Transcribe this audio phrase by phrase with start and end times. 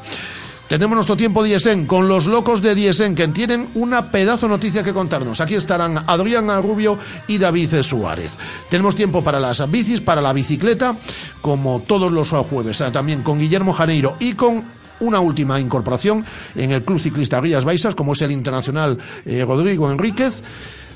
[0.70, 4.92] Tenemos nuestro tiempo Diesen con los locos de Diesen que tienen una pedazo noticia que
[4.92, 5.40] contarnos.
[5.40, 8.38] Aquí estarán Adrián Rubio y David Suárez.
[8.68, 10.94] Tenemos tiempo para las bicis, para la bicicleta,
[11.40, 14.62] como todos los jueves, eh, también con Guillermo Janeiro y con
[15.00, 19.90] una última incorporación en el Club Ciclista Rías Baixas, como es el internacional eh, Rodrigo
[19.90, 20.40] Enríquez.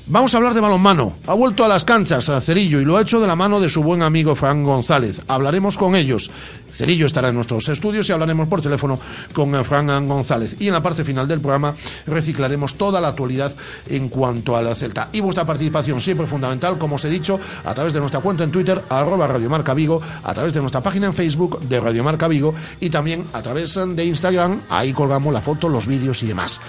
[0.07, 1.17] Vamos a hablar de balonmano.
[1.25, 3.69] Ha vuelto a las canchas a Cerillo y lo ha hecho de la mano de
[3.69, 5.19] su buen amigo Fran González.
[5.27, 6.29] Hablaremos con ellos.
[6.75, 8.99] Cerillo estará en nuestros estudios y hablaremos por teléfono
[9.33, 10.55] con eh, Fran González.
[10.59, 11.73] Y en la parte final del programa
[12.05, 13.53] reciclaremos toda la actualidad
[13.87, 15.09] en cuanto a la Celta.
[15.11, 18.51] Y vuestra participación siempre fundamental, como os he dicho, a través de nuestra cuenta en
[18.51, 22.89] Twitter, arroba Radiomarca Vigo, a través de nuestra página en Facebook de Radiomarca Vigo y
[22.89, 24.61] también a través de Instagram.
[24.69, 26.59] Ahí colgamos la foto, los vídeos y demás.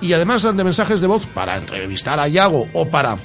[0.00, 3.16] Y además de mensajes de voz para entrevistar a Yago o para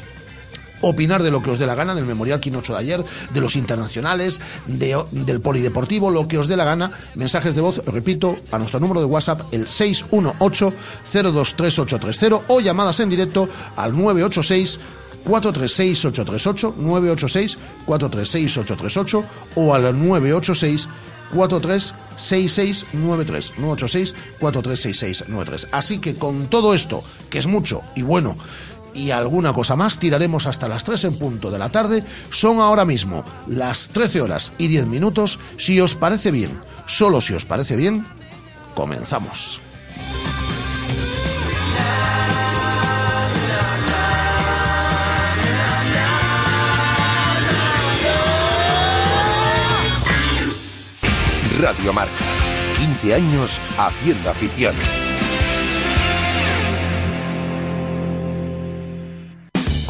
[0.82, 3.04] opinar de lo que os dé la gana, del Memorial Quinocho de ayer,
[3.34, 6.92] de los internacionales, de- del polideportivo, lo que os dé la gana.
[7.16, 13.48] Mensajes de voz, repito, a nuestro número de WhatsApp, el 618-023830 o llamadas en directo
[13.76, 14.80] al 986
[15.26, 16.74] 436-838,
[17.88, 19.24] 986-436-838
[19.56, 20.88] o al 986
[21.34, 28.38] 436693 986 436693 Así que con todo esto, que es mucho y bueno,
[28.94, 32.04] y alguna cosa más, tiraremos hasta las 3 en punto de la tarde.
[32.32, 35.40] Son ahora mismo las 13 horas y 10 minutos.
[35.58, 36.52] Si os parece bien,
[36.88, 38.06] solo si os parece bien,
[38.76, 39.62] comenzamos.
[51.60, 52.12] Radio Marca.
[52.80, 54.76] 15 años haciendo afición.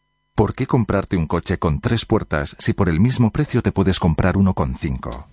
[0.35, 3.99] ¿Por qué comprarte un coche con tres puertas si por el mismo precio te puedes
[3.99, 5.27] comprar uno con cinco?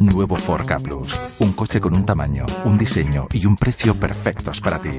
[0.00, 1.16] Nuevo Ford Ka Plus.
[1.38, 4.90] Un coche con un tamaño, un diseño y un precio perfectos para ti.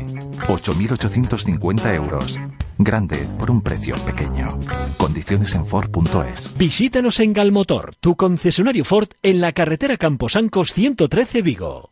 [0.48, 2.40] 8.850 euros.
[2.78, 4.60] Grande por un precio pequeño.
[4.98, 6.56] Condiciones en Ford.es.
[6.58, 11.92] Visítanos en Galmotor, tu concesionario Ford en la carretera Camposancos 113 Vigo.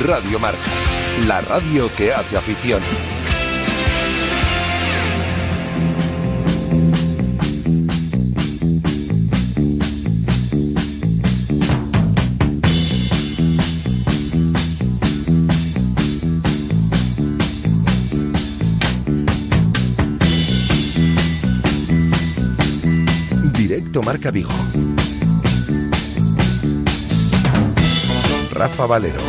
[0.00, 0.58] Radio Marca,
[1.26, 2.82] la radio que hace afición.
[23.52, 24.48] Directo Marca Vigo.
[28.60, 29.20] Rafa Valero.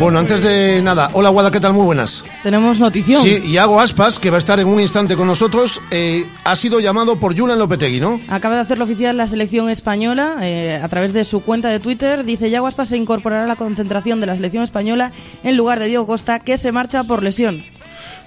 [0.00, 1.74] Bueno, antes de nada, hola Guada, ¿qué tal?
[1.74, 2.24] Muy buenas.
[2.42, 3.22] Tenemos notición.
[3.22, 6.56] Sí, y Hago Aspas, que va a estar en un instante con nosotros, eh, ha
[6.56, 8.18] sido llamado por Julen Lopetegui, ¿no?
[8.28, 12.24] Acaba de hacerlo oficial la selección española eh, a través de su cuenta de Twitter.
[12.24, 15.12] Dice, Yago Aspas se incorporará a la concentración de la selección española
[15.44, 17.62] en lugar de Diego Costa, que se marcha por lesión.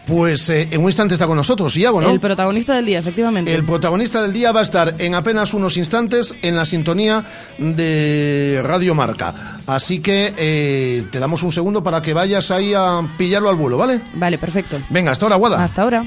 [0.06, 2.10] Pues eh, en un instante está con nosotros, Iago, ¿no?
[2.10, 3.54] El protagonista del día, efectivamente.
[3.54, 7.24] El protagonista del día va a estar en apenas unos instantes en la sintonía
[7.58, 9.34] de Radio Marca.
[9.66, 13.78] Así que eh, te damos un segundo para que vayas ahí a pillarlo al vuelo,
[13.78, 14.02] ¿vale?
[14.16, 14.78] Vale, perfecto.
[14.90, 15.64] Venga, hasta ahora, Guada.
[15.64, 16.06] Hasta ahora.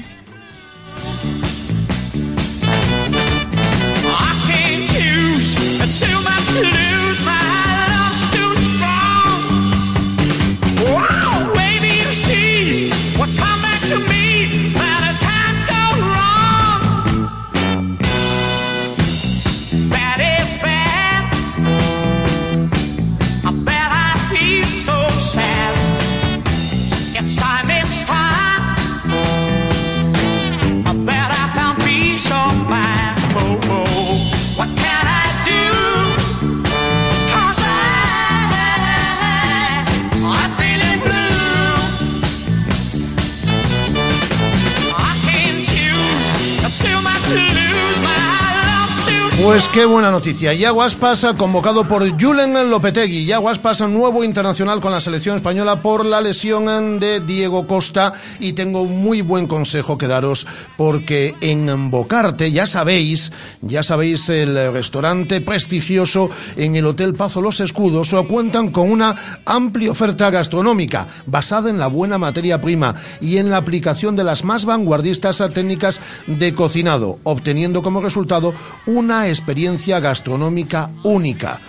[49.47, 50.53] Pues qué buena noticia.
[50.53, 53.23] Iago Aspas convocado por Julen Lopetegui.
[53.23, 58.11] Iago Aspas, nuevo internacional con la selección española por la lesión de Diego Costa.
[58.41, 64.27] Y tengo un muy buen consejo que daros porque en Bocarte, ya sabéis, ya sabéis,
[64.27, 71.07] el restaurante prestigioso en el Hotel Pazo Los Escudos cuentan con una amplia oferta gastronómica
[71.25, 76.01] basada en la buena materia prima y en la aplicación de las más vanguardistas técnicas
[76.27, 78.53] de cocinado, obteniendo como resultado
[78.85, 81.59] una experiencia gastronómica única.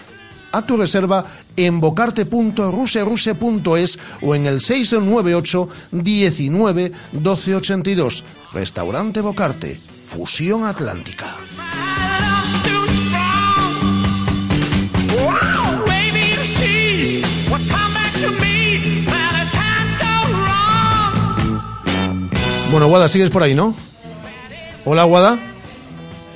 [0.53, 8.25] A tu reserva en bocarte.ruseruse.es o en el 698 19 12 82.
[8.53, 11.27] Restaurante Bocarte, Fusión Atlántica.
[22.71, 23.75] Bueno, Guada, sigues por ahí, ¿no?
[24.87, 25.39] Hola, Guada.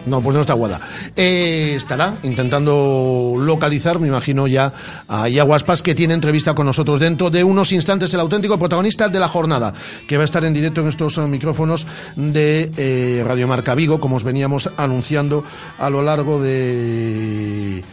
[0.04, 0.80] No, pues no está Guada.
[1.14, 4.72] Eh, estará intentando localizar, me imagino ya,
[5.08, 9.20] a Yaguaspas, que tiene entrevista con nosotros dentro de unos instantes, el auténtico protagonista de
[9.20, 9.72] la jornada,
[10.08, 14.00] que va a estar en directo en estos eh, micrófonos de eh, Radio Marca Vigo,
[14.00, 15.44] como os veníamos anunciando
[15.78, 17.84] a lo largo de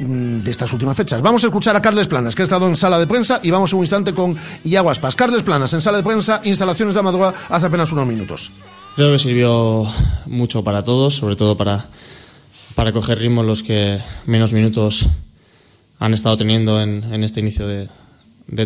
[0.00, 1.22] mm, de estas últimas fechas.
[1.22, 3.72] Vamos a escuchar a Carles Planas, que ha estado en sala de prensa, y vamos
[3.72, 5.14] un instante con Yaguaspas.
[5.14, 8.50] Carles Planas, en sala de prensa, instalaciones de Amadroa, hace apenas unos minutos.
[8.94, 9.86] Creo que sirvió
[10.26, 11.84] mucho para todos, sobre todo para,
[12.74, 15.06] para coger ritmo los que menos minutos
[15.98, 17.88] han estado teniendo en, en este inicio de,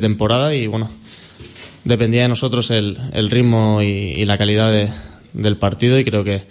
[0.01, 0.91] temporada y bueno,
[1.85, 4.91] dependía de nosotros el, el ritmo y, y la calidad de-
[5.33, 6.47] del partido y creo que,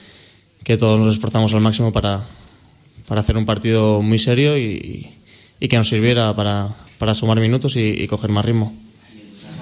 [0.63, 2.25] que todos nos esforzamos al máximo para,
[3.07, 5.07] para hacer un partido muy serio y,
[5.60, 6.67] y que nos sirviera para,
[6.98, 8.74] para sumar minutos y coger más ritmo.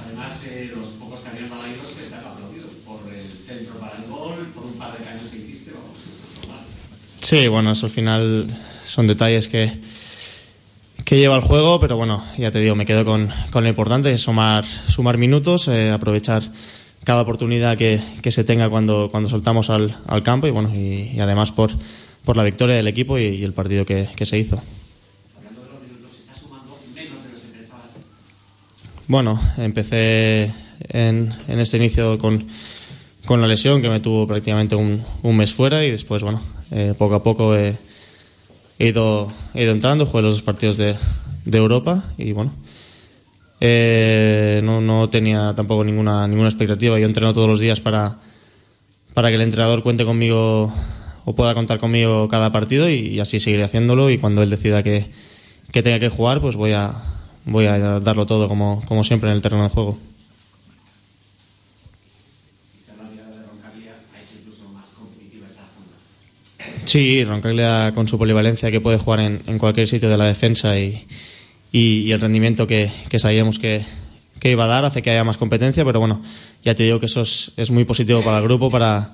[0.06, 4.04] Además, eh, los pocos camiones malagueños se te han aplaudido por el centro para el
[4.12, 5.72] gol, por un par de caños que hiciste.
[5.72, 5.96] Vamos.
[7.26, 8.48] Sí, bueno, eso al final
[8.86, 9.72] son detalles que,
[11.06, 14.12] que lleva el juego, pero bueno, ya te digo, me quedo con, con lo importante,
[14.14, 16.44] es sumar, sumar minutos, eh, aprovechar
[17.04, 21.20] cada oportunidad que, que se tenga cuando, cuando soltamos al, al campo y bueno, y,
[21.20, 21.72] además por,
[22.26, 24.62] por la victoria del equipo y, y el partido que, que se hizo.
[29.08, 30.52] Bueno, empecé
[30.90, 32.46] en, en este inicio con,
[33.26, 36.42] con la lesión que me tuvo prácticamente un, un mes fuera y después, bueno,
[36.72, 37.76] eh, poco a poco he,
[38.80, 40.96] he ido, he ido entrando, jugué los dos partidos de,
[41.46, 42.54] de Europa y bueno,
[43.62, 47.00] eh, no, no tenía tampoco ninguna, ninguna expectativa.
[47.00, 48.18] Yo entreno todos los días para,
[49.14, 50.72] para que el entrenador cuente conmigo
[51.26, 54.84] o pueda contar conmigo cada partido y, y así seguiré haciéndolo y cuando él decida
[54.84, 55.06] que,
[55.72, 56.94] que tenga que jugar, pues voy a,
[57.46, 59.98] voy a darlo todo como, como siempre en el terreno de juego.
[66.86, 70.78] Sí, Roncaglia con su polivalencia que puede jugar en, en cualquier sitio de la defensa
[70.80, 71.06] y,
[71.72, 73.84] y- el rendimiento que, sabíamos que,
[74.44, 76.22] iba a dar hace que haya más competencia, pero bueno,
[76.64, 79.14] ya te digo que eso es, muy positivo para el grupo, para,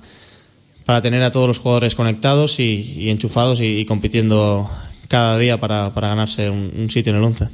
[0.84, 4.70] para tener a todos los jugadores conectados y, y enchufados y, compitiendo
[5.08, 7.48] cada día para, para ganarse un, un sitio en el 11.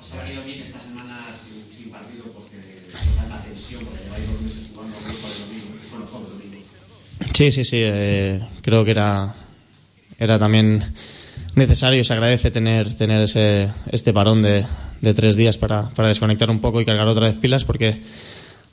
[0.00, 2.56] Os ha venido bien esta semana sin, sin partido porque
[3.16, 5.76] tanta tensión, porque lleváis dos meses jugando con el domingo.
[5.90, 7.29] Bueno, con el domingo.
[7.40, 7.78] Sí, sí, sí.
[7.80, 9.32] eh, creo que era,
[10.18, 10.84] era también
[11.54, 12.04] necesario.
[12.04, 14.66] Se agradece tener, tener ese, este parón de,
[15.00, 18.02] de tres días para, para desconectar un poco y cargar otra vez pilas, porque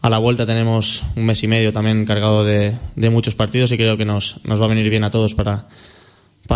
[0.01, 3.77] a la vuelta tenemos un mes y medio también cargado de, de muchos partidos y
[3.77, 5.65] creo que nos, nos va a venir bien a todos para,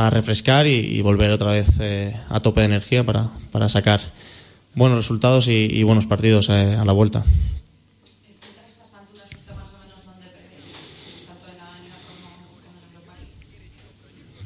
[0.09, 4.01] refrescar y, y volver otra vez eh, a tope de energía para, para sacar
[4.75, 7.23] buenos resultados y, y buenos partidos eh, a la vuelta.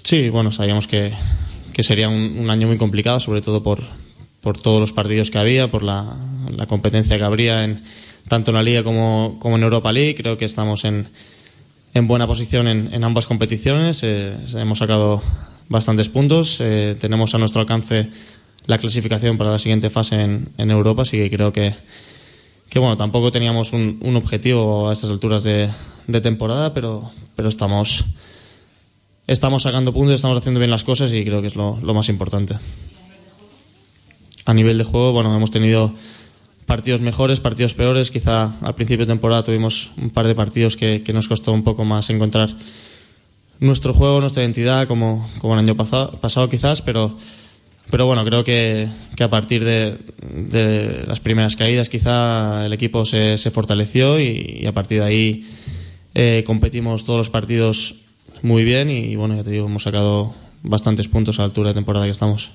[0.06, 1.12] Sí, bueno, sabíamos que,
[1.74, 3.82] que sería un, año muy complicado, sobre todo por,
[4.40, 6.06] por todos los partidos que había, por la,
[6.56, 7.84] la competencia que habría en,
[8.28, 10.14] tanto en la Liga como, como en Europa League.
[10.14, 11.10] Creo que estamos en,
[11.96, 14.04] en buena posición en, en ambas competiciones.
[14.04, 15.24] eh, hemos sacado
[15.70, 16.62] bastantes puntos.
[16.62, 18.08] eh, tenemos a nuestro alcance
[18.68, 21.74] la clasificación para la siguiente fase en, en Europa, así que creo que,
[22.70, 25.68] que bueno, tampoco teníamos un, un objetivo a estas alturas de,
[26.06, 28.06] de temporada, pero, pero estamos,
[29.28, 32.56] estamos sacando puntos, estamos haciendo bien las cosas y creo que es lo, más importante.
[34.46, 35.94] A nivel de juego, bueno, hemos tenido
[36.66, 38.12] partidos mejores, partidos peores.
[38.12, 41.84] Quizá al principio de temporada tuvimos un par de partidos que, nos costó un poco
[41.84, 42.50] más encontrar
[43.60, 47.18] nuestro juego, nuestra identidad, como, como el año pasado, pasado quizás, pero,
[47.90, 49.98] pero bueno, creo que, que a partir de,
[51.08, 55.46] las primeras caídas quizá el equipo se, fortaleció y, y a partir de ahí
[56.14, 58.05] eh, competimos todos los partidos
[58.42, 61.76] muy bien y bueno, ya te digo, hemos sacado bastantes puntos a la altura de
[61.76, 62.52] temporada que estamos.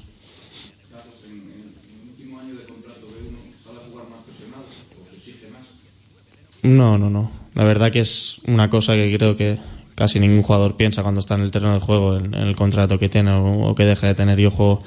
[6.62, 7.30] No, no, no.
[7.54, 9.58] La verdad que es una cosa que creo que
[9.94, 12.98] casi ningún jugador piensa cuando está en el terreno de juego, en, en el contrato
[12.98, 14.38] que tiene o, o que deja de tener.
[14.38, 14.82] Yo juego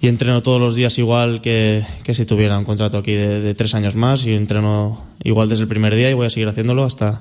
[0.00, 3.54] y entreno todos los días igual que, que si tuviera un contrato aquí de, de
[3.54, 6.84] tres años más y entreno igual desde el primer día y voy a seguir haciéndolo
[6.84, 7.20] hasta,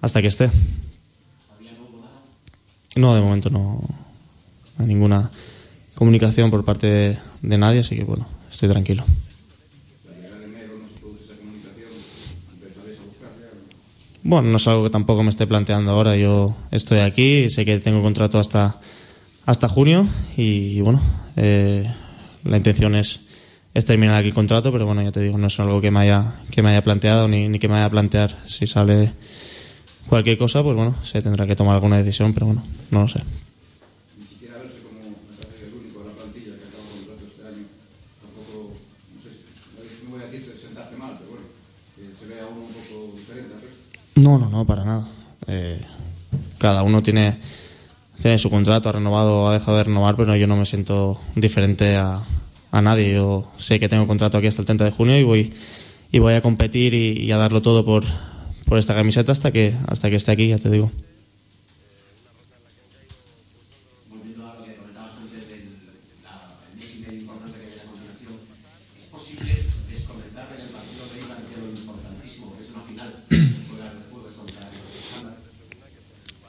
[0.00, 0.50] hasta que esté.
[2.96, 3.80] No, de momento no
[4.78, 5.30] hay ninguna
[5.94, 9.04] comunicación por parte de, de nadie, así que bueno, estoy tranquilo.
[14.22, 16.16] Bueno, no es algo que tampoco me esté planteando ahora.
[16.16, 18.76] Yo estoy aquí, sé que tengo contrato hasta,
[19.44, 21.00] hasta junio y, bueno,
[21.36, 21.88] eh,
[22.42, 23.20] la intención es,
[23.72, 26.00] es terminar aquí el contrato, pero bueno, ya te digo, no es algo que me
[26.00, 28.36] haya, que me haya planteado ni, ni que me vaya a plantear.
[28.46, 29.12] Si sale
[30.08, 33.20] cualquier cosa, pues bueno, se tendrá que tomar alguna decisión, pero bueno, no lo sé.
[44.16, 45.06] No, no, no, para nada.
[45.46, 45.78] Eh,
[46.58, 47.38] cada uno tiene,
[48.20, 51.96] tiene su contrato, ha renovado ha dejado de renovar, pero yo no me siento diferente
[51.96, 52.20] a,
[52.72, 53.12] a nadie.
[53.12, 55.52] Yo sé que tengo contrato aquí hasta el 30 de junio y voy,
[56.10, 58.04] y voy a competir y a darlo todo por,
[58.66, 60.90] por esta camiseta hasta que, hasta que esté aquí, ya te digo.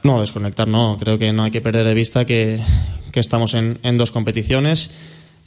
[0.03, 0.97] No, desconectar no.
[0.97, 2.57] Creo que no hay que perder de vista que,
[3.12, 4.91] que estamos en, en dos competiciones.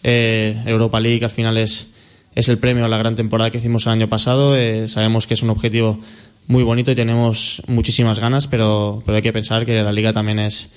[0.02, 1.94] Eh, Europa League al final es,
[2.34, 4.58] es el premio a la gran temporada que hicimos el año pasado.
[4.58, 5.98] Eh, sabemos que es un objetivo
[6.50, 10.40] muy bonito y tenemos muchísimas ganas, pero, pero hay que pensar que la liga también
[10.40, 10.72] es,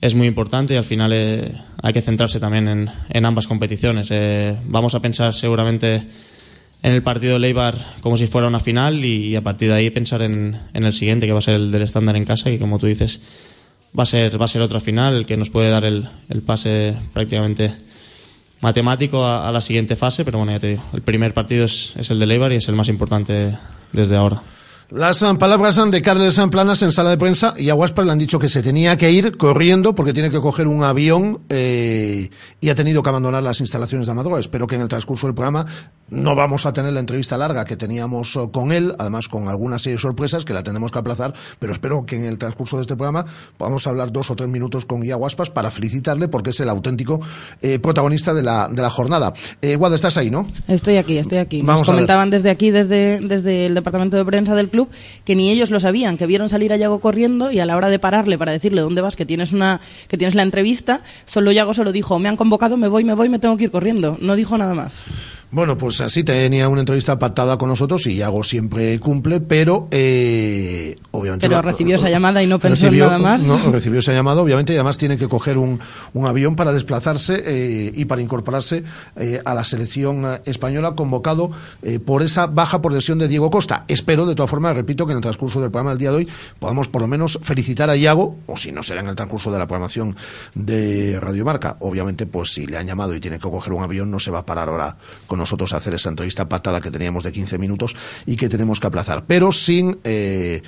[0.00, 1.50] es muy importante y al final eh,
[1.82, 4.06] hay que centrarse también en, en ambas competiciones.
[4.12, 6.06] Eh, vamos a pensar seguramente
[6.84, 9.90] en el partido de Leibar como si fuera una final y, a partir de ahí
[9.90, 12.60] pensar en, en el siguiente, que va a ser el del estándar en casa, y
[12.60, 13.20] como tú dices,
[13.98, 16.94] va a ser, va a ser otra final, que nos puede dar el, el pase
[17.12, 17.72] prácticamente
[18.60, 21.96] matemático a, a la siguiente fase, pero bueno, ya te digo, el primer partido es,
[21.96, 23.52] es el de Leibar y es el más importante
[23.92, 24.40] desde ahora.
[24.90, 28.18] Las eh, palabras de Carles Planas en sala de prensa y a Guaspas le han
[28.18, 32.68] dicho que se tenía que ir corriendo porque tiene que coger un avión eh, y
[32.68, 34.38] ha tenido que abandonar las instalaciones de Amador.
[34.38, 35.66] Espero que en el transcurso del programa
[36.08, 39.82] no vamos a tener la entrevista larga que teníamos eh, con él, además con algunas
[39.82, 42.82] serie de sorpresas que la tenemos que aplazar, pero espero que en el transcurso de
[42.82, 46.60] este programa podamos hablar dos o tres minutos con Guía Guaspas para felicitarle porque es
[46.60, 47.20] el auténtico
[47.60, 49.32] eh, protagonista de la, de la jornada.
[49.60, 50.46] Eh, Guada, estás ahí, ¿no?
[50.68, 51.62] Estoy aquí, estoy aquí.
[51.62, 54.88] Vamos Nos comentaban desde aquí, desde, desde el departamento de prensa del club,
[55.24, 57.88] que ni ellos lo sabían, que vieron salir a Yago corriendo y a la hora
[57.88, 61.74] de pararle para decirle dónde vas, que tienes una, que tienes la entrevista, solo Yago
[61.74, 64.16] solo dijo, me han convocado, me voy, me voy, me tengo que ir corriendo.
[64.20, 65.04] No dijo nada más.
[65.50, 70.96] Bueno, pues así tenía una entrevista pactada con nosotros y Iago siempre cumple, pero eh,
[71.10, 71.48] obviamente...
[71.48, 73.42] Pero recibió esa llamada y no pensó en nada más.
[73.42, 75.80] No, recibió esa llamada, obviamente, y además tiene que coger un,
[76.14, 78.84] un avión para desplazarse eh, y para incorporarse
[79.16, 81.50] eh, a la selección eh, española convocado
[81.82, 83.84] eh, por esa baja por lesión de Diego Costa.
[83.88, 86.28] Espero, de todas formas, repito, que en el transcurso del programa del día de hoy
[86.58, 89.58] podamos por lo menos felicitar a Iago, o si no será en el transcurso de
[89.58, 90.16] la programación
[90.54, 91.76] de Radio Marca.
[91.80, 94.40] Obviamente, pues si le han llamado y tiene que coger un avión, no se va
[94.40, 97.94] a parar ahora con nosotros a hacer esa entrevista patada que teníamos de 15 minutos
[98.26, 99.24] y que tenemos que aplazar.
[99.26, 100.62] Pero sin, eh,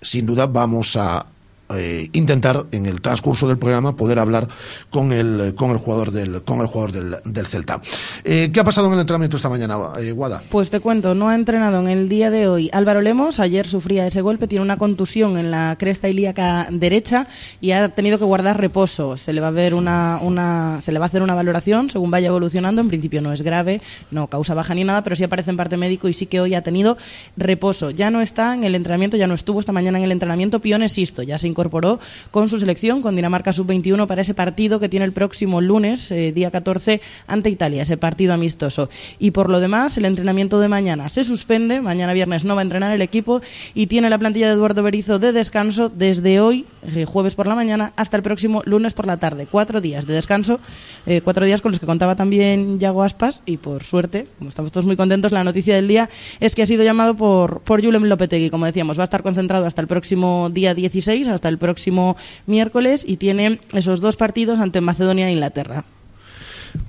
[0.00, 1.26] sin duda vamos a
[1.70, 4.48] eh, intentar en el transcurso del programa poder hablar
[4.90, 7.80] con el con el jugador del con el jugador del, del Celta.
[8.24, 10.42] Eh, ¿Qué ha pasado en el entrenamiento esta mañana, eh, Guada?
[10.50, 14.06] Pues te cuento, no ha entrenado en el día de hoy Álvaro Lemos, ayer sufría
[14.06, 17.26] ese golpe, tiene una contusión en la cresta ilíaca derecha
[17.60, 19.16] y ha tenido que guardar reposo.
[19.16, 22.10] Se le va a ver una, una se le va a hacer una valoración según
[22.10, 25.50] vaya evolucionando, en principio no es grave, no causa baja ni nada, pero sí aparece
[25.50, 26.96] en parte médico y sí que hoy ha tenido
[27.36, 27.90] reposo.
[27.90, 30.88] Ya no está en el entrenamiento, ya no estuvo esta mañana en el entrenamiento Pione
[30.88, 31.98] Sisto, ya se incorporó
[32.30, 36.30] con su selección con Dinamarca sub-21 para ese partido que tiene el próximo lunes, eh,
[36.32, 38.90] día 14, ante Italia, ese partido amistoso.
[39.18, 42.62] Y por lo demás, el entrenamiento de mañana se suspende, mañana viernes no va a
[42.62, 43.40] entrenar el equipo
[43.72, 47.54] y tiene la plantilla de Eduardo Berizo de descanso desde hoy, eh, jueves por la
[47.54, 49.46] mañana, hasta el próximo lunes por la tarde.
[49.50, 50.60] Cuatro días de descanso,
[51.06, 54.72] eh, cuatro días con los que contaba también Yago Aspas y por suerte, como estamos
[54.72, 58.04] todos muy contentos, la noticia del día es que ha sido llamado por, por Julem
[58.04, 62.16] Lopetegui, como decíamos, va a estar concentrado hasta el próximo día 16, hasta el próximo
[62.46, 65.84] miércoles y tiene esos dos partidos ante Macedonia e Inglaterra.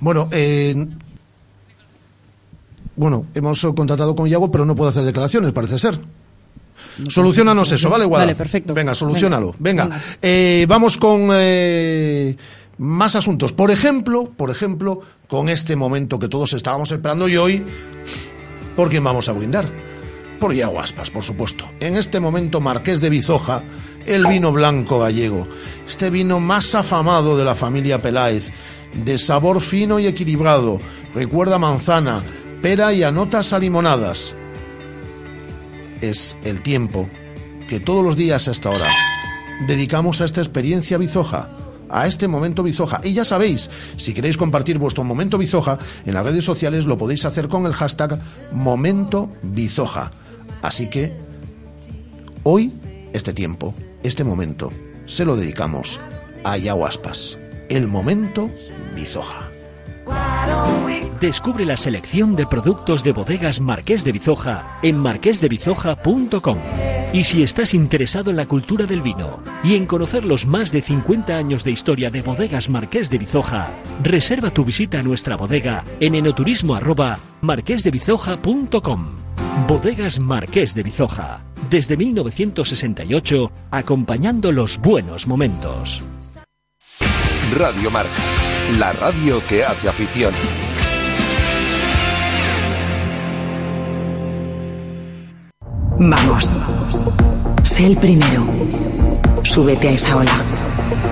[0.00, 0.86] Bueno, eh,
[2.96, 6.00] bueno, hemos contratado con Iago, pero no puedo hacer declaraciones, parece ser.
[7.08, 8.24] Solucionanos eso, ¿vale, Guada?
[8.24, 8.74] Vale, perfecto.
[8.74, 9.54] Venga, solucionalo.
[9.58, 10.02] Venga, Venga.
[10.20, 12.36] Eh, vamos con eh,
[12.78, 13.52] más asuntos.
[13.52, 17.62] Por ejemplo, por ejemplo, con este momento que todos estábamos esperando y hoy,
[18.74, 19.66] ¿por quién vamos a brindar?
[20.40, 21.66] Por Iago Aspas, por supuesto.
[21.80, 23.62] En este momento, Marqués de Bizoja,
[24.08, 25.46] el vino blanco gallego.
[25.86, 28.50] Este vino más afamado de la familia Peláez,
[29.04, 30.78] de sabor fino y equilibrado.
[31.14, 32.22] Recuerda manzana,
[32.62, 34.34] pera y a notas a limonadas.
[36.00, 37.08] Es el tiempo
[37.68, 38.88] que todos los días a esta hora
[39.66, 41.50] dedicamos a esta experiencia bizoja,
[41.90, 43.00] a este momento bizoja.
[43.04, 47.26] Y ya sabéis, si queréis compartir vuestro momento bizoja en las redes sociales lo podéis
[47.26, 48.20] hacer con el hashtag
[48.52, 50.12] momento bizoja.
[50.62, 51.12] Así que
[52.44, 52.72] hoy,
[53.12, 54.70] este tiempo, este momento,
[55.06, 56.00] se lo dedicamos
[56.44, 58.50] a Yahuaspas, el momento
[58.94, 59.50] bizoja.
[61.20, 66.58] Descubre la selección de productos de bodegas Marqués de Bizoja en marquesdebizoja.com.
[67.12, 70.82] Y si estás interesado en la cultura del vino y en conocer los más de
[70.82, 73.70] 50 años de historia de bodegas Marqués de Bizoja,
[74.02, 77.18] reserva tu visita a nuestra bodega en enoturismo arroba.
[79.66, 81.40] Bodegas Marqués de Bizoja,
[81.70, 86.02] desde 1968, acompañando los buenos momentos.
[87.56, 88.10] Radio Marca,
[88.78, 90.34] la radio que hace afición.
[95.98, 96.56] Vamos.
[97.64, 98.46] Sé el primero.
[99.42, 100.42] Súbete a esa ola.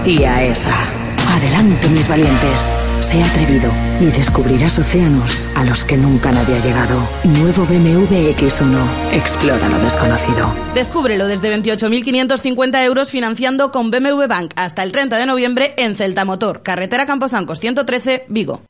[0.05, 1.06] Y a esa.
[1.37, 2.75] Adelante, mis valientes.
[3.01, 3.71] Sé atrevido
[4.01, 7.07] y descubrirás océanos a los que nunca nadie ha llegado.
[7.25, 9.13] Nuevo BMW X1.
[9.13, 10.51] Explora lo desconocido.
[10.75, 16.25] Descúbrelo desde 28.550 euros financiando con BMW Bank hasta el 30 de noviembre en Celta
[16.25, 18.63] Motor, carretera Camposancos 113, Vigo.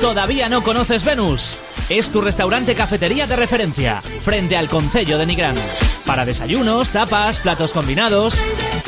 [0.00, 1.56] ¿Todavía no conoces Venus?
[1.90, 5.56] Es tu restaurante cafetería de referencia, frente al Concello de Nigrán.
[6.06, 8.40] Para desayunos, tapas, platos combinados.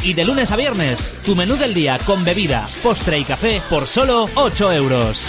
[0.05, 3.89] Y de lunes a viernes, tu menú del día con bebida, postre y café por
[3.89, 5.27] solo 8 euros.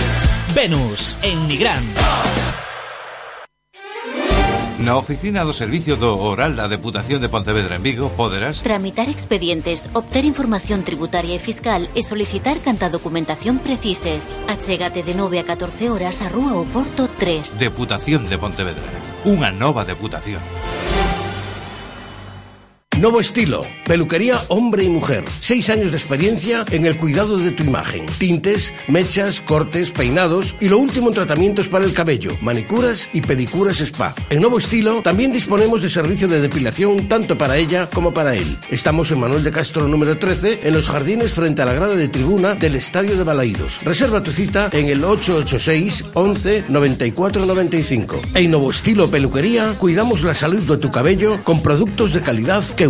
[0.53, 1.83] Venus, en Nigrán.
[4.83, 9.87] Na oficina do Servicio do Oral da Deputación de Pontevedra en Vigo poderás Tramitar expedientes,
[9.95, 14.35] obter información tributaria e fiscal e solicitar canta documentación precises.
[14.43, 17.63] Achégate de 9 a 14 horas a Rúa Oporto 3.
[17.63, 18.83] Deputación de Pontevedra.
[19.23, 20.43] Unha nova deputación.
[22.99, 25.25] Nuevo estilo, peluquería hombre y mujer.
[25.41, 28.05] Seis años de experiencia en el cuidado de tu imagen.
[28.05, 33.81] Tintes, mechas, cortes, peinados y lo último en tratamientos para el cabello, manicuras y pedicuras
[33.81, 34.13] spa.
[34.29, 38.57] En Nuevo Estilo también disponemos de servicio de depilación tanto para ella como para él.
[38.69, 42.07] Estamos en Manuel de Castro número 13 en los jardines frente a la grada de
[42.07, 43.83] tribuna del Estadio de Balaídos.
[43.83, 48.21] Reserva tu cita en el 886 11 94 95.
[48.35, 52.83] En Nuevo Estilo Peluquería cuidamos la salud de tu cabello con productos de calidad que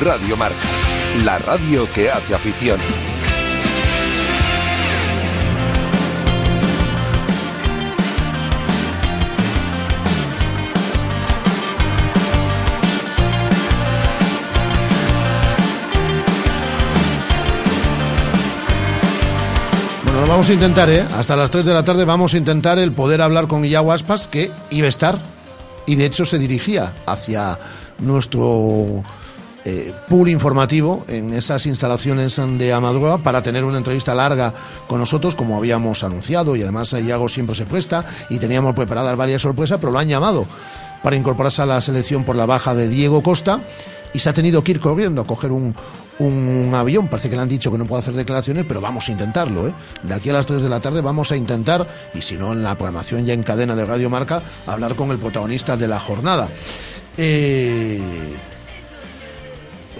[0.00, 0.56] Radio Marca,
[1.24, 2.80] la radio que hace afición.
[20.04, 21.04] Bueno, vamos a intentar, ¿eh?
[21.14, 24.26] Hasta las 3 de la tarde vamos a intentar el poder hablar con Iago Aspas,
[24.26, 25.18] que iba a estar,
[25.84, 27.58] y de hecho se dirigía hacia
[27.98, 29.04] nuestro
[29.64, 34.54] eh, pool informativo en esas instalaciones de Amadroa para tener una entrevista larga
[34.86, 39.16] con nosotros, como habíamos anunciado, y además eh, Iago siempre se presta, y teníamos preparadas
[39.16, 40.46] varias sorpresas, pero lo han llamado
[41.02, 43.60] para incorporarse a la selección por la baja de Diego Costa,
[44.12, 45.74] y se ha tenido que ir corriendo a coger un,
[46.18, 47.08] un avión.
[47.08, 49.68] Parece que le han dicho que no puede hacer declaraciones, pero vamos a intentarlo.
[49.68, 49.74] ¿eh?
[50.02, 52.62] De aquí a las 3 de la tarde vamos a intentar, y si no en
[52.62, 56.48] la programación ya en cadena de Radio Marca, hablar con el protagonista de la jornada.
[57.16, 58.00] Eh,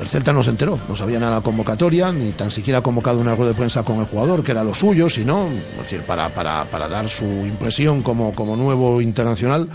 [0.01, 3.21] el Celta no se enteró, no sabía nada de la convocatoria, ni tan siquiera convocado
[3.21, 6.29] una rueda de prensa con el jugador, que era lo suyo, sino, es decir, para,
[6.31, 9.69] para, para dar su impresión como, como nuevo internacional.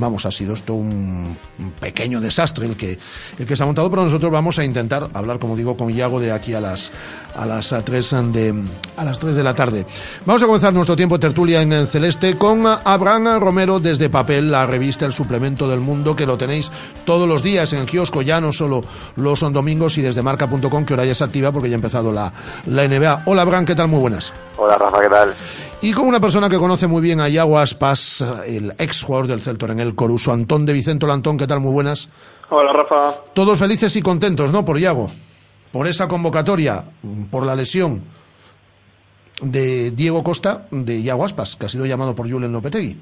[0.00, 1.36] Vamos, ha sido esto un,
[1.78, 2.98] pequeño desastre el que,
[3.38, 6.18] el que se ha montado, pero nosotros vamos a intentar hablar, como digo, con Iago
[6.18, 6.90] de aquí a las,
[7.36, 8.64] a las 3 de,
[8.96, 9.84] a las 3 de la tarde.
[10.24, 14.50] Vamos a comenzar nuestro tiempo de tertulia en el celeste con Abraham Romero desde Papel,
[14.50, 16.70] la revista El Suplemento del Mundo, que lo tenéis
[17.04, 18.82] todos los días en el kiosco, ya no solo
[19.16, 22.32] los domingos y desde marca.com, que ahora ya es activa porque ya ha empezado la,
[22.66, 23.24] la NBA.
[23.26, 23.88] Hola Abraham, ¿qué tal?
[23.88, 24.32] Muy buenas.
[24.62, 25.34] Hola Rafa, ¿qué tal?
[25.80, 29.40] Y con una persona que conoce muy bien a Iago Aspas, el ex jugador del
[29.40, 31.60] Celtor en el Coruso, Antón de Vicento Antón, ¿qué tal?
[31.60, 32.10] Muy buenas.
[32.50, 33.22] Hola Rafa.
[33.32, 34.62] Todos felices y contentos, ¿no?
[34.62, 35.10] Por Iago,
[35.72, 36.84] por esa convocatoria,
[37.30, 38.02] por la lesión
[39.40, 42.98] de Diego Costa, de Iago Aspas, que ha sido llamado por Julen Lopetegui.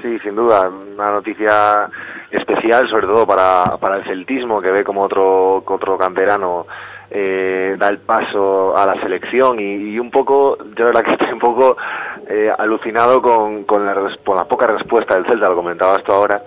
[0.00, 1.90] Sí, sin duda, una noticia
[2.30, 6.68] especial, sobre todo para, para el celtismo, que ve como otro, otro canterano
[7.18, 11.12] eh, da el paso a la selección y, y un poco, yo la verdad que
[11.12, 11.74] estoy un poco
[12.28, 16.42] eh, alucinado con, con, la, con la poca respuesta del Celta, lo comentabas tú ahora,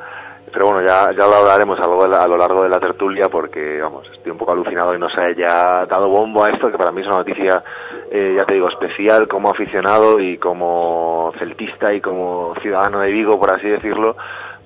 [0.54, 3.82] pero bueno, ya, ya lo hablaremos a lo, a lo largo de la tertulia porque,
[3.82, 6.92] vamos, estoy un poco alucinado y no se haya dado bombo a esto, que para
[6.92, 7.64] mí es una noticia,
[8.12, 13.40] eh, ya te digo, especial como aficionado y como celtista y como ciudadano de Vigo,
[13.40, 14.16] por así decirlo,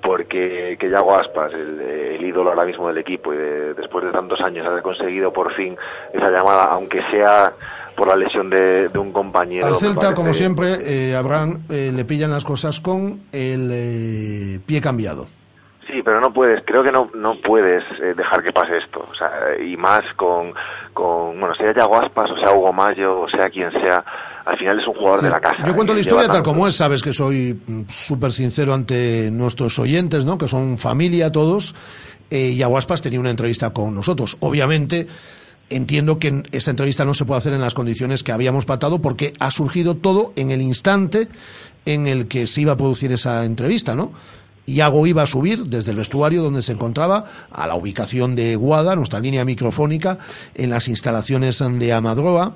[0.03, 4.11] porque que Yago Aspas, el, el ídolo ahora mismo del equipo, y de- después de
[4.11, 5.75] tantos años haber conseguido por fin
[6.13, 7.53] esa llamada, aunque sea
[7.95, 9.67] por la lesión de, de un compañero.
[9.67, 10.75] Al Celta, parece- como siempre,
[11.11, 15.27] eh, Abraham, eh, le pillan las cosas con el eh, pie cambiado.
[15.93, 19.06] Sí, pero no puedes, creo que no, no puedes eh, dejar que pase esto.
[19.10, 19.29] O sea,
[19.63, 20.51] y más con,
[20.91, 24.03] con, bueno, sea Yago Aspas, o sea Hugo Mayo, o sea quien sea,
[24.43, 25.63] al final es un jugador de la casa.
[25.67, 28.73] Yo cuento y la historia tal tanto- como es, sabes que soy mm, súper sincero
[28.73, 30.38] ante nuestros oyentes, ¿no?
[30.39, 31.75] Que son familia todos.
[32.32, 34.38] Eh, y Aguaspas tenía una entrevista con nosotros.
[34.39, 35.06] Obviamente,
[35.69, 39.34] entiendo que esa entrevista no se puede hacer en las condiciones que habíamos patado porque
[39.39, 41.27] ha surgido todo en el instante
[41.86, 44.12] en el que se iba a producir esa entrevista, ¿no?
[44.65, 48.95] Iago iba a subir desde el vestuario donde se encontraba a la ubicación de Guada,
[48.95, 50.19] nuestra línea microfónica,
[50.56, 52.56] en las instalaciones de Amadroa.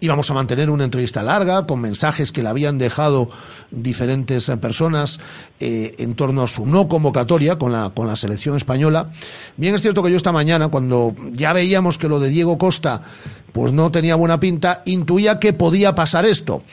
[0.00, 3.30] Íbamos a mantener una entrevista larga con mensajes que le habían dejado
[3.70, 5.20] diferentes personas
[5.60, 9.10] eh, en torno a su no convocatoria con la, con la selección española.
[9.56, 13.02] Bien es cierto que yo esta mañana, cuando ya veíamos que lo de Diego Costa
[13.52, 16.64] pues no tenía buena pinta, intuía que podía pasar esto.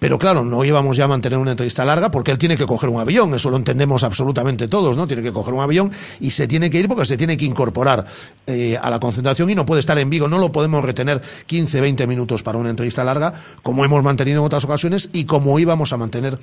[0.00, 2.88] Pero claro, no íbamos ya a mantener una entrevista larga porque él tiene que coger
[2.88, 5.06] un avión, eso lo entendemos absolutamente todos, ¿no?
[5.06, 8.06] Tiene que coger un avión y se tiene que ir porque se tiene que incorporar
[8.46, 11.82] eh, a la concentración y no puede estar en Vigo, no lo podemos retener 15,
[11.82, 15.92] 20 minutos para una entrevista larga, como hemos mantenido en otras ocasiones y como íbamos
[15.92, 16.38] a mantener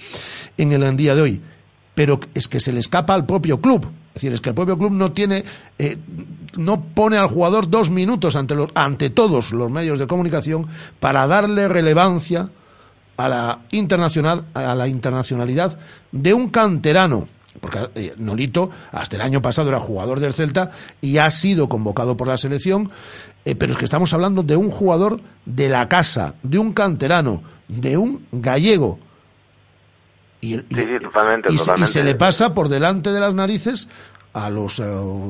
[0.55, 1.41] en el día de hoy.
[1.95, 3.87] Pero es que se le escapa al propio club.
[4.09, 5.43] Es decir, es que el propio club no tiene,
[5.79, 5.97] eh,
[6.55, 10.67] no pone al jugador dos minutos ante, los, ante todos los medios de comunicación
[10.99, 12.51] para darle relevancia
[13.17, 15.77] a la internacional a la internacionalidad
[16.11, 17.27] de un canterano
[17.59, 22.15] porque eh, Nolito hasta el año pasado era jugador del Celta y ha sido convocado
[22.15, 22.91] por la selección
[23.45, 27.41] eh, pero es que estamos hablando de un jugador de la casa de un canterano
[27.67, 28.99] de un gallego
[30.41, 31.91] y, y- Sí, sí, totalmente, y se- y totalmente.
[31.93, 33.87] se le pasa por delante de las narices
[34.33, 34.85] a los eh,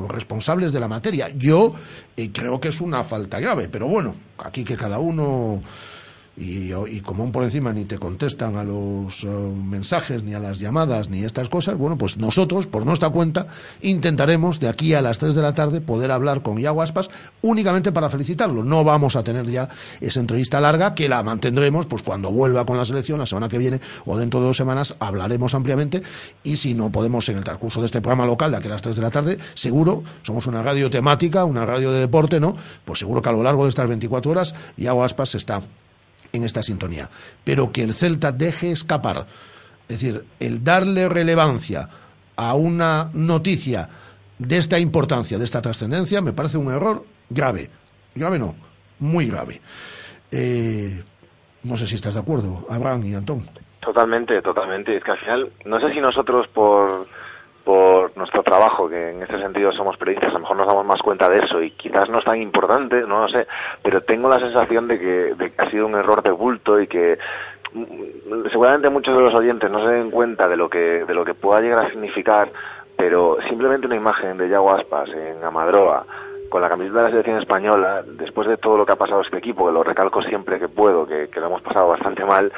[0.08, 1.30] responsables de la materia.
[1.34, 1.72] Yo
[2.14, 5.62] eh, creo que es una falta grave, pero bueno, aquí que cada uno
[6.38, 10.58] y, y como por encima ni te contestan a los eh, mensajes, ni a las
[10.58, 13.46] llamadas, ni estas cosas, bueno, pues nosotros, por nuestra cuenta,
[13.82, 17.10] intentaremos de aquí a las 3 de la tarde poder hablar con Iago Aspas
[17.42, 18.62] únicamente para felicitarlo.
[18.62, 19.68] No vamos a tener ya
[20.00, 23.58] esa entrevista larga, que la mantendremos pues cuando vuelva con la selección la semana que
[23.58, 26.02] viene o dentro de dos semanas hablaremos ampliamente
[26.44, 28.82] y si no podemos en el transcurso de este programa local de aquí a las
[28.82, 32.56] 3 de la tarde, seguro, somos una radio temática, una radio de deporte, ¿no?
[32.84, 35.62] Pues seguro que a lo largo de estas 24 horas Iago Aspas está
[36.32, 37.08] en esta sintonía.
[37.44, 39.26] Pero que el Celta deje escapar,
[39.88, 41.88] es decir, el darle relevancia
[42.36, 43.88] a una noticia
[44.38, 47.70] de esta importancia, de esta trascendencia, me parece un error grave.
[48.14, 48.54] Grave no,
[48.98, 49.60] muy grave.
[50.30, 51.02] Eh,
[51.64, 53.48] no sé si estás de acuerdo, Abraham y Antón.
[53.80, 54.96] Totalmente, totalmente.
[54.96, 57.06] Es que al final, no sé si nosotros por,
[57.68, 61.02] por nuestro trabajo, que en este sentido somos periodistas, a lo mejor nos damos más
[61.02, 63.46] cuenta de eso y quizás no es tan importante, no lo sé,
[63.82, 66.86] pero tengo la sensación de que, de que ha sido un error de bulto y
[66.86, 67.18] que
[68.50, 71.34] seguramente muchos de los oyentes no se den cuenta de lo que, de lo que
[71.34, 72.48] pueda llegar a significar,
[72.96, 76.06] pero simplemente una imagen de Yago Aspas en Amadroa,
[76.48, 79.36] con la camiseta de la selección española, después de todo lo que ha pasado este
[79.36, 82.50] equipo, que lo recalco siempre que puedo, que, lo hemos pasado bastante mal,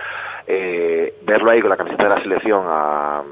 [0.47, 3.25] eh, verlo ahí con la camiseta de la selección a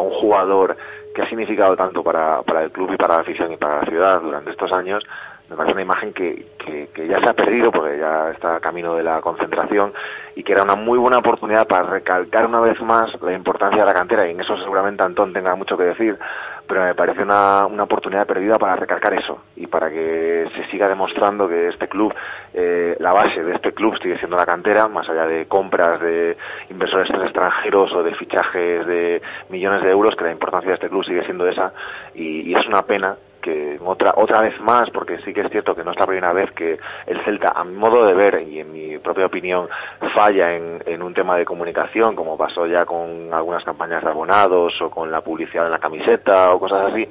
[0.00, 0.76] un jugador
[1.16, 3.86] que ha significado tanto para, para el club y para la afición y para la
[3.86, 5.02] ciudad durante estos años,
[5.48, 8.96] me parece una imagen que, que, que ya se ha perdido porque ya está camino
[8.96, 9.92] de la concentración
[10.34, 13.86] y que era una muy buena oportunidad para recalcar una vez más la importancia de
[13.86, 14.26] la cantera.
[14.26, 16.18] Y en eso seguramente Antón tenga mucho que decir,
[16.66, 20.88] pero me parece una, una oportunidad perdida para recalcar eso y para que se siga
[20.88, 22.12] demostrando que este club,
[22.52, 26.36] eh, la base de este club sigue siendo la cantera, más allá de compras de
[26.70, 31.04] inversores extranjeros o de fichajes de millones de euros, que la importancia de este club
[31.04, 31.72] sigue siendo esa.
[32.14, 35.74] Y, y es una pena que otra otra vez más, porque sí que es cierto
[35.76, 38.58] que no es la primera vez que el Celta, a mi modo de ver y
[38.58, 39.68] en mi propia opinión,
[40.14, 44.90] falla en, un tema de comunicación, como pasó ya con algunas campañas de abonados o
[44.90, 47.08] con la publicidad en la camiseta o cosas así.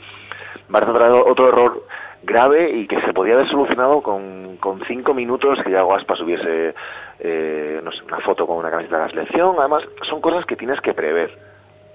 [0.69, 1.84] Parece otro, error
[2.24, 6.74] grave y que se podía haber solucionado con, con cinco minutos que ya Guaspa subiese
[7.19, 9.56] eh, una foto con una camiseta de la selección.
[9.58, 11.45] Además, son cosas que tienes que prever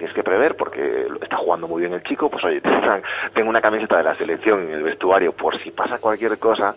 [0.01, 2.63] tienes que prever porque está jugando muy bien el chico, pues oye,
[3.35, 6.75] tengo una camiseta de la selección en el vestuario por si pasa cualquier cosa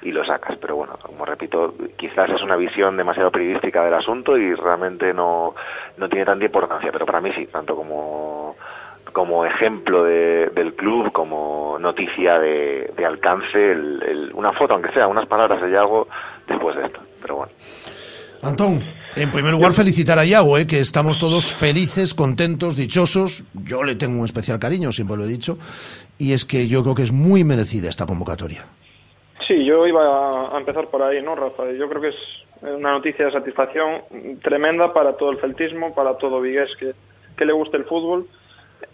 [0.00, 0.56] y lo sacas.
[0.56, 5.54] Pero bueno, como repito, quizás es una visión demasiado periodística del asunto y realmente no,
[5.98, 8.56] no tiene tanta importancia, pero para mí sí, tanto como
[9.12, 14.90] como ejemplo de, del club, como noticia de, de alcance, el, el, una foto, aunque
[14.92, 16.08] sea unas palabras de algo
[16.48, 17.00] después de esto.
[17.20, 17.52] Pero bueno.
[18.44, 18.80] Antón,
[19.16, 23.44] en primer lugar felicitar a Iago, eh, que estamos todos felices, contentos, dichosos.
[23.54, 25.56] Yo le tengo un especial cariño, siempre lo he dicho,
[26.18, 28.66] y es que yo creo que es muy merecida esta convocatoria.
[29.46, 31.64] Sí, yo iba a empezar por ahí, ¿no, Rafa?
[31.72, 32.16] Yo creo que es
[32.62, 34.02] una noticia de satisfacción
[34.42, 36.92] tremenda para todo el celtismo, para todo Vigués que,
[37.36, 38.26] que le guste el fútbol.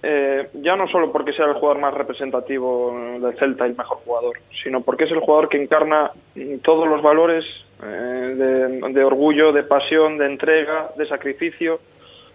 [0.03, 3.99] Eh, ya no solo porque sea el jugador más representativo del Celta y el mejor
[3.99, 7.45] jugador, sino porque es el jugador que encarna mm, todos los valores
[7.83, 11.81] eh, de, de orgullo, de pasión, de entrega, de sacrificio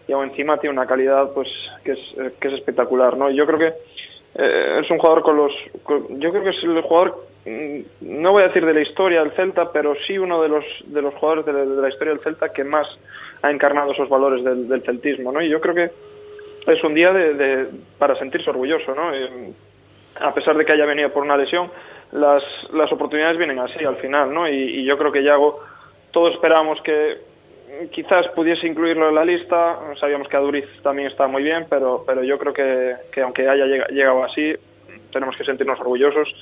[0.07, 1.49] y aún encima tiene una calidad pues
[1.83, 3.29] que es, eh, que es espectacular, ¿no?
[3.31, 3.73] Yo creo que
[4.35, 5.53] eh, es un jugador con los
[6.09, 9.31] yo creo que es el jugador mm, no voy a decir de la historia del
[9.31, 12.23] Celta, pero sí uno de los de los jugadores de la, de la historia del
[12.23, 12.87] Celta que más
[13.41, 15.41] ha encarnado esos valores del, del celtismo, ¿no?
[15.41, 15.91] Y yo creo que
[16.67, 19.11] es un día de, de- para sentirse orgulloso, ¿no?
[20.19, 21.69] A pesar de que haya venido por una lesión,
[22.11, 24.47] las, las oportunidades vienen así al final, ¿no?
[24.47, 25.59] Y, y yo creo que Yago,
[26.11, 27.17] todos esperábamos que
[27.91, 32.23] quizás pudiese incluirlo en la lista, sabíamos que Aduriz también está muy bien, pero, pero
[32.23, 34.55] yo creo que, que aunque haya llega- llegado así,
[35.11, 36.33] tenemos que sentirnos orgullosos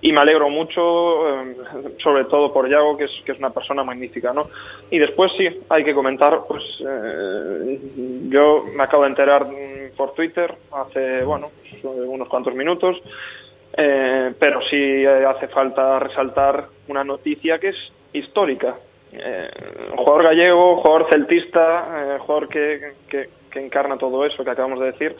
[0.00, 1.56] y me alegro mucho, eh,
[1.98, 4.48] sobre todo por Yago, que es, que es una persona magnífica, ¿no?
[4.90, 7.78] Y después sí, hay que comentar, pues eh,
[8.28, 9.46] yo me acabo de enterar
[10.00, 11.50] por Twitter hace, bueno,
[11.82, 12.96] unos cuantos minutos,
[13.76, 18.76] eh, pero sí eh, hace falta resaltar una noticia que es histórica.
[19.12, 19.50] Eh,
[19.96, 22.94] jugador gallego, jugador celtista, jugador que,
[23.56, 25.14] encarna todo eso que acabamos de decir,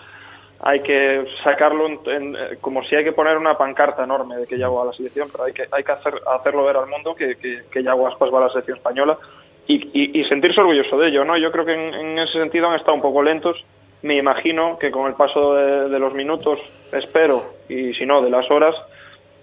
[0.60, 4.80] hay que sacarlo en- como si hay que poner una pancarta enorme de que Yago
[4.80, 7.64] a la selección, pero hay que, hay que hacer, hacerlo ver al mundo que, que,
[7.70, 9.18] que Yago Aspas va a la selección española
[9.66, 11.36] y, y- sentirse orgulloso de ello, ¿no?
[11.36, 13.62] Yo creo que en ese sentido han estado un poco lentos.
[14.02, 16.58] Me imagino que con el paso de, de los minutos,
[16.92, 18.74] espero, y si no, de las horas,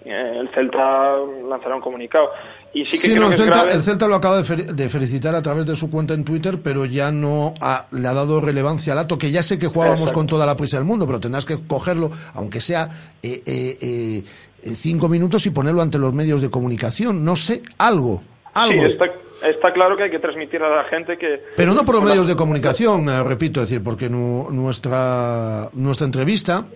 [0.04, 1.16] eh, el Celta
[1.48, 2.30] lanzará un comunicado.
[2.74, 3.72] Y sí que Sí, creo no, que el es Celta, grave.
[3.76, 6.58] el Celta lo acaba de, fel- de felicitar a través de su cuenta en Twitter,
[6.62, 10.00] pero ya no ha- le ha dado relevancia al acto, que ya sé que jugábamos
[10.00, 10.18] Exacto.
[10.18, 14.24] con toda la prisa del mundo, pero tendrás que cogerlo, aunque sea eh, eh, eh,
[14.64, 17.24] eh, cinco minutos y ponerlo ante los medios de comunicación.
[17.24, 18.22] No sé, algo,
[18.54, 18.82] algo.
[18.82, 19.06] Sí, está,
[19.42, 21.42] está claro que hay que transmitir a la gente que...
[21.56, 26.04] Pero no por los medios de comunicación, eh, repito, es decir, porque nu- nuestra, nuestra
[26.06, 26.66] entrevista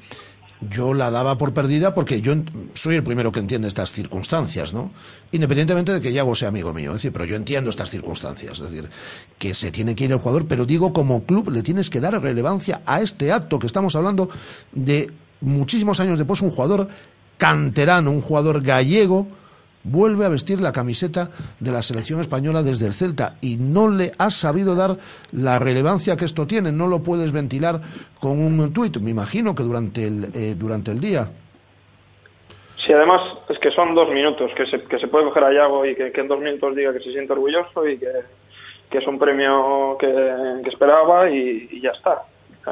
[0.70, 2.34] yo la daba por perdida porque yo
[2.74, 4.92] soy el primero que entiende estas circunstancias, ¿no?
[5.32, 8.70] Independientemente de que Yago sea amigo mío, es decir, pero yo entiendo estas circunstancias, es
[8.70, 8.88] decir,
[9.38, 12.20] que se tiene que ir el jugador, pero digo como club le tienes que dar
[12.22, 14.28] relevancia a este acto que estamos hablando
[14.70, 16.86] de muchísimos años después, un jugador
[17.38, 19.26] canterano, un jugador gallego,
[19.84, 24.12] vuelve a vestir la camiseta de la selección española desde el Celta y no le
[24.18, 24.96] has sabido dar
[25.32, 27.80] la relevancia que esto tiene, no lo puedes ventilar
[28.20, 31.28] con un tuit, me imagino que durante el, eh, durante el día.
[32.84, 35.86] Sí, además es que son dos minutos, que se, que se puede coger a Yago
[35.86, 38.10] y que, en dos minutos diga que se siente orgulloso y que,
[38.90, 40.08] que es un premio que,
[40.64, 42.22] que esperaba y, y ya está.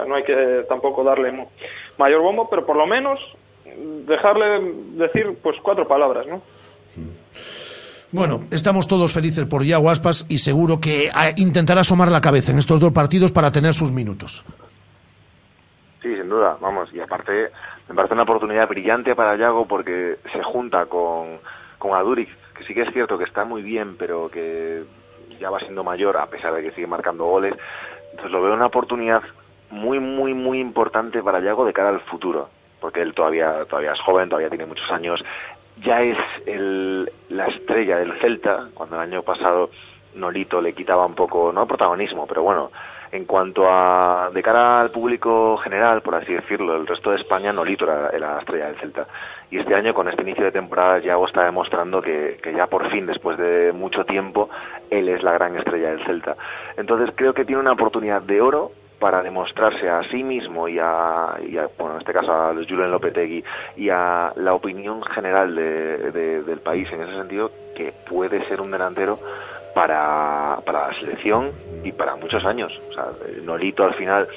[0.06, 1.48] No hay que tampoco darle
[1.98, 3.20] mayor bombo, pero por lo menos
[4.06, 4.60] dejarle
[4.92, 6.42] decir pues cuatro palabras, ¿no?
[8.12, 12.50] Bueno, estamos todos felices por Yago Aspas y seguro que ah, intentará asomar la cabeza
[12.50, 14.44] en estos dos partidos para tener sus minutos.
[16.02, 17.50] Sí, sin duda, vamos, y aparte
[17.88, 21.38] me parece una oportunidad brillante para Yago porque se junta con,
[21.78, 24.82] con Aduriz, que sí que es cierto que está muy bien, pero que
[25.38, 27.54] ya va siendo mayor a pesar de que sigue marcando goles.
[28.10, 29.22] Entonces lo veo una oportunidad
[29.70, 32.50] muy, muy, muy importante para Yago de cara al futuro,
[32.80, 35.24] porque él todavía, todavía es joven, todavía tiene muchos años,
[35.82, 39.70] ya es el, la estrella del Celta, cuando el año pasado
[40.14, 42.70] Nolito le quitaba un poco, no protagonismo, pero bueno,
[43.12, 47.52] en cuanto a de cara al público general, por así decirlo, el resto de España,
[47.52, 49.06] Nolito era, la estrella del Celta.
[49.50, 52.88] Y este año, con este inicio de temporada, Yago está demostrando que, que ya por
[52.90, 54.48] fin, después de mucho tiempo,
[54.90, 56.36] él es la gran estrella del Celta.
[56.76, 61.34] Entonces creo que tiene una oportunidad de oro para demostrarse a sí mismo y a,
[61.48, 63.42] y a, bueno, en este caso a los Julen Lopetegui
[63.76, 68.60] y a la opinión general de- de- del país en ese sentido que puede ser
[68.60, 69.18] un delantero
[69.74, 71.50] para, para la selección
[71.82, 72.78] y para muchos años.
[72.90, 73.06] O sea,
[73.42, 74.28] Nolito al final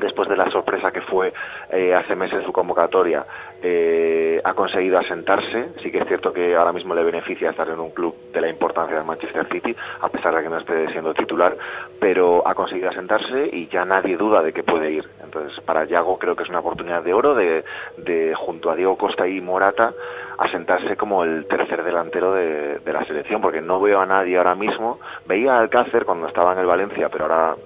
[0.00, 1.32] después de la sorpresa que fue
[1.70, 3.24] eh, hace meses su convocatoria,
[3.66, 5.70] eh, ha conseguido asentarse.
[5.82, 8.50] Sí que es cierto que ahora mismo le beneficia estar en un club de la
[8.50, 11.56] importancia del Manchester City, a pesar de que no esté siendo titular,
[11.98, 15.08] pero ha conseguido asentarse y ya nadie duda de que puede ir.
[15.22, 17.64] Entonces, para Yago creo que es una oportunidad de oro de,
[17.96, 19.94] de junto a Diego Costa y Morata,
[20.36, 24.54] asentarse como el tercer delantero de, de la selección, porque no veo a nadie ahora
[24.54, 25.00] mismo.
[25.24, 27.56] Veía a Alcácer cuando estaba en el Valencia, pero ahora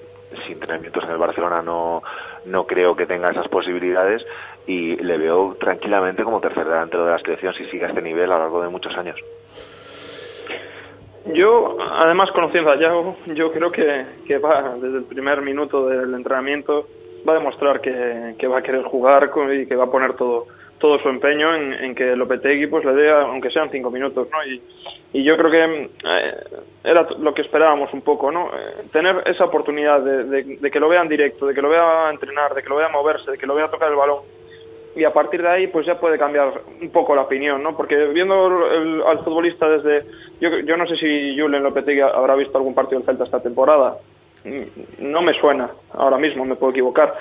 [0.46, 2.02] sin tener minutos en el Barcelona no,
[2.44, 4.24] no creo que tenga esas posibilidades
[4.66, 8.30] y le veo tranquilamente como tercer delantero de la selección si sigue a este nivel
[8.30, 9.18] a lo largo de muchos años.
[11.34, 16.14] Yo, además, conociendo a Yago, yo creo que, que va desde el primer minuto del
[16.14, 16.86] entrenamiento,
[17.28, 20.46] va a demostrar que, va a querer jugar y que va a poner todo
[20.78, 24.38] todo su empeño en, en que Lopetegui pues le dé, aunque sean cinco minutos, ¿no?
[24.44, 24.62] Y,
[25.24, 26.34] yo creo que eh,
[26.84, 28.48] era lo que esperábamos un poco, ¿no?
[28.48, 32.54] Eh, tener esa oportunidad de, que lo vea en directo, de que lo vea entrenar,
[32.54, 34.20] de que lo vea moverse, de que lo vea tocar el balón
[34.98, 37.76] y a partir de ahí pues ya puede cambiar un poco la opinión, ¿no?
[37.76, 38.66] Porque viendo
[39.06, 40.06] al futbolista desde...
[40.40, 43.98] Yo, yo no sé si Julen Lopetegui habrá visto algún partido del Celta esta temporada.
[44.44, 47.14] Mm, No me suena ahora mismo, me puedo equivocar.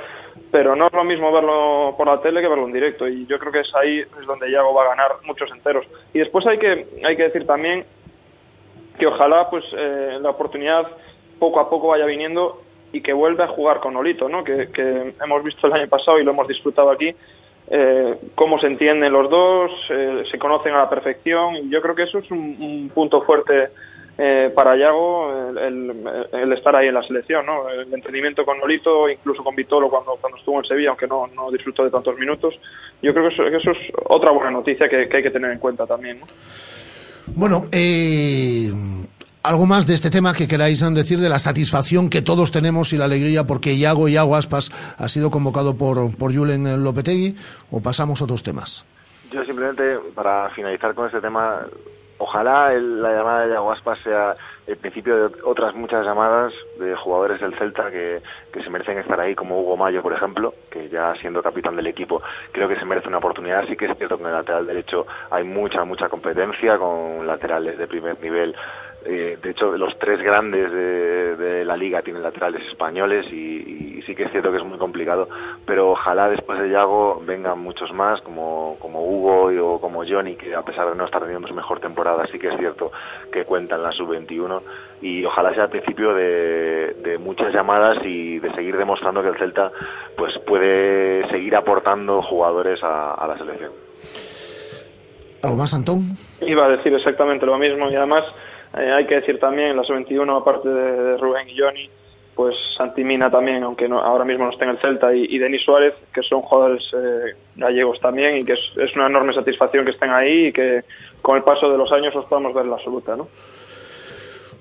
[0.52, 3.08] Pero no es lo mismo verlo por la tele que verlo en directo.
[3.08, 5.86] Y yo creo que es ahí es donde Iago va a ganar muchos enteros.
[6.14, 7.86] Y después hay que, hay que decir también
[8.98, 10.88] que ojalá pues eh, la oportunidad
[11.39, 14.43] poco a poco vaya viniendo y que vuelva a jugar con Olito, ¿no?
[14.43, 14.70] Que,
[15.22, 17.14] hemos visto el año pasado y lo hemos disfrutado aquí,
[17.70, 21.93] eh, cómo se entienden los dos, eh, se conocen a la perfección y yo creo
[21.93, 23.70] que eso es un punto fuerte
[24.18, 27.70] eh, para Yago el, el- el estar ahí en la selección, ¿no?
[27.70, 31.51] El entendimiento con Olito, incluso con Vitolo cuando, cuando estuvo en Sevilla, aunque no, no
[31.51, 32.59] disfrutó de tantos minutos.
[33.01, 35.51] Yo creo que eso, que eso es otra buena noticia que, que hay que tener
[35.51, 36.26] en cuenta también, ¿no?
[37.36, 38.72] Bueno, eh,
[39.43, 42.97] algo más de este tema que queráis decir de la satisfacción que todos tenemos y
[42.97, 47.36] la alegría porque Iago Iago Aspas ha sido convocado por, por Julen Lopetegui
[47.72, 48.86] o pasamos a otros temas.
[49.32, 51.65] Yo simplemente, para finalizar con este tema,
[52.18, 56.95] ojalá el- la llamada de Iago Aspas sea el principio de otras muchas llamadas de
[56.95, 60.89] jugadores del Celta que, que se merecen estar ahí, como Hugo Mayo, por ejemplo, que
[60.89, 63.65] ya siendo capitán del equipo, creo que se merece una oportunidad.
[63.68, 67.78] Sí que es cierto que en el lateral derecho hay mucha, mucha competencia con laterales
[67.78, 68.55] de primer nivel.
[69.06, 74.02] Eh, de hecho, los tres grandes de, de la liga tienen laterales españoles y, y
[74.06, 75.30] sí que es cierto que es muy complicado,
[75.66, 80.36] pero ojalá después de Yago vengan muchos más, como, como Hugo y- o como Johnny,
[80.36, 82.91] que a pesar de no estar teniendo su mejor temporada, sí que es cierto
[83.32, 84.62] que cuentan la sub-21
[85.02, 89.38] y ojalá sea el principio de, de muchas llamadas y de seguir demostrando que el
[89.38, 89.72] Celta
[90.18, 93.72] pues puede seguir aportando jugadores a, a la selección.
[95.43, 96.18] ¿Algo más, Antón?
[96.41, 98.24] Iba a decir exactamente lo mismo y además
[98.76, 101.89] eh, hay que decir también la sub-21 aparte de, Rubén y Johnny
[102.36, 105.63] pues Santi Mina también aunque no, ahora mismo no está en el Celta y, Denis
[105.63, 110.11] Suárez que son jugadores eh, gallegos también y que es, una enorme satisfacción que estén
[110.11, 110.84] ahí y que
[111.22, 113.28] con el paso de los años los podamos ver en la absoluta ¿no?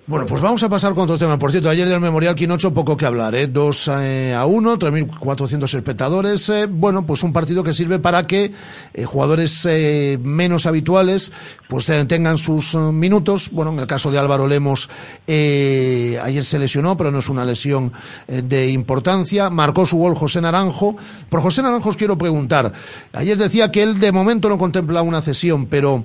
[0.08, 1.36] Bueno, pues vamos a pasar con otros temas.
[1.36, 3.48] Por cierto, ayer del Memorial Quinocho poco que hablar, ¿eh?
[3.48, 6.48] 2 eh, a 1, 3.400 espectadores.
[6.48, 8.52] eh, bueno, pues un partido que sirve para que
[8.94, 11.32] eh, jugadores eh, menos habituales
[11.68, 13.50] pues tengan sus minutos.
[13.50, 14.88] Bueno, en el caso de Álvaro Lemos,
[15.26, 17.92] ayer se lesionó, pero no es una lesión
[18.28, 19.50] de importancia.
[19.50, 20.96] Marcó su gol José Naranjo.
[21.28, 22.72] Por José Naranjo os quiero preguntar.
[23.12, 26.04] Ayer decía que él de momento no contempla una cesión, pero...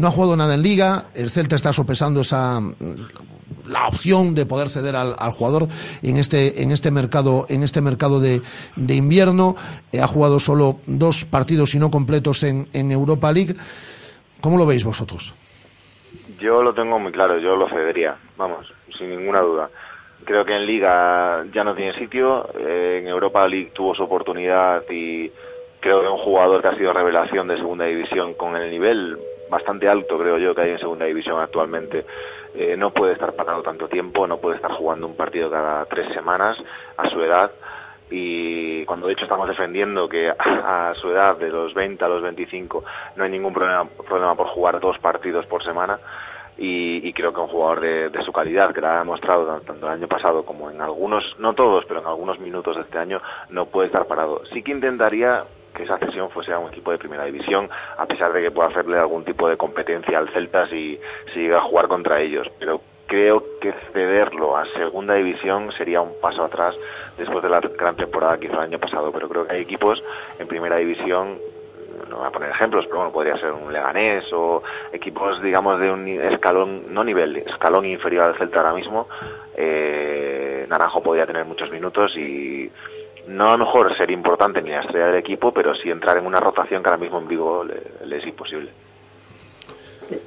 [0.00, 2.58] No ha jugado nada en liga, el Celta está sopesando esa
[3.66, 5.68] la opción de poder ceder al, jugador
[6.00, 8.40] en este en este mercado en este mercado de,
[8.76, 9.56] de invierno
[9.92, 13.54] Eh, ha jugado solo dos partidos y no completos en, en Europa League
[14.40, 15.34] ¿cómo lo veis vosotros?
[16.40, 19.68] Yo lo tengo muy claro, yo lo cedería, vamos, sin ninguna duda.
[20.24, 24.82] Creo que en Liga ya no tiene sitio, eh, en Europa League tuvo su oportunidad
[24.90, 25.30] y
[25.80, 29.18] creo que un jugador que ha sido revelación de segunda división con el nivel
[29.50, 32.06] bastante alto, creo yo, que hay en segunda división actualmente,
[32.54, 36.12] eh, no puede estar parado tanto tiempo, no puede estar jugando un partido cada tres
[36.14, 36.56] semanas
[36.96, 37.50] a su edad.
[38.12, 42.22] Y cuando de hecho estamos defendiendo que a, su edad de los 20 a los
[42.22, 42.84] 25
[43.16, 45.98] no hay ningún problema, problema por jugar dos partidos por semana.
[46.58, 49.62] Y, y creo que un jugador de, de su calidad que lo ha demostrado tan-
[49.64, 52.98] tanto el año pasado como en algunos, no todos, pero en algunos minutos de este
[52.98, 54.42] año no puede estar parado.
[54.52, 55.44] Sí que intentaría
[55.74, 58.68] que esa cesión fuese a un equipo de primera división, a pesar de que pueda
[58.68, 60.98] hacerle algún tipo de competencia al Celta si,
[61.34, 66.44] llega a jugar contra ellos, pero creo que cederlo a segunda división sería un paso
[66.44, 66.76] atrás
[67.18, 70.02] después de la gran temporada que hizo el año pasado, pero creo que hay equipos
[70.38, 71.38] en primera división
[72.08, 74.62] no voy a poner ejemplos, pero bueno, podría ser un Leganés o
[74.92, 79.08] equipos, digamos, de un escalón, no nivel, escalón inferior al Celta ahora mismo.
[79.54, 82.70] Eh, Naranjo podría tener muchos minutos y
[83.30, 86.26] no a lo mejor ser importante ni la estrella del equipo, pero sí entrar en
[86.26, 88.70] una rotación que ahora mismo en Vigo le, es imposible.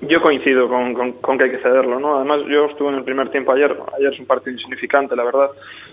[0.01, 2.15] Yo coincido con, con- que hay que cederlo, ¿no?
[2.15, 5.49] Además, yo estuve en el primer tiempo ayer, ayer es un partido insignificante, la verdad,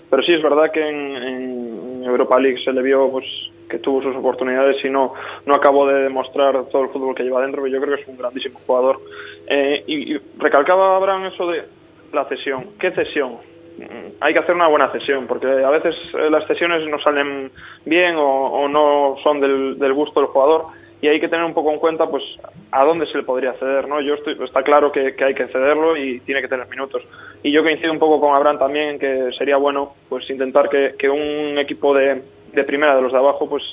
[0.09, 3.25] pero sí es verdad que en, en Europa League se le vio pues
[3.69, 5.13] que tuvo sus oportunidades y no,
[5.45, 8.07] no acabó de demostrar todo el fútbol que lleva dentro, pero yo creo que es
[8.07, 9.01] un grandísimo jugador.
[9.47, 11.65] Eh, y, y recalcaba Abraham eso de
[12.13, 12.67] la cesión.
[12.79, 13.37] ¿Qué cesión?
[13.77, 17.51] Mm, Hay que hacer una buena cesión, porque a veces eh, las cesiones no salen
[17.85, 20.67] bien o, no son del, del gusto del jugador
[21.01, 22.23] y hay que tener un poco en cuenta pues
[22.71, 24.01] a dónde se le podría ceder, ¿no?
[24.01, 27.01] Yo estoy, está claro que, hay que cederlo y tiene que tener minutos.
[27.41, 30.93] Y yo coincido un poco con Abraham también en que sería bueno pues intentar que,
[30.99, 32.21] que un equipo de,
[32.53, 33.63] de primera de los de abajo pues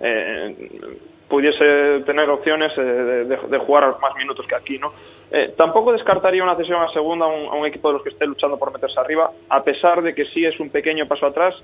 [0.00, 0.54] eh,
[1.28, 4.92] pudiese tener opciones eh, de, de- de jugar más minutos que aquí, ¿no?
[5.30, 8.58] Eh, tampoco descartaría una cesión a segunda a un, equipo de los que esté luchando
[8.58, 11.60] por meterse arriba, a pesar de que sí es un pequeño paso atrás,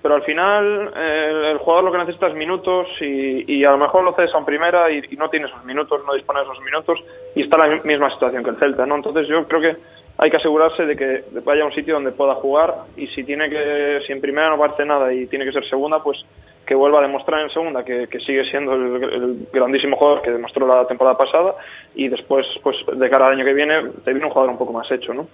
[0.00, 4.04] pero al final eh, el, jugador lo que necesita es minutos y, a lo mejor
[4.04, 7.02] lo cedes a un primera y, no tiene esos minutos, no dispone de esos minutos
[7.34, 8.96] y está la misma situación que el Celta, ¿no?
[8.96, 9.76] Entonces yo creo que
[10.16, 13.50] hay que asegurarse de que vaya a un sitio donde pueda jugar y si tiene
[13.50, 16.24] que, si en primera no parece nada y tiene que ser segunda, pues
[16.70, 20.30] que vuelva a demostrar en segunda que, que sigue siendo el, el grandísimo jugador que
[20.30, 21.56] demostró la temporada pasada
[21.96, 24.72] y después, pues de cara al año que viene, te viene un jugador un poco
[24.72, 25.26] más hecho, ¿no?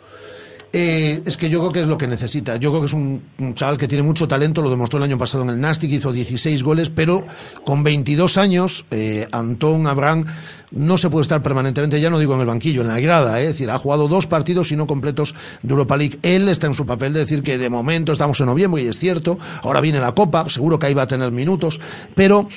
[0.73, 2.57] Eh, es que yo creo que es lo que necesita.
[2.57, 3.23] Yo creo que es un,
[3.55, 6.63] chaval que tiene mucho talento, lo demostró el año pasado en el Nastic, hizo 16
[6.63, 7.27] goles, pero
[7.65, 10.27] con 22 años, eh, Antón Abraham
[10.73, 13.45] no se puede estar permanentemente, ya no digo en el banquillo, en la grada, eh,
[13.45, 16.19] es decir, ha jugado dos partidos y no completos de Europa League.
[16.23, 18.99] Él está en su papel de decir que de momento estamos en noviembre y es
[18.99, 21.81] cierto, ahora viene la Copa, seguro que ahí va a tener minutos,
[22.15, 22.49] pero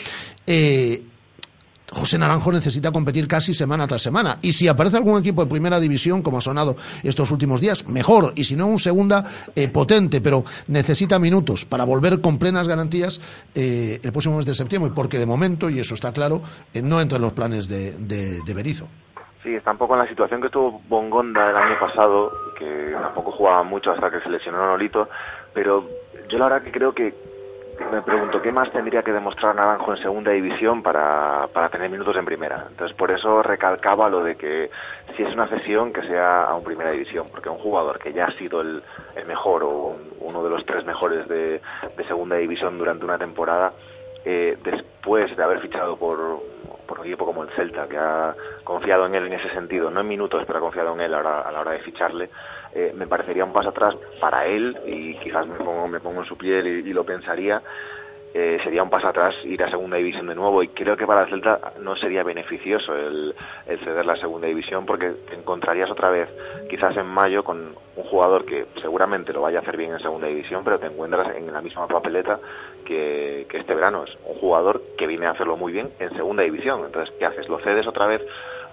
[0.48, 1.04] eh,
[1.92, 4.38] José Naranjo necesita competir casi semana tras semana.
[4.42, 8.34] Y si aparece algún equipo de primera división, como ha sonado estos últimos días, mejor.
[8.36, 9.24] Y si no, un segunda
[9.56, 13.22] eh, potente, pero necesita minutos para volver con plenas garantías
[13.56, 14.92] eh, el próximo mes de septiembre.
[14.94, 16.42] Porque de momento, y eso está claro,
[16.74, 18.88] eh, no entra en los planes de, de, Berizzo.
[19.44, 23.32] Sí, está un poco en la situación que tuvo Bongonda el año pasado, que tampoco
[23.32, 25.08] jugaba mucho hasta que se lesionó Nolito,
[25.54, 25.88] pero
[26.28, 27.29] yo la verdad que creo que
[27.92, 32.16] me pregunto qué más tendría que demostrar Naranjo en segunda división para, para tener minutos
[32.18, 32.66] en primera.
[32.70, 34.70] Entonces por eso recalcaba lo de que
[35.16, 38.26] si es una cesión que sea a un primera división, porque un jugador que ya
[38.26, 38.84] ha sido el,
[39.28, 41.62] mejor o un- uno de los tres mejores de,
[42.08, 43.74] segunda división durante una temporada,
[44.26, 46.18] eh, después de haber fichado por,
[46.88, 50.02] por un equipo como el Celta, que ha confiado en él en ese sentido, no
[50.02, 52.30] en minutos, pero ha confiado en él a a la hora de ficharle,
[52.74, 56.28] eh, me parecería un paso atrás para él, y quizás me pongo, me pongo en
[56.28, 57.62] su piel y, lo pensaría,
[58.32, 60.62] eh, sería un paso atrás ir a segunda división de nuevo.
[60.62, 63.34] Y creo que para el Celta no sería beneficioso el,
[63.84, 66.30] ceder la segunda división porque te encontrarías otra vez
[66.70, 70.28] quizás en mayo con un jugador que seguramente lo vaya a hacer bien en segunda
[70.28, 72.40] división pero te encuentras en la misma papeleta
[72.86, 74.04] que este verano.
[74.04, 76.86] Es un jugador que viene a hacerlo muy bien en segunda división.
[76.86, 77.50] Entonces ¿qué haces?
[77.50, 78.22] ¿lo cedes otra vez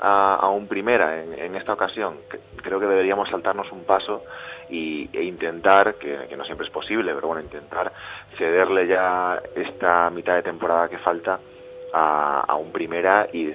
[0.00, 2.18] a, a un primera en, esta ocasión?
[2.62, 4.24] Creo que deberíamos saltarnos un paso
[4.68, 7.92] y, e intentar, que, no siempre es posible, pero bueno, intentar
[8.36, 11.38] cederle ya esta mitad de temporada que falta
[11.92, 13.52] a, a un primera y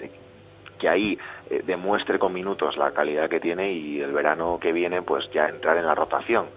[0.79, 1.17] que ahí
[1.49, 5.47] eh, demuestre con minutos la calidad que tiene y el verano que viene pues ya
[5.47, 6.47] entrar en la rotación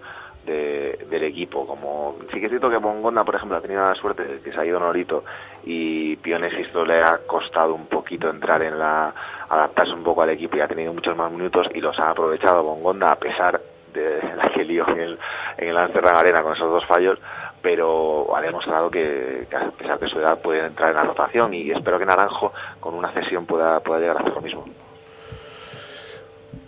[0.45, 3.95] de- del equipo como sí que es cierto que Bongonda por ejemplo ha tenido la
[3.95, 5.23] suerte de que se ha ido Norito
[5.63, 9.13] y Piones esto le ha costado un poquito entrar en la
[9.49, 12.63] adaptarse un poco al equipo y ha tenido muchos más minutos y los ha aprovechado
[12.63, 13.59] Bongonda a pesar
[13.93, 15.19] de la que lió en el,
[15.57, 17.19] en el Arena con esos dos fallos
[17.61, 21.51] pero ha demostrado que, que a pesar de su edad puede entrar en la rotación
[21.53, 24.65] y espero que Naranjo con una cesión pueda, pueda llegar a hacer lo mismo.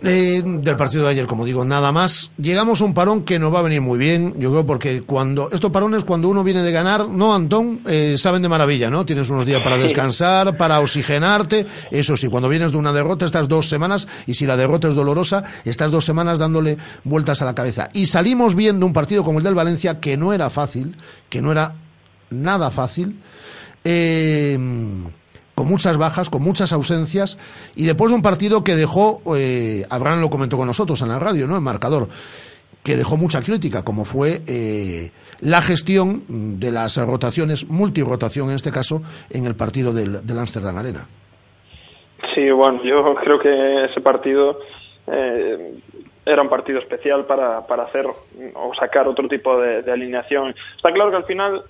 [0.00, 2.30] Eh, del partido de ayer, como digo, nada más.
[2.38, 5.50] Llegamos a un parón que nos va a venir muy bien, yo creo, porque cuando
[5.50, 9.04] estos parones, cuando uno viene de ganar, no, Antón, eh, saben de maravilla, ¿no?
[9.04, 11.66] Tienes unos días para descansar, para oxigenarte.
[11.90, 14.94] Eso sí, cuando vienes de una derrota, estás dos semanas, y si la derrota es
[14.94, 17.88] dolorosa, estás dos semanas dándole vueltas a la cabeza.
[17.92, 20.94] Y salimos viendo un partido como el del Valencia, que no era fácil,
[21.28, 21.74] que no era
[22.30, 23.18] nada fácil.
[23.82, 24.56] Eh,
[25.58, 27.36] con muchas bajas, con muchas ausencias,
[27.74, 31.18] y después de un partido que dejó, eh, Abraham lo comentó con nosotros en la
[31.18, 31.56] radio, ¿no?
[31.56, 32.06] En marcador,
[32.84, 38.70] que dejó mucha crítica, como fue eh, la gestión de las rotaciones, multirotación en este
[38.70, 41.08] caso, en el partido del, del Amsterdam Arena.
[42.36, 44.60] Sí, bueno, yo creo que ese partido
[45.08, 45.74] eh,
[46.24, 50.54] era un partido especial para, para hacer o sacar otro tipo de, alineación.
[50.76, 51.64] Está claro que al final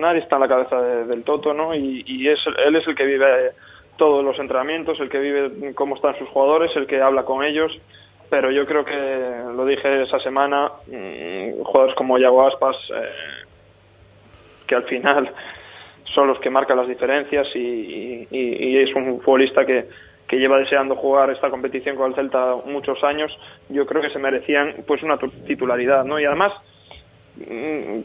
[0.00, 1.74] nadie está en la cabeza de- del Toto, ¿no?
[1.74, 3.52] Y, y es, él es el que vive
[3.96, 7.78] todos los entrenamientos, el que vive cómo están sus jugadores, el que habla con ellos.
[8.30, 8.94] Pero yo creo que,
[9.56, 13.08] lo dije esa semana, mm, jugadores como Yago Aspas, eh,
[14.66, 15.32] que al final
[16.14, 19.88] son los que marcan las diferencias y, es un futbolista que,
[20.26, 23.36] que lleva deseando jugar esta competición con el Celta muchos años,
[23.70, 26.20] yo creo que se merecían pues una tu- titularidad, ¿no?
[26.20, 26.77] Y además mm,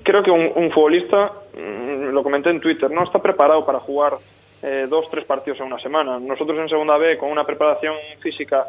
[0.04, 4.18] creo que un, futbolista, mm, lo comenté en Twitter, no está preparado para jugar
[4.62, 6.20] eh, dos, tres partidos en una semana.
[6.20, 8.66] Nosotros en segunda B, con una preparación física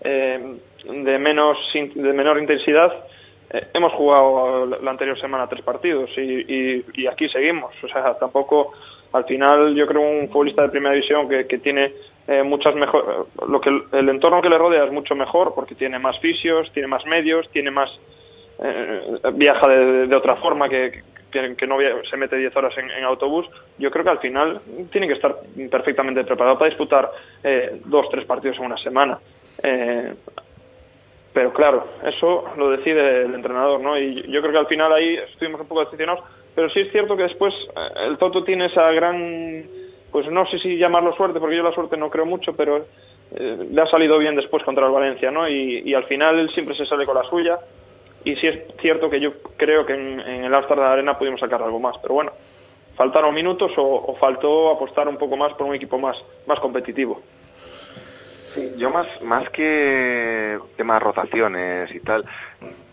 [0.00, 2.92] eh, de menos de menor intensidad,
[3.50, 7.72] eh, hemos jugado la- anterior semana tres partidos y aquí seguimos.
[7.84, 8.72] O sea, tampoco
[9.12, 11.92] al final yo creo un futbolista de primera división que, que tiene
[12.26, 15.98] eh, muchas mejor lo que el entorno que le rodea es mucho mejor porque tiene
[15.98, 17.88] más fisios, tiene más medios, tiene más
[18.58, 21.76] eh, viaja de, otra forma que, que, no
[22.08, 23.46] se mete 10 horas en, autobús,
[23.78, 25.36] yo creo que al final tiene que estar
[25.70, 27.10] perfectamente preparado para disputar
[27.42, 29.18] eh, dos, tres partidos en una semana.
[29.62, 30.14] Eh,
[31.32, 33.98] pero claro, eso lo decide el entrenador, ¿no?
[33.98, 37.16] Y yo creo que al final ahí estuvimos un poco decepcionados, pero sí es cierto
[37.16, 39.66] que después eh, el Toto tiene esa gran,
[40.10, 42.86] pues no sé si llamarlo suerte, porque yo la suerte no creo mucho, pero
[43.38, 45.48] le ha salido bien después contra el Valencia, ¿no?
[45.48, 47.58] Y, y al final él siempre se sale con la suya.
[48.26, 51.78] Y sí es cierto que yo creo que en, el Amsterdam Arena pudimos sacar algo
[51.78, 52.32] más, pero bueno,
[52.96, 57.22] faltaron minutos o, o faltó apostar un poco más por un equipo más, más competitivo.
[58.56, 62.24] Sí, yo más, más que temas rotaciones y tal,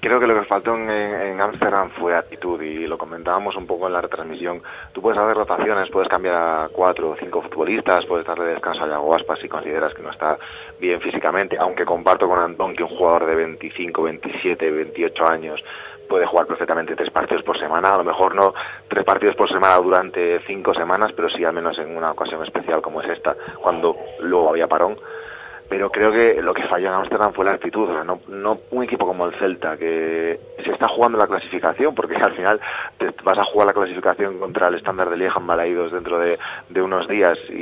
[0.02, 3.94] creo que lo que faltó en Ámsterdam fue actitud y lo comentábamos un poco en
[3.94, 4.62] la retransmisión.
[4.92, 8.90] Tú puedes hacer rotaciones, puedes cambiar a cuatro o cinco futbolistas, puedes darle descanso a
[8.90, 10.38] Yago Aspas si consideras que no está
[10.82, 15.64] bien físicamente, aunque comparto con Antón que un jugador de 25, 27, 28 años
[16.10, 18.54] puede jugar perfectamente tres partidos por semana, a lo mejor no
[18.90, 22.82] tres partidos por semana durante cinco semanas, pero sí al menos en una ocasión especial
[22.82, 24.98] como es esta, cuando luego había parón
[25.70, 28.60] pero creo que lo que falló en Amsterdam fue la actitud, o sea, no, no
[28.72, 32.60] un equipo como el Celta que se está jugando la clasificación, porque al final
[32.98, 36.38] te vas a jugar la clasificación contra el estándar de Lieja en Balaídos dentro de,
[36.82, 37.54] unos días y,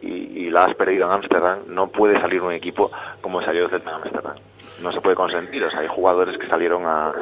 [0.00, 2.90] y- y la has perdido en Amsterdam, no puede salir un equipo
[3.20, 4.34] como salió el Celta en Amsterdam.
[4.82, 7.12] No se puede consentir, o sea, hay jugadores que salieron a,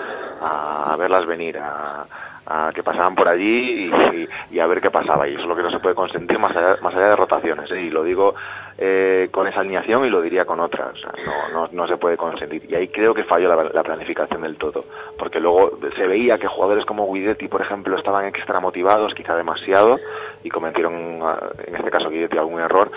[0.43, 2.05] a, verlas venir, a,
[2.47, 5.27] a que pasaban por allí y, y- a ver qué pasaba.
[5.27, 7.71] Y eso que no se puede consentir más allá, más allá de rotaciones.
[7.71, 7.81] ¿eh?
[7.83, 8.35] Y lo digo
[8.79, 10.93] eh, con esa alineación y lo diría con otras.
[10.93, 12.67] O sea, no, no, no se puede consentir.
[12.69, 14.85] Y ahí creo que falló la, la planificación del todo.
[15.19, 19.99] Porque luego se veía que jugadores como Guidetti, por ejemplo, estaban extra motivados, quizá demasiado,
[20.45, 22.91] y cometieron, ah, en este caso Guidetti, algún error.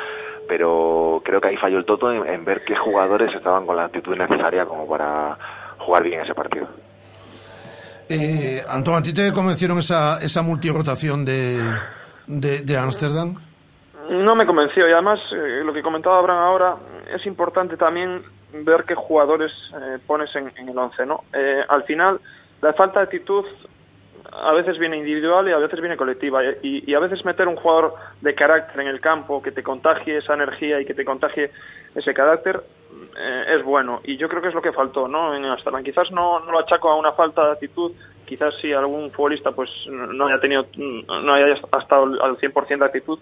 [0.50, 3.86] Pero creo que ahí falló el Toto en, en ver qué jugadores estaban con la
[3.86, 5.38] actitud necesaria como para
[5.78, 6.68] jugar bien ese partido.
[8.10, 11.64] Eh, Antón, ¿a ti te convencieron esa, esa multirotación de,
[12.26, 13.36] de, de Ámsterdam?
[14.10, 16.76] No me convenció y además eh, lo que comentaba Abraham ahora
[17.14, 21.26] es importante también ver qué jugadores eh, pones en, en el once, ¿no?
[21.32, 22.20] Eh, al final
[22.62, 23.46] la falta de actitud
[24.32, 26.44] a veces viene individual y a veces viene colectiva.
[26.62, 30.18] Y, y a veces meter un jugador de carácter en el campo que te contagie
[30.18, 31.52] esa energía y que te contagie
[31.96, 32.64] ese carácter
[33.18, 34.02] eh, es bueno.
[34.04, 35.34] Y yo creo que es lo que faltó, ¿no?
[35.36, 35.84] En Amsterdam.
[35.84, 37.92] Quizás no, no lo achaco a una falta de actitud.
[38.26, 43.20] Quizás si algún futbolista pues no haya tenido no haya estado al 100% de actitud.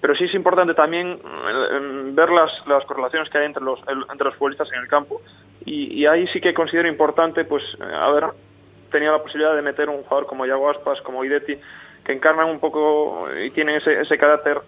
[0.00, 4.24] Pero sí es importante también eh, ver las, las correlaciones que hay entre los, entre
[4.24, 5.20] los futbolistas en el campo.
[5.64, 8.30] Y, y ahí sí que considero importante pues eh, haber
[8.90, 11.58] tenido la posibilidad de meter un jugador como Yago Aspas, como Idetti,
[12.04, 14.60] que encarnan un poco y tienen ese, carácter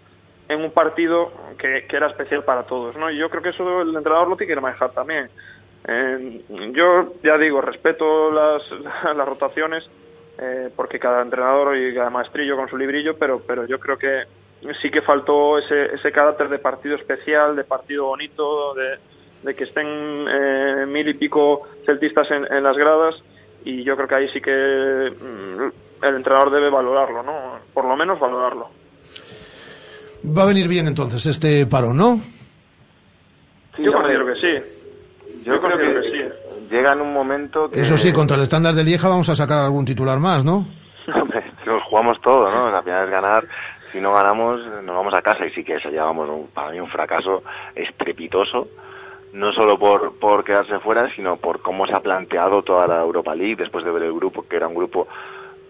[0.48, 2.96] en un partido que, era especial para todos.
[2.96, 3.10] ¿no?
[3.10, 5.30] Y yo creo que eso el entrenador lo tiene que manejar también.
[5.84, 8.62] Eh, yo ya digo, respeto las,
[9.26, 9.88] rotaciones,
[10.38, 14.24] eh, porque cada entrenador y cada maestrillo con su librillo, pero, pero yo creo que
[14.80, 19.86] sí que faltó ese, carácter de partido especial, de partido bonito, de, que estén
[20.28, 23.20] eh, mil y pico celtistas en las gradas
[23.64, 24.50] y yo creo que ahí sí que
[25.20, 27.58] mm, el entrenador debe valorarlo, ¿no?
[27.72, 28.68] Por lo menos valorarlo.
[30.36, 32.20] Va a venir bien entonces este paro, ¿no?
[33.78, 35.42] yo considero que sí.
[35.44, 36.24] Yo, creo que, que sí.
[36.70, 37.80] llega en un momento que...
[37.80, 40.66] Eso sí, contra el estándar de Lieja vamos a sacar algún titular más, ¿no?
[41.20, 42.70] Hombre, nos jugamos todo, ¿no?
[42.70, 43.44] La final es ganar.
[43.90, 45.44] Si no ganamos, nos vamos a casa.
[45.46, 47.42] Y sí que sería, vamos, un- para mí un fracaso
[47.74, 48.68] estrepitoso.
[49.32, 53.34] No solo por, por quedarse fuera, sino por cómo se ha planteado toda la Europa
[53.34, 55.08] League después de ver el grupo, que era un grupo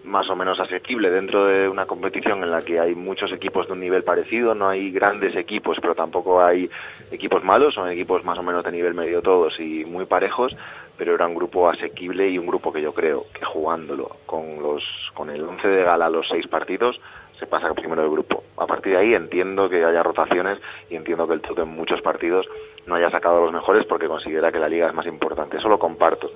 [0.03, 3.73] más o menos asequible dentro de una competición en la que hay muchos equipos de
[3.73, 6.69] un nivel parecido, no hay grandes equipos, pero tampoco hay
[7.11, 10.55] equipos malos, son equipos más o menos de nivel medio todos y muy parejos,
[10.97, 14.83] pero era un grupo asequible y un grupo que yo creo que jugándolo con los
[15.13, 16.99] con el 11 de gala los seis partidos
[17.39, 18.43] se pasa primero del grupo.
[18.57, 20.59] A partir de ahí entiendo que haya rotaciones
[20.89, 22.47] y entiendo que el Toto en muchos partidos
[22.85, 25.57] no haya sacado los mejores porque considera que la liga es más importante.
[25.57, 26.29] Eso lo comparto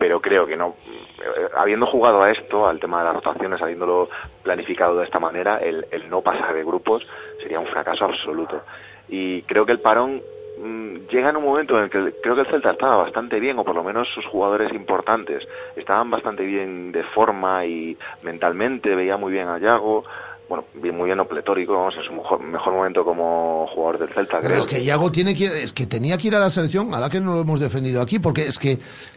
[0.00, 0.76] pero creo que no.
[0.88, 4.08] eh, Habiendo jugado a esto, al tema de las rotaciones, habiéndolo
[4.42, 7.06] planificado de esta manera, el, el no pasar de grupos
[7.42, 8.62] sería un fracaso absoluto.
[9.10, 10.22] Y creo que el parón
[10.58, 13.58] mm, llega en un momento en el que creo que el Celta estaba bastante bien,
[13.58, 19.18] o por lo menos sus jugadores importantes estaban bastante bien de forma y mentalmente, veía
[19.18, 20.04] muy bien a Yago,
[20.50, 24.08] bueno, bien muy bien o pletórico, vamos, en su mejor, mejor momento como jugador del
[24.08, 24.58] Celta, Pero creo.
[24.58, 27.08] es que Iago tiene que es que tenía que ir a la selección, a la
[27.08, 28.72] que no lo hemos defendido aquí, porque es que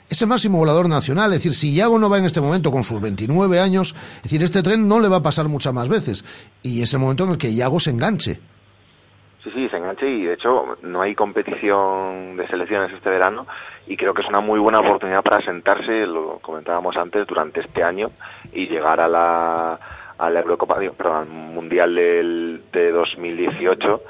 [0.08, 1.34] es el máximo volador nacional.
[1.34, 4.44] Es decir, si Iago no va en este momento con sus 29 años, es decir,
[4.44, 6.24] este tren no le va a pasar muchas más veces.
[6.62, 8.40] Y es el momento en el que Iago se enganche.
[9.44, 13.48] Sí, sí, se enganche y de hecho no hay competición de selecciones este verano
[13.88, 17.84] y creo que es una muy buena oportunidad para sentarse, lo comentábamos antes, durante este
[17.84, 18.12] año
[18.54, 19.80] y llegar a la,
[20.18, 24.02] a Eurocopa, perdón, al Mundial del, de 2018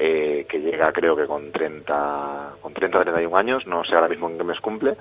[0.00, 4.08] eh, que llega creo que con 30, con 30 o 31 años, no sé ahora
[4.08, 4.96] mismo en qué mes cumple,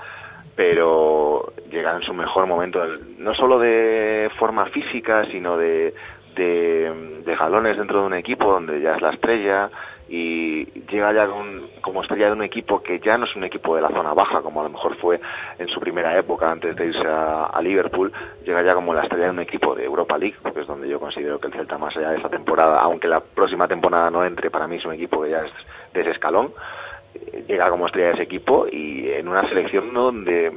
[0.56, 2.84] pero llega en su mejor momento,
[3.20, 5.94] no solo de forma física, sino de,
[6.36, 9.70] de, de galones dentro de un equipo donde ya es la estrella
[10.10, 13.76] y llega ya con- como estrella de un equipo que ya no es un equipo
[13.76, 15.20] de la zona baja como a lo mejor fue
[15.60, 18.12] en su primera época antes de irse a, a Liverpool
[18.46, 21.00] llega ya como la estrella de un equipo de Europa League porque es donde yo
[21.00, 24.50] considero que el Celta más allá de esta temporada aunque la próxima temporada no entre
[24.50, 25.52] para mí es un equipo que ya es
[25.94, 26.54] de ese escalón
[27.16, 30.52] eh, llega como estrella de ese equipo y en una selección donde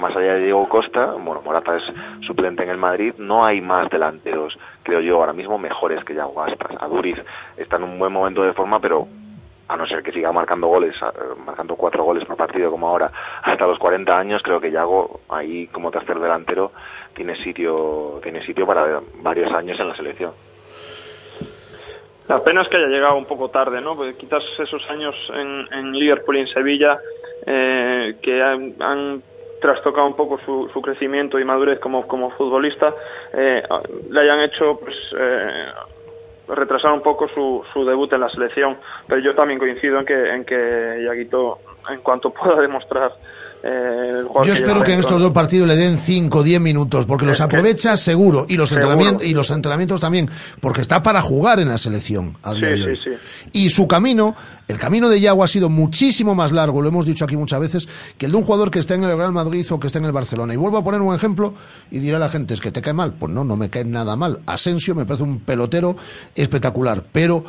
[0.00, 1.84] más allá de Diego Costa, bueno, Morata es
[2.26, 6.42] suplente en el Madrid, no hay más delanteros, creo yo, ahora mismo mejores que Yago
[6.42, 6.76] Aspas.
[6.80, 7.22] Aduriz
[7.56, 9.06] está en un buen momento de forma, pero
[9.68, 13.12] a no ser que siga marcando goles, eh, marcando cuatro goles por partido como ahora,
[13.42, 16.72] hasta los 40 años, creo que Yago ahí como tercer delantero
[17.14, 20.32] tiene sitio, tiene sitio para varios años en la selección.
[22.26, 23.96] La que haya llegado un poco tarde, ¿no?
[23.96, 26.96] Porque quizás esos años en, Liverpool y en Sevilla
[27.44, 29.22] eh, que han
[29.60, 32.94] trastocado un poco su, crecimiento y madurez como, como futbolista,
[33.32, 33.62] eh,
[34.08, 35.66] le hayan hecho pues, eh,
[36.48, 38.78] retrasar un poco su, su debut en la selección.
[39.06, 41.58] Pero yo también coincido en que, en que Yaguito,
[41.88, 43.12] en cuanto pueda demostrar
[43.62, 47.04] eh, el Yo espero que en estos dos partidos le den 5 o 10 minutos,
[47.04, 48.86] porque los aprovecha seguro, y los, Seguro.
[48.92, 52.80] entrenamientos, y los entrenamientos también, porque está para jugar en la selección a día Sí,
[52.80, 52.96] de hoy.
[52.96, 53.50] sí, sí.
[53.52, 54.34] Y su camino,
[54.66, 57.88] el camino de Yago ha sido muchísimo más largo, lo hemos dicho aquí muchas veces,
[58.16, 60.06] que el de un jugador que está en el Real Madrid o que está en
[60.06, 60.54] el Barcelona.
[60.54, 61.52] Y vuelvo a poner un ejemplo
[61.90, 63.12] y dirá la gente, ¿es que te cae mal?
[63.12, 64.40] Pues no, no me cae nada mal.
[64.46, 65.96] Asensio me parece un pelotero
[66.34, 67.44] espectacular, pero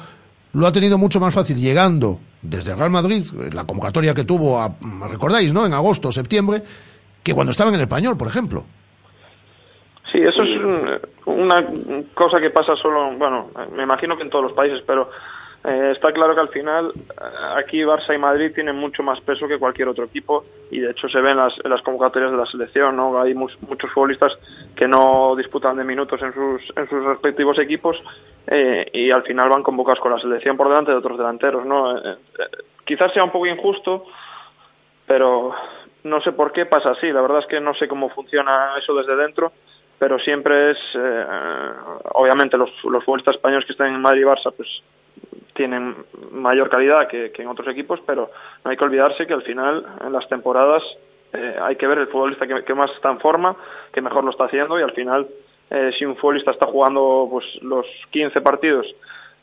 [0.54, 3.24] lo ha tenido mucho más fácil llegando desde Real Madrid,
[3.54, 4.74] la convocatoria que tuvo, a,
[5.10, 5.66] recordáis, ¿no?
[5.66, 6.64] En agosto, septiembre,
[7.24, 8.66] que cuando estaba en el español, por ejemplo.
[10.12, 11.66] Sí, eso es un- una
[12.14, 15.10] cosa que pasa solo, bueno, me imagino que en todos los países, pero
[15.64, 17.24] eh, está claro que al final eh,
[17.56, 21.08] aquí Barça y Madrid tienen mucho más peso que cualquier otro equipo y de hecho
[21.08, 23.22] se ven las, convocatorias de la selección, ¿no?
[23.22, 24.38] Hay muchos futbolistas
[24.76, 28.02] que no disputan de minutos en sus, en sus respectivos equipos
[28.48, 31.94] eh, y al final van convocados con la selección por delante de otros delanteros, ¿no?
[32.84, 34.06] Quizás sea un poco injusto,
[35.06, 35.54] pero
[36.04, 37.12] no sé por qué pasa así.
[37.12, 39.52] La verdad es que no sé cómo funciona eso desde dentro,
[40.00, 40.80] pero siempre es,
[42.14, 44.82] obviamente los, los futbolistas españoles que están en Madrid y Barça, pues
[45.54, 45.96] tienen
[46.32, 48.32] mayor calidad que, que en otros equipos, pero
[48.64, 50.82] no hay que olvidarse que al final en las temporadas
[51.34, 53.56] eh, hay que ver el futbolista que, que más está en forma,
[53.94, 55.28] que mejor lo está haciendo y al final
[55.70, 58.88] eh, si un futbolista está jugando pues los 15 partidos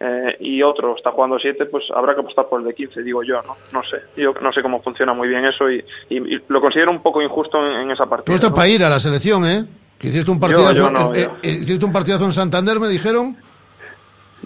[0.00, 3.22] eh, y otro está jugando 7, pues habrá que apostar por el de 15, digo
[3.24, 3.56] yo, ¿no?
[3.72, 3.96] No sé.
[4.16, 7.20] Yo no sé cómo funciona muy bien eso y, y- y lo considero un poco
[7.20, 8.34] injusto en, en esa Tú partida.
[8.36, 8.56] estás ¿no?
[8.56, 9.64] para ir a la selección, ¿eh?
[9.98, 11.20] Que hiciste un partidazo, yo no, yo.
[11.42, 13.36] eh, hiciste un partidazo en Santander, me dijeron.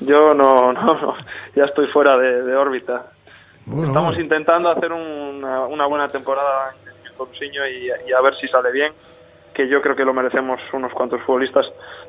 [0.04, 1.14] Yo no, no, no,
[1.54, 3.06] ya estoy fuera de, de órbita.
[3.66, 4.22] Bueno, Estamos bueno.
[4.22, 8.72] intentando hacer una, una buena temporada en el Corusiño y, y a ver si sale
[8.72, 8.92] bien,
[9.54, 11.66] que yo creo que lo merecemos unos cuantos futbolistas,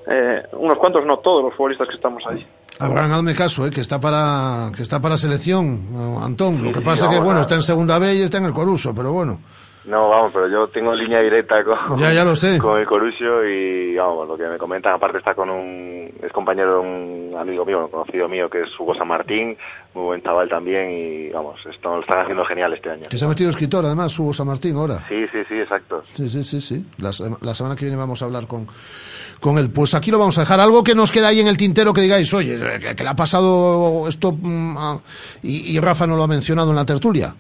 [0.08, 2.46] eh, unos cuantos no, todos los futbolistas que estamos ahí.
[2.80, 3.70] Abraham, hazme caso, ¿eh?
[3.70, 6.56] que está para que está para selección, eh, Antón.
[6.64, 8.46] Lo Sí, que sí, pasa es que, bueno, está en segunda B y está en
[8.46, 9.40] el Coruso, pero bueno.
[9.86, 12.58] No, vamos, pero yo tengo línea directa con, Ya, ya lo sé.
[12.60, 16.76] con el Corusio y, vamos, lo que me comentan, aparte está con un, es compañero
[16.76, 19.58] de un amigo mío, un conocido mío, que es Hugo San Martín,
[19.94, 23.04] muy buen chaval también y, vamos, esto lo están haciendo genial este año.
[23.10, 25.06] Que se ha metido escritor, además, Hugo San Martín, ahora.
[25.10, 26.02] Sí, sí, sí, exacto.
[26.06, 26.86] Sí, sí, sí, sí.
[27.00, 28.66] La, sema- la semana que viene vamos a hablar con,
[29.42, 29.70] con él.
[29.70, 30.62] Pues aquí lo vamos a dejar.
[30.62, 33.16] Algo que nos queda ahí en el tintero que digáis, oye, que, que le ha
[33.16, 34.78] pasado esto mm,
[35.44, 37.36] y Rafa no lo ha mencionado en la tertulia.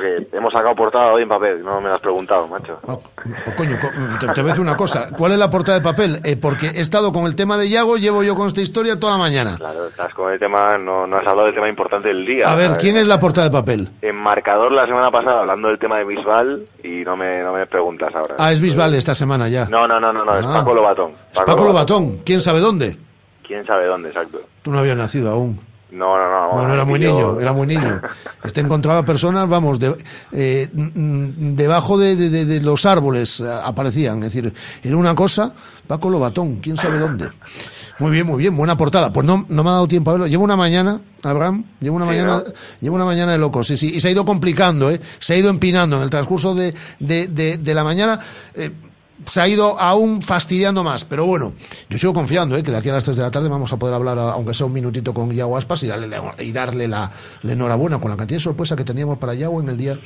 [0.00, 2.78] Que hemos sacado portada hoy en papel, no me lo has preguntado, macho.
[2.84, 3.88] Pues coño, co-
[4.18, 5.10] te, te voy a decir una cosa.
[5.16, 6.20] ¿Cuál es la portada de papel?
[6.24, 9.12] Eh, porque he estado con el tema de Yago, llevo yo con esta historia toda
[9.12, 9.56] la mañana.
[9.56, 12.50] Claro, estás con el tema, no, no has hablado del tema importante del día.
[12.50, 12.82] A ver, ¿sabes?
[12.82, 13.90] ¿quién es la portada de papel?
[14.02, 17.66] En marcador la semana pasada hablando del tema de Bisbal y no me, no me
[17.66, 18.36] preguntas ahora.
[18.38, 19.66] Ah, es Bisbal esta semana ya.
[19.66, 20.54] No, no, no, no, no, es Ah.
[20.54, 21.12] Paco Lobatón.
[21.32, 22.18] Es Paco Lobatón.
[22.24, 22.96] ¿Quién sabe dónde?
[23.46, 24.40] ¿Quién sabe dónde, exacto?
[24.62, 25.60] Tú no habías nacido aún.
[25.92, 26.52] No, no, no.
[26.54, 28.00] Bueno, era muy niño, era muy niño.
[28.44, 29.96] Este encontraba personas, vamos, de-
[30.32, 34.22] eh, mm, debajo de, de- de- de los árboles eh, aparecían.
[34.22, 35.52] Es decir, era una cosa,
[35.86, 37.28] Paco Lobatón, quién sabe dónde.
[37.98, 39.12] Muy bien, muy bien, buena portada.
[39.12, 40.26] Pues no, no me ha dado tiempo a verlo.
[40.26, 42.52] Llevo una mañana, Abraham, llevo una Sí, mañana, ¿no?
[42.80, 43.92] llevo una mañana de locos, sí, sí.
[43.94, 45.00] Y se ha ido complicando, ¿eh?
[45.18, 48.18] Se ha ido empinando en el transcurso de, de, de, de la mañana.
[48.54, 48.70] eh,
[49.26, 51.52] se ha ido aún fastidiando más, pero bueno,
[51.88, 52.62] yo sigo confiando, ¿eh?
[52.62, 54.66] que de aquí a las 3 de la tarde vamos a poder hablar, aunque sea
[54.66, 57.10] un minutito, con Yago Aspas y darle, la- y darle la,
[57.42, 59.98] la enhorabuena con la cantidad de sorpresa que teníamos para Yago en el día,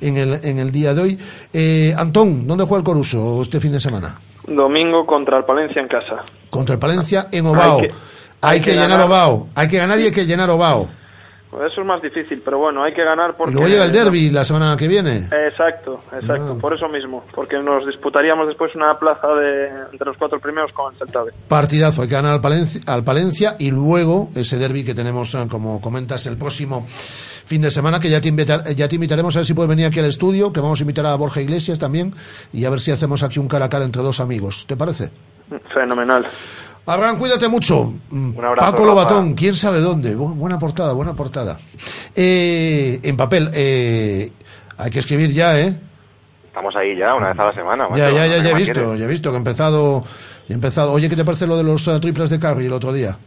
[0.00, 1.18] en el, en el día de hoy.
[1.52, 4.18] Eh, Antón, ¿dónde juega el Coruso este fin de semana?
[4.46, 6.24] Domingo contra el Palencia en casa.
[6.50, 7.80] Contra el Palencia en Ovao.
[7.80, 7.94] Hay que,
[8.42, 9.06] hay que llenar ganar.
[9.06, 9.48] Ovao.
[9.54, 10.88] Hay que ganar y hay que llenar Ovao.
[11.50, 13.54] Pues eso es más difícil, pero bueno, hay que ganar Y porque...
[13.54, 15.28] luego llega el derby la semana que viene.
[15.46, 20.40] Exacto, exacto, por eso mismo, porque nos disputaríamos después una plaza de entre los cuatro
[20.40, 21.32] primeros con el Celta B.
[21.48, 25.46] Partidazo, hay que ganar al Palencia, al Palencia y luego ese derby que tenemos, eh,
[25.48, 29.38] como comentas, el próximo fin de semana, que ya te, invitar- ya te invitaremos a
[29.38, 32.12] ver si puedes venir aquí al estudio, que vamos a invitar a Borja Iglesias también,
[32.52, 34.66] y a ver si hacemos aquí un cara a cara entre dos amigos.
[34.66, 35.10] ¿Te parece?
[35.72, 36.26] Fenomenal.
[36.86, 37.92] Abraham, cuídate mucho.
[38.12, 38.86] Un abrazo, Paco.
[38.86, 40.16] Lobatón, quién sabe dónde.
[40.16, 41.58] Bu- buena portada, buena portada.
[42.14, 44.30] Eh, en papel, eh,
[44.78, 45.76] hay que escribir ya, ¿eh?
[46.46, 47.88] Estamos ahí ya, una vez a la semana.
[47.96, 48.98] Ya, ya, ya, ¿qué ya he visto, quieres?
[49.00, 50.04] ya he visto que he empezado,
[50.48, 50.92] he empezado.
[50.92, 53.18] Oye, ¿qué te parece lo de los eh, triples de Carry el otro día?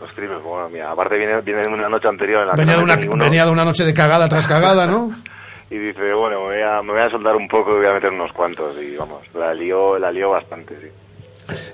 [0.00, 2.74] Los triples, bueno, mira, aparte viene, viene de una noche anterior en la que Venía
[2.74, 5.10] no de, una, ninguno, venía de una noche de cagada tras cagada, ¿no?
[5.70, 7.94] y dice, bueno, me voy, a, me voy a soltar un poco y voy a
[7.94, 8.76] meter unos cuantos.
[8.80, 10.88] Y vamos, la lió, la lió bastante, sí.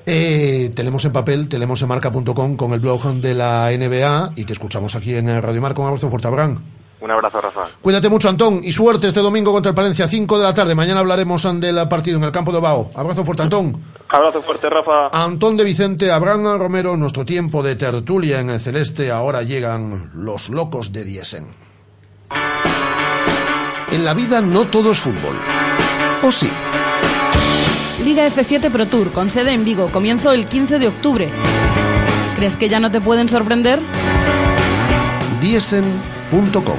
[0.04, 4.52] Eh, tenemos en papel, tenemos en marca.com con el blog de la NBA y te
[4.52, 5.80] escuchamos aquí en eh, Radio Marca.
[5.80, 6.62] Un abrazo fuerte, Abraham.
[7.00, 7.66] Un abrazo, Rafa.
[7.80, 10.74] Cuídate mucho, Antón, y suerte este domingo contra el Palencia, 5 de la tarde.
[10.74, 12.90] Mañana hablaremos del partido en el campo de Bao.
[12.94, 13.82] Abrazo fuerte, Antón.
[14.08, 15.08] Abrazo fuerte, Rafa.
[15.12, 19.10] Antón de Vicente, Abraham Romero, nuestro tiempo de tertulia en el celeste.
[19.10, 21.46] Ahora llegan los locos de Diesen.
[23.92, 25.36] En la vida no todo es fútbol.
[26.22, 26.50] ¿O sí?
[28.05, 31.30] Liga F7 Pro Tour, con sede en Vigo, comienzo el 15 de octubre.
[32.36, 33.80] ¿Crees que ya no te pueden sorprender?
[35.40, 36.76] Diesen.com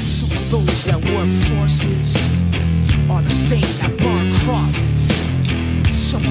[0.00, 2.16] Some of those that work forces
[3.10, 5.17] are the same that burn crosses.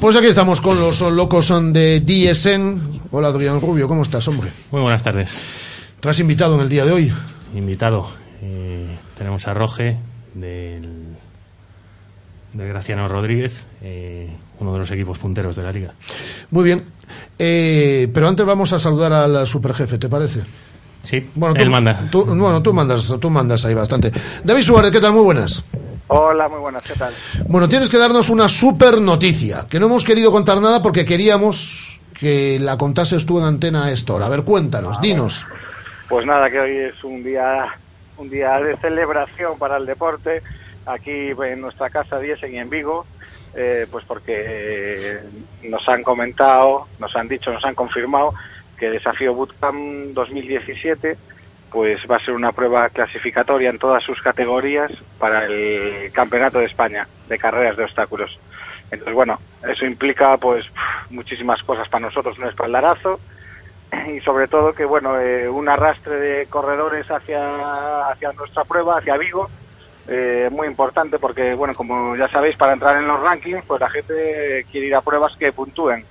[0.00, 2.80] Pues aquí estamos con los locos de Diesen.
[3.10, 4.50] Hola Adrián Rubio, ¿cómo estás, hombre?
[4.70, 5.36] Muy buenas tardes.
[6.00, 7.12] ¿Te has invitado en el día de hoy?
[7.54, 8.08] Invitado.
[8.42, 9.96] eh, tenemos a Roge
[10.34, 11.16] del,
[12.52, 14.28] del Graciano Rodríguez, eh,
[14.60, 15.94] uno de los equipos punteros de la liga.
[16.50, 16.84] Muy bien.
[17.38, 20.40] Eh, pero antes vamos a saludar al superjefe, ¿te parece?
[21.02, 22.08] Sí, Bueno, tú, él manda.
[22.10, 24.12] tú- bueno, tú mandas, tú mandas ahí bastante.
[24.44, 25.12] David Suárez, ¿qué tal?
[25.12, 25.64] Muy buenas.
[26.08, 27.12] Hola, muy buenas, ¿qué tal?
[27.46, 32.00] Bueno, tienes que darnos una super noticia, que no hemos querido contar nada porque queríamos
[32.18, 34.26] que la contases tú en antena a esta hora.
[34.26, 35.46] A ver, cuéntanos, dinos.
[36.08, 37.66] Pues nada, que hoy es un día
[38.16, 40.42] un día de celebración para el deporte
[40.86, 43.06] aquí en nuestra casa Diesen y en Vigo,
[43.54, 45.18] eh, pues porque
[45.64, 48.32] nos han comentado, nos han dicho, nos han confirmado
[48.78, 51.16] que Desafío Bootcamp 2017
[51.70, 56.66] pues va a ser una prueba clasificatoria en todas sus categorías para el Campeonato de
[56.66, 58.38] España de carreras de obstáculos.
[58.90, 59.38] Entonces, bueno,
[59.68, 60.64] eso implica pues
[61.10, 63.20] muchísimas cosas para nosotros, un espaldarazo
[64.14, 69.16] y sobre todo que bueno eh, un arrastre de corredores hacia hacia nuestra prueba hacia
[69.16, 69.48] Vigo
[70.06, 73.88] eh, muy importante porque bueno como ya sabéis para entrar en los rankings pues la
[73.88, 76.04] gente quiere ir a pruebas que puntúen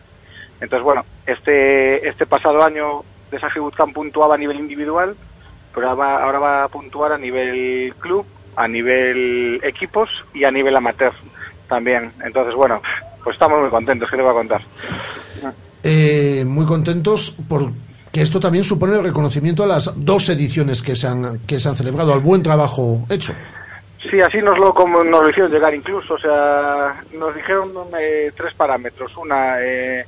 [0.60, 5.16] entonces bueno este este pasado año Bootcamp puntuaba a nivel individual
[5.78, 8.26] pero ahora va, ahora va a puntuar a nivel club
[8.56, 11.14] a nivel equipos y a nivel amateur
[11.70, 12.82] también entonces bueno
[13.24, 14.62] pues estamos muy contentos qué te voy a contar
[15.84, 21.08] Eh, muy contentos porque esto también supone el reconocimiento a las dos ediciones que se
[21.08, 23.34] han, que se han celebrado, al buen trabajo hecho.
[24.10, 26.16] Sí, así nos lo, como nos lo hicieron llegar incluso.
[26.16, 29.16] O sea, nos dijeron eh, tres parámetros.
[29.18, 30.06] Una, eh,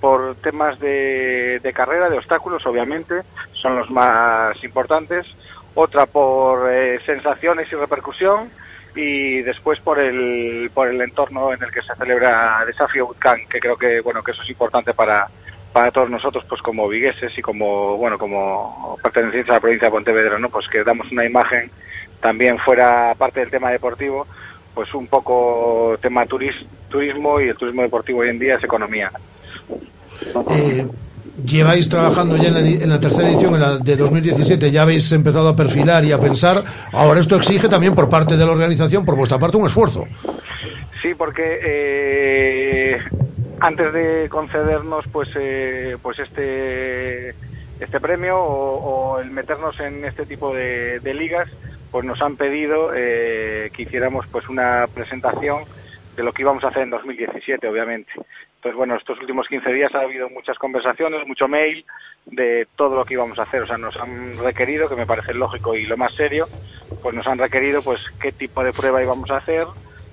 [0.00, 3.22] por temas de, carrera, de obstáculos, obviamente,
[3.52, 5.26] son los más importantes.
[5.74, 8.50] Otra por eh, sensaciones y repercusión.
[8.96, 13.60] Y después por el, por el entorno en el que se celebra Desafío Bootcamp, que
[13.60, 15.28] creo que, bueno, que eso es importante para,
[15.72, 19.92] para todos nosotros, pues como vigueses y como, bueno, como pertenecientes a la provincia de
[19.92, 20.48] Pontevedra, ¿no?
[20.48, 21.70] Pues que damos una imagen
[22.20, 24.26] también fuera, aparte del tema deportivo,
[24.74, 29.12] pues un poco tema turis- turismo y el turismo deportivo hoy en día es economía.
[30.50, 30.86] Eh,
[31.44, 35.10] lleváis trabajando ya en la, en la tercera edición, en la de 2017, ya habéis
[35.12, 36.64] empezado a perfilar y a pensar.
[36.92, 40.06] Ahora esto exige también por parte de la organización, por vuestra parte, un esfuerzo.
[41.02, 42.98] Sí, porque eh,
[43.60, 47.34] antes de concedernos pues eh, pues este
[47.80, 51.48] este premio o, o el meternos en este tipo de, de ligas,
[51.90, 55.64] pues nos han pedido eh, que hiciéramos pues una presentación
[56.16, 58.12] de lo que íbamos a hacer en 2017, obviamente.
[58.60, 61.86] Entonces, bueno, estos últimos 15 días ha habido muchas conversaciones, mucho mail
[62.26, 63.62] de todo lo que íbamos a hacer.
[63.62, 66.46] O sea, nos han requerido, que me parece lógico y lo más serio,
[67.02, 69.66] pues nos han requerido pues qué tipo de prueba íbamos a hacer,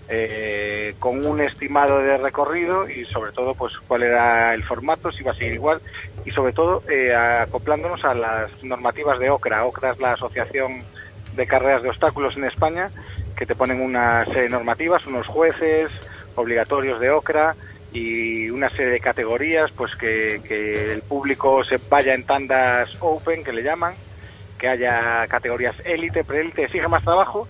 [0.08, 5.24] eh, con un estimado de recorrido y sobre todo pues cuál era el formato, si
[5.24, 5.82] iba a seguir igual
[6.24, 9.66] y sobre todo eh, acoplándonos a las normativas de OCRA.
[9.66, 10.84] OCRA es la Asociación
[11.36, 12.92] de Carreras de Obstáculos en España
[13.36, 15.92] que te ponen una serie de normativas, unos jueces
[16.36, 17.54] obligatorios de OCRA
[17.98, 20.36] y una serie de categorías pues que,
[20.94, 23.96] el público se vaya en tandas open que le llaman
[24.58, 27.48] que haya categorías élite, preélite, exige más trabajo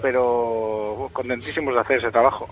[0.00, 2.48] pero contentísimos de hacer ese trabajo.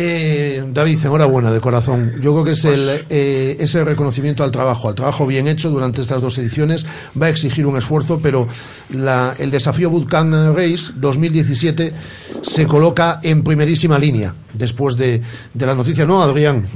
[0.00, 2.12] Eh, David, enhorabuena de corazón.
[2.20, 6.02] Yo creo que es el, eh, ese reconocimiento al trabajo, al trabajo bien hecho durante
[6.02, 6.86] estas dos ediciones.
[7.20, 8.46] Va a exigir un esfuerzo, pero
[8.90, 11.92] la- el desafío Bootcamp Race 2017
[12.42, 15.20] se coloca en primerísima línea después de,
[15.52, 16.68] de la noticia, ¿no, Adrián?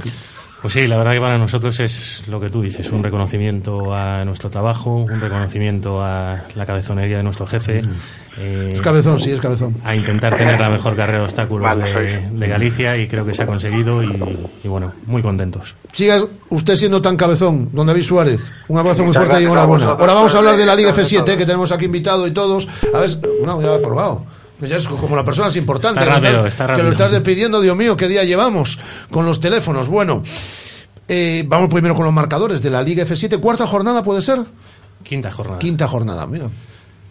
[0.63, 4.23] Pues sí, la verdad que para nosotros es lo que tú dices, un reconocimiento a
[4.23, 7.81] nuestro trabajo, un reconocimiento a la cabezonería de nuestro jefe.
[8.37, 9.75] eh, Es cabezón, sí, es cabezón.
[9.83, 13.43] A intentar tener la mejor carrera de obstáculos de, de Galicia y creo que se
[13.43, 14.07] ha conseguido y,
[14.63, 15.75] y bueno, muy contentos.
[15.91, 18.49] Siga usted siendo tan cabezón, don David Suárez.
[18.69, 19.87] Un abrazo muy fuerte y enhorabuena.
[19.87, 22.31] Ahora vamos a hablar de la Liga el- F7, eh, que tenemos aquí invitado y
[22.31, 22.69] todos.
[22.93, 23.09] A ver,
[23.45, 24.25] no, ya ha colgado.
[24.67, 26.01] Ya es como la persona es importante.
[26.01, 26.77] Está rápido.
[26.77, 28.79] Que lo estás despidiendo, Dios mío, qué día llevamos
[29.11, 29.87] con los teléfonos.
[29.87, 30.23] Bueno,
[31.07, 33.39] eh, vamos primero con los marcadores de la Liga F7.
[33.39, 34.43] ¿Cuarta jornada puede ser?
[35.03, 35.59] Quinta jornada.
[35.59, 36.47] Quinta jornada, mira.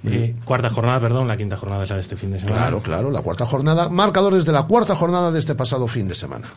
[0.04, 2.56] Eh, cuarta jornada, perdón, la quinta jornada es la de este fin de semana.
[2.56, 3.88] Claro, claro, la cuarta jornada.
[3.88, 6.48] Marcadores de la cuarta jornada de este pasado fin de semana.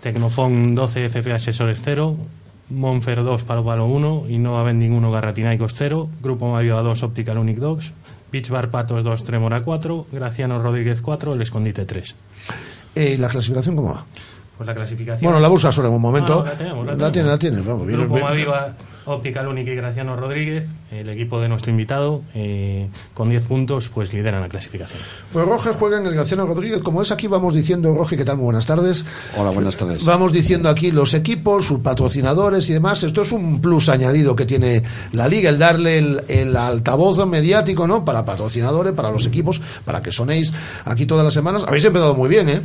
[0.00, 2.16] Tecnofon 12, FFA Asesores 0,
[2.70, 7.58] Monfer 2, Palo Palo 1, Innova Vending 1, Garratinaicos 0, Grupo Mario 2, Optical Unic
[7.58, 7.92] 2,
[8.30, 12.14] Pittsburgh Patos 2, Tremona 4, Graciano Rodríguez 4, El Escondite 3.
[12.94, 14.04] Eh, ¿Y la clasificación cómo va?
[14.56, 15.30] Pues la clasificación.
[15.30, 16.34] Bueno, la buscas ahora en un momento.
[16.34, 17.12] Ah, no, la, tenemos, la, la, tenemos.
[17.12, 17.86] Tienes, la, tienes, vamos.
[17.86, 18.24] Grupo bien, bien.
[18.24, 18.74] Maviva
[19.06, 24.12] Optical Unic y Graciano Rodríguez, el equipo de nuestro invitado, eh, con 10 puntos, pues
[24.12, 25.00] lideran la clasificación.
[25.32, 26.82] Pues Roge juega en el Graciano Rodríguez.
[26.82, 28.36] Como es aquí, vamos diciendo, Roge, ¿qué tal?
[28.36, 29.04] Muy buenas tardes.
[29.36, 30.04] Hola, buenas tardes.
[30.04, 33.02] Vamos diciendo aquí los equipos, sus patrocinadores y demás.
[33.02, 34.82] Esto es un plus añadido que tiene
[35.12, 38.04] la liga, el darle el, el altavoz mediático, ¿no?
[38.04, 40.52] Para patrocinadores, para los equipos, para que sonéis
[40.84, 41.64] aquí todas las semanas.
[41.66, 42.62] Habéis empezado muy bien, ¿eh?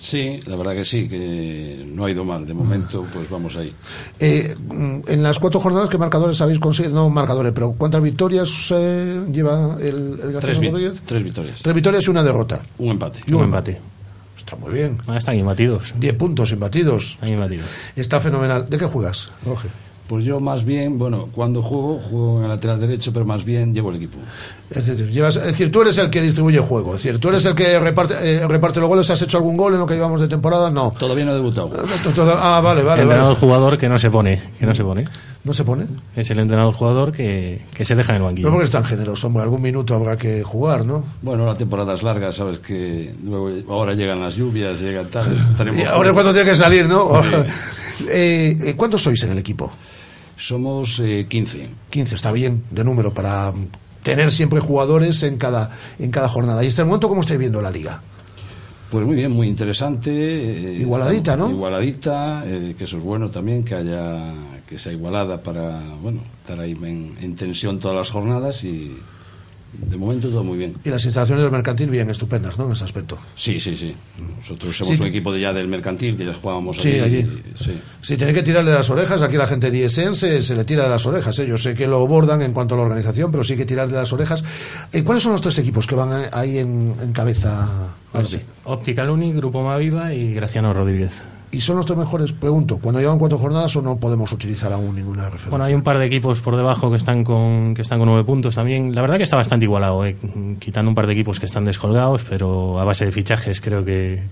[0.00, 2.46] Sí, la verdad que sí, que no ha ido mal.
[2.46, 3.74] De momento, pues vamos ahí.
[4.20, 6.94] Eh, mm, en las cuatro jornadas, ¿qué marcadores habéis conseguido?
[6.94, 11.02] No marcadores, pero ¿cuántas victorias eh, lleva el, el Tres, vi- Rodríguez?
[11.04, 11.62] tres victorias.
[11.62, 12.60] Tres victorias y una derrota.
[12.78, 13.20] Un empate.
[13.26, 13.80] Y Un empate.
[14.36, 14.98] Está muy bien.
[15.08, 15.92] Ah, están imbatidos.
[15.98, 17.14] Diez puntos imbatidos.
[17.14, 17.66] Están imbatidos.
[17.96, 18.70] Está fenomenal.
[18.70, 19.68] ¿De qué juegas, Roge?
[20.08, 23.74] Pues yo más bien, bueno, cuando juego, juego en el lateral derecho, pero más bien
[23.74, 24.16] llevo el equipo.
[24.70, 26.94] Es decir, llevas- es decir, tú eres el que distribuye juego.
[26.94, 29.10] Es decir, tú eres el que reparte, eh, reparte los goles.
[29.10, 30.70] ¿Has hecho algún gol en lo que llevamos de temporada?
[30.70, 30.94] No.
[30.98, 31.70] Todavía no he debutado.
[32.40, 33.02] Ah, vale, vale.
[33.02, 33.40] entrenador vale.
[33.40, 35.04] jugador que no se pone, que no se pone.
[35.44, 35.86] ¿No se pone?
[36.16, 38.50] Es el entrenador jugador que, que se deja en el Pero banquillo.
[38.50, 41.04] porque es tan generoso, hombre, algún minuto habrá que jugar, ¿no?
[41.22, 45.26] Bueno, la temporada es larga, sabes que luego, ahora llegan las lluvias, llega tal.
[45.56, 47.22] estaremos- Y ahora es cuando tiene que salir, ¿no?
[47.22, 47.28] Sí.
[48.08, 49.72] Eh, eh, ¿Cuántos sois en el equipo?
[50.38, 51.68] Somos eh, 15.
[51.90, 53.52] 15, está bien, de número, para
[54.02, 56.64] tener siempre jugadores en cada, en cada jornada.
[56.64, 58.00] ¿Y este momento cómo estáis viendo la liga?
[58.90, 60.10] Pues muy bien, muy interesante.
[60.10, 61.50] eh, Igualadita, ¿no?
[61.50, 64.32] Igualadita, eh, que eso es bueno también, que haya
[64.66, 68.98] que sea igualada para, bueno, estar ahí en, en tensión todas las jornadas y
[69.72, 70.74] de momento todo muy bien.
[70.84, 72.66] Y las instalaciones del mercantil bien estupendas, ¿no?
[72.66, 73.18] En ese aspecto.
[73.36, 73.94] Sí, sí, sí.
[74.38, 75.02] Nosotros somos Sí.
[75.02, 77.26] un equipo de ya del mercantil, que ya jugábamos Sí, allí.
[77.54, 77.78] Sí.
[78.00, 80.88] Si tiene que tirarle las orejas, aquí la gente de ISN se, le tira de
[80.90, 81.38] las orejas.
[81.38, 81.46] ¿eh?
[81.46, 83.94] Yo sé que lo bordan en cuanto a la organización, pero sí que tirar de
[83.96, 84.42] las orejas.
[84.92, 87.68] Eh, ¿Cuáles son los tres equipos que van eh, ahí en, en cabeza?
[88.12, 91.22] Pues, Optical Uni, Grupo Maviva y Graciano Rodríguez.
[91.50, 92.32] ¿Y son los tres mejores?
[92.32, 95.50] Pregunto, ¿cuando llevan cuatro jornadas o no podemos utilizar aún ninguna referencia?
[95.50, 98.24] Bueno, hay un par de equipos por debajo que están con que están con nueve
[98.24, 98.94] puntos también.
[98.94, 100.16] La verdad que está bastante igualado, eh,
[100.58, 104.22] quitando un par de equipos que están descolgados, pero a base de fichajes creo que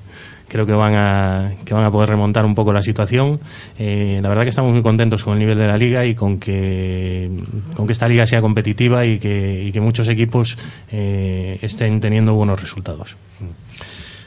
[0.49, 3.41] creo que van a que van a poder remontar un poco la situación.
[3.79, 6.39] Eh, la verdad que estamos muy contentos con el nivel de la liga y con
[6.39, 7.31] que
[7.75, 10.59] con que esta liga sea competitiva y que, y que muchos equipos
[10.91, 13.17] eh, estén teniendo buenos resultados.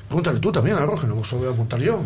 [0.08, 2.02] Pregúntale tú también a Roger, no lo voy a apuntar yo.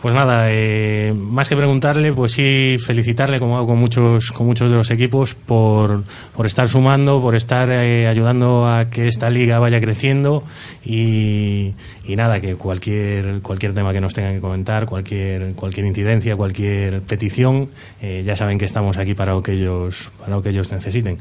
[0.00, 4.70] Pues nada, eh, más que preguntarle, pues sí felicitarle, como hago con muchos, con muchos
[4.70, 9.58] de los equipos, por, por estar sumando, por estar eh, ayudando a que esta liga
[9.58, 10.42] vaya creciendo
[10.82, 11.74] y,
[12.08, 17.68] nada, que cualquier, cualquier tema que nos tengan que comentar, cualquier, cualquier incidencia, cualquier petición,
[18.00, 21.18] eh, ya saben que estamos aquí para lo que ellos, para lo que ellos necesiten.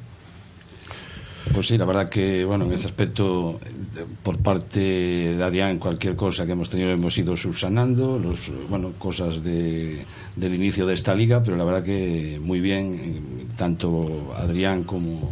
[1.53, 6.15] Pues sí, la verdad que, bueno, en ese aspecto, eh, por parte de Adrián, cualquier
[6.15, 8.37] cosa que hemos tenido hemos ido subsanando, los,
[8.69, 13.45] bueno, cosas de, del inicio de esta liga, pero la verdad que muy bien, eh,
[13.57, 15.31] tanto Adrián como,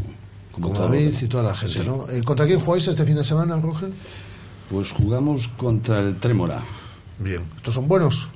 [0.52, 1.86] como, Como todo- David y toda la gente, Sí.
[1.86, 2.10] ¿no?
[2.10, 3.92] Eh, ¿Contra quién jugáis este fin de semana, Roger?
[4.72, 6.62] Pues jugamos contra el Trémora.
[7.20, 7.42] Bien.
[7.58, 8.30] ¿Estos son buenos?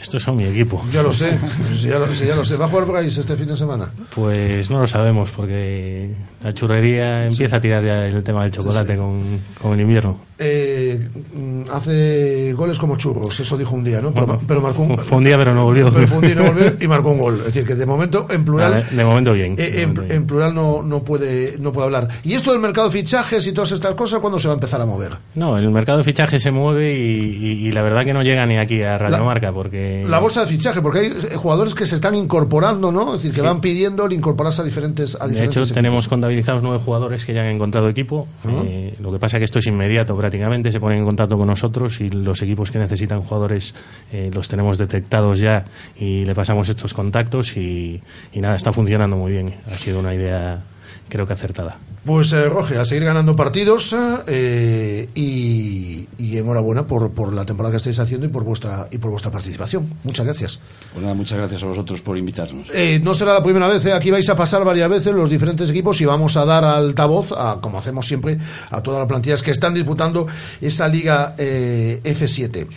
[0.00, 0.84] Estos son mi equipo.
[0.92, 1.38] Ya lo sé,
[1.78, 2.56] sí, ya lo, ya lo sé.
[2.56, 3.90] ¿Va a jugar Bryce este fin de semana?
[4.14, 6.10] Pues no lo sabemos, porque
[6.42, 10.20] la churrería empieza a tirar ya el tema del chocolate Con, con el invierno.
[10.38, 14.12] Eh, mm, hace goles como churros, eso dijo un día, ¿no?
[14.12, 15.90] Pero, Bueno, pero marcó un, fue- un día, pero no volvió.
[15.92, 17.34] Pero fue un día y no volvió y marcó un gol.
[17.38, 18.70] Es decir, que de momento, en plural.
[18.72, 20.12] Vale, de momento bien, eh, de en, momento bien.
[20.12, 22.08] en plural no, no, puede, no puede hablar.
[22.24, 24.80] ¿Y esto del mercado de fichajes y todas estas cosas, cuándo se va a empezar
[24.80, 25.12] a mover?
[25.34, 28.44] No, el mercado de fichaje se mueve y, y- y la verdad que no llega
[28.46, 30.04] ni aquí a Radio La- Marca, porque...
[30.08, 33.14] La bolsa de fichaje, porque hay eh, jugadores que se están incorporando, ¿no?
[33.14, 33.46] Es decir, que Sí.
[33.46, 35.16] van pidiendo el incorporarse a diferentes.
[35.20, 38.26] A De hecho, tenemos contabilizados nueve jugadores que ya han encontrado equipo.
[38.44, 38.62] Ajá.
[38.66, 40.70] Eh, lo que pasa es que esto es inmediato prácticamente.
[40.72, 43.74] Se ponen en contacto con nosotros y los equipos que necesitan jugadores
[44.12, 45.64] eh, los tenemos detectados ya
[45.96, 48.00] y le pasamos estos contactos y,
[48.32, 49.56] y nada, está funcionando muy bien.
[49.68, 50.62] Ha sido una idea,
[51.08, 51.78] creo que acertada.
[52.06, 53.94] Pues eh, Roge, a seguir ganando partidos
[54.28, 58.98] eh, y, y enhorabuena por, por la temporada que estáis haciendo y por vuestra y
[58.98, 59.92] por vuestra participación.
[60.04, 60.60] Muchas gracias.
[60.92, 62.68] Pues nada, muchas gracias a vosotros por invitarnos.
[62.72, 65.68] Eh, no será la primera vez, eh, aquí vais a pasar varias veces los diferentes
[65.68, 68.38] equipos y vamos a dar altavoz, a, como hacemos siempre,
[68.70, 70.28] a todas las plantillas que están disputando
[70.60, 72.68] esa liga eh, F7.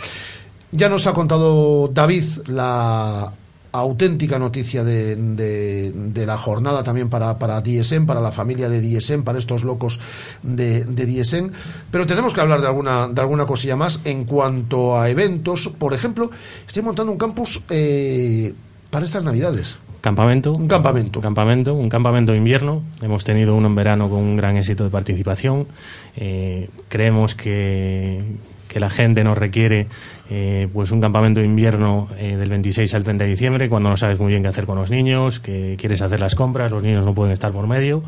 [0.72, 3.32] Ya nos ha contado David la
[3.72, 8.82] auténtica noticia de, de- de la jornada también para, para DSM, para la familia de
[8.82, 9.99] DSM, para estos locos
[10.43, 11.49] de, de DSM.
[11.91, 15.67] Pero tenemos que hablar de alguna, de alguna cosilla más en cuanto a eventos.
[15.78, 16.32] Por ejemplo,
[16.67, 18.53] estoy montando un campus eh,
[18.89, 19.78] para estas navidades.
[20.01, 20.53] Campamento.
[20.53, 21.20] Un campamento.
[21.20, 22.82] Un campamento, un campamento de invierno.
[23.01, 25.67] Hemos tenido uno en verano con un gran éxito de participación.
[26.15, 28.24] Eh, creemos que,
[28.70, 29.88] que la gente nos requiere
[30.30, 33.97] eh, pues un campamento de invierno eh, del 26 al 30 de diciembre, cuando no
[33.97, 37.03] sabes muy bien qué hacer con los niños, que quieres hacer las compras, los niños
[37.03, 38.03] no pueden estar por medio.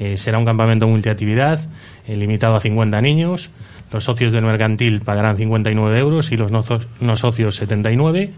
[0.00, 1.60] Eh, será un campamento multiactividad,
[2.08, 3.50] eh, limitado a 50 niños.
[3.92, 6.62] Los socios del mercantil pagarán 59 euros y los no,
[7.00, 8.32] no socios 79.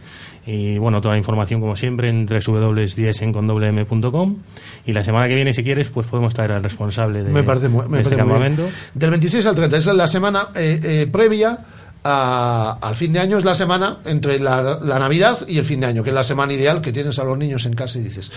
[0.50, 4.36] Y bueno, toda la información como siempre en www.diesenconwm.com
[4.86, 7.68] y la semana que viene si quieres pues podemos traer al responsable de, me parece,
[7.68, 8.66] muy- me de este parece campamento.
[8.94, 11.58] Del 26 al 30, esa es la semana eh, eh, previa
[12.04, 15.80] a- al fin de año, es la semana entre la, la Navidad y el fin
[15.80, 18.02] de año, que es la semana ideal que tienes a los niños en casa y
[18.02, 18.30] dices...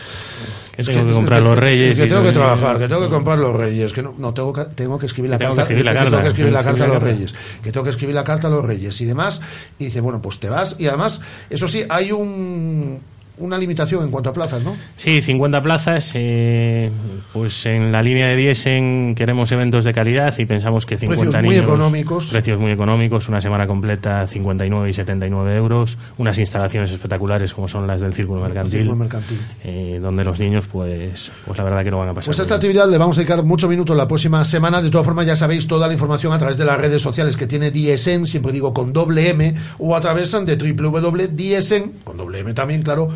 [0.76, 3.56] Que tengo que comprar los reyes Que tengo que trabajar, que tengo que comprar los
[3.56, 5.98] reyes, que no, no tengo, que, tengo que escribir la carta, que escribir la que
[5.98, 8.48] carta, tengo que escribir la carta a los reyes, que tengo que escribir la carta
[8.48, 9.42] a los reyes y demás.
[9.78, 10.76] Y dice, bueno, pues te vas.
[10.80, 13.00] Y además, eso sí, hay un,
[13.42, 14.76] una limitación en cuanto a plazas, ¿no?
[14.96, 16.12] Sí, 50 plazas.
[16.16, 16.92] eh,
[17.34, 21.44] pues en la línea de Diesen queremos eventos de calidad y pensamos que 50 Precios
[21.46, 22.28] muy económicos.
[22.32, 23.28] Precios muy económicos.
[23.30, 25.98] Una semana completa 59 y 79 euros.
[26.18, 28.80] Unas instalaciones espectaculares como son las del Círculo Mercantil.
[28.80, 29.40] Círculo Mercantil.
[29.64, 32.28] eh, donde los niños, pues, pues la verdad que no van a pasar.
[32.28, 32.72] Pues a esta bien.
[32.72, 34.82] actividad le vamos a dedicar muchos minutos la próxima semana.
[34.82, 37.48] De todas formas, ya sabéis toda la información a través de las redes sociales que
[37.48, 42.54] tiene DSN, siempre digo con doble M, o a través de www.dsn, con doble M
[42.54, 43.10] también, claro,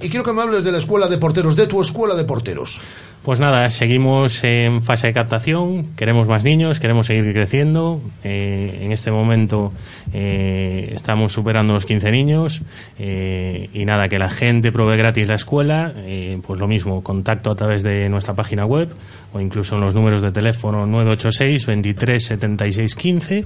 [0.00, 2.80] Y quiero que me hables de la escuela de porteros, de tu escuela de porteros.
[3.26, 8.00] Pues nada, seguimos en fase de captación, queremos más niños, queremos seguir creciendo.
[8.22, 9.72] Eh, en este momento
[10.12, 12.62] eh, estamos superando los 15 niños
[13.00, 17.50] eh, y nada, que la gente pruebe gratis la escuela, eh, pues lo mismo, contacto
[17.50, 18.90] a través de nuestra página web
[19.32, 23.44] o incluso en los números de teléfono 986 23 76 15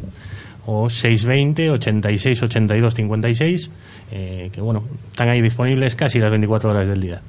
[0.67, 3.71] o 620 86 82 56,
[4.13, 7.23] eh, que bueno, están ahí disponibles casi las 24 horas del día.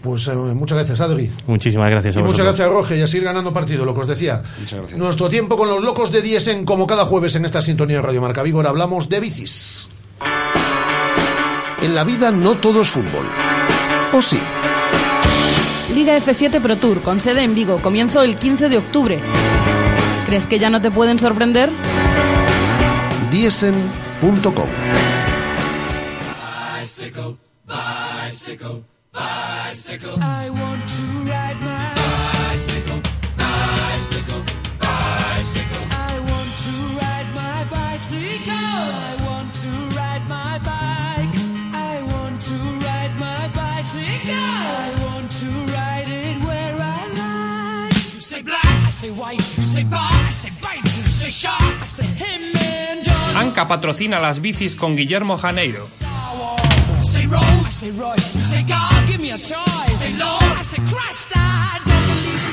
[0.00, 1.30] Pues eh, muchas gracias, Adri.
[1.46, 4.06] Muchísimas gracias a Y muchas gracias, Roge, y a seguir ganando partido, lo que os
[4.06, 4.42] decía.
[4.60, 4.98] Muchas gracias.
[4.98, 8.20] Nuestro tiempo con los locos de Diesen, como cada jueves en esta sintonía de Radio
[8.20, 9.88] Marca Vigo, ahora hablamos de bicis.
[11.82, 13.26] En la vida no todo es fútbol.
[14.12, 14.38] ¿O sí?
[15.94, 19.20] Liga F7 Pro Tour, con sede en Vigo, comienzo el 15 de octubre.
[20.26, 21.70] ¿Crees que ya no te pueden sorprender?
[23.30, 24.68] Diesen.com
[26.80, 27.36] Bicycle,
[27.66, 30.16] bicycle, bicycle.
[30.22, 33.00] I want to ride my bicycle,
[33.36, 34.42] bicycle,
[34.80, 35.84] bicycle.
[35.90, 38.54] I want to ride my bicycle.
[38.54, 39.68] I want to
[39.98, 41.36] ride my bike.
[41.74, 44.32] I want to ride my bicycle.
[44.32, 47.94] I want to ride it where I like.
[48.14, 49.58] You say black, I say white.
[49.58, 50.84] You say bar, I say bite.
[50.84, 52.57] You say shark, I say him
[53.54, 55.86] patrocina las bicis con Guillermo Janeiro.
[57.02, 58.64] Say Rose, say.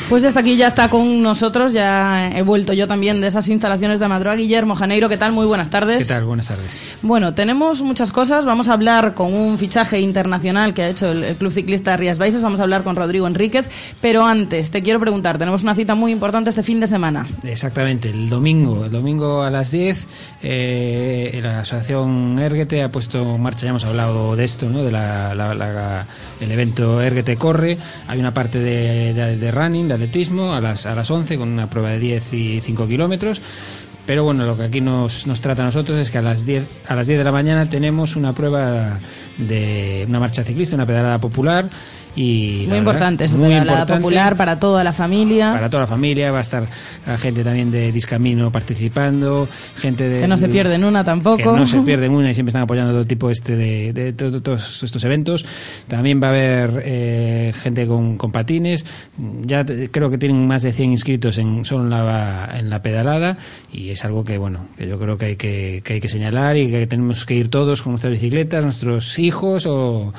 [0.10, 4.00] Pues hasta aquí ya está con nosotros, ya he vuelto yo también de esas instalaciones
[4.00, 4.36] de Madroa.
[4.36, 5.32] Guillermo Janeiro, ¿qué tal?
[5.32, 5.98] Muy buenas tardes.
[5.98, 6.26] ¿Qué tal?
[6.26, 6.80] Buenas tardes.
[7.02, 8.46] Bueno, tenemos muchas cosas.
[8.46, 12.20] Vamos a hablar con un fichaje internacional que ha hecho el, el Club Ciclista Rías
[12.20, 12.44] Baixas.
[12.44, 13.68] Vamos a hablar con Rodrigo Enríquez.
[14.00, 17.26] Pero antes, te quiero preguntar, tenemos una cita muy importante este fin de semana.
[17.44, 20.06] Exactamente, el domingo, el domingo a las 10,
[20.44, 24.84] eh, la asociación Erguete ha puesto en marcha, ya hemos hablado de esto, ¿no?
[24.84, 26.06] de la, la- la-
[26.40, 27.80] el evento Erguete Corre.
[28.08, 31.50] Hay una parte de, de- de running, de atletismo, a las, a las 11, con
[31.50, 33.42] una prueba de 10 y 5 kilómetros.
[34.06, 36.64] Pero bueno, lo que aquí nos, nos trata a nosotros es que a las 10
[36.88, 39.00] a las 10 de la mañana tenemos una prueba
[39.38, 41.70] de una marcha ciclista, una pedalada popular
[42.16, 45.52] y Muy importante, es muy importante popular para toda la familia.
[45.54, 46.68] para toda la familia, va a estar
[47.06, 50.22] la gente también de Discamino participando, gente de...
[50.22, 51.38] Que no se pierden una tampoco.
[51.38, 54.42] Que no se pierden una y siempre están apoyando todo tipo este de, de to-
[54.42, 55.46] todos estos eventos.
[55.88, 58.86] También va a haber eh, gente con, con patines.
[59.44, 63.38] Ya creo que tienen más de 100 inscritos en, solo en la, en la pedalada
[63.72, 66.56] y es algo que, bueno, que yo creo que hay que, que hay que señalar
[66.58, 70.14] y que tenemos que ir todos con nuestras bicicletas, nuestros hijos o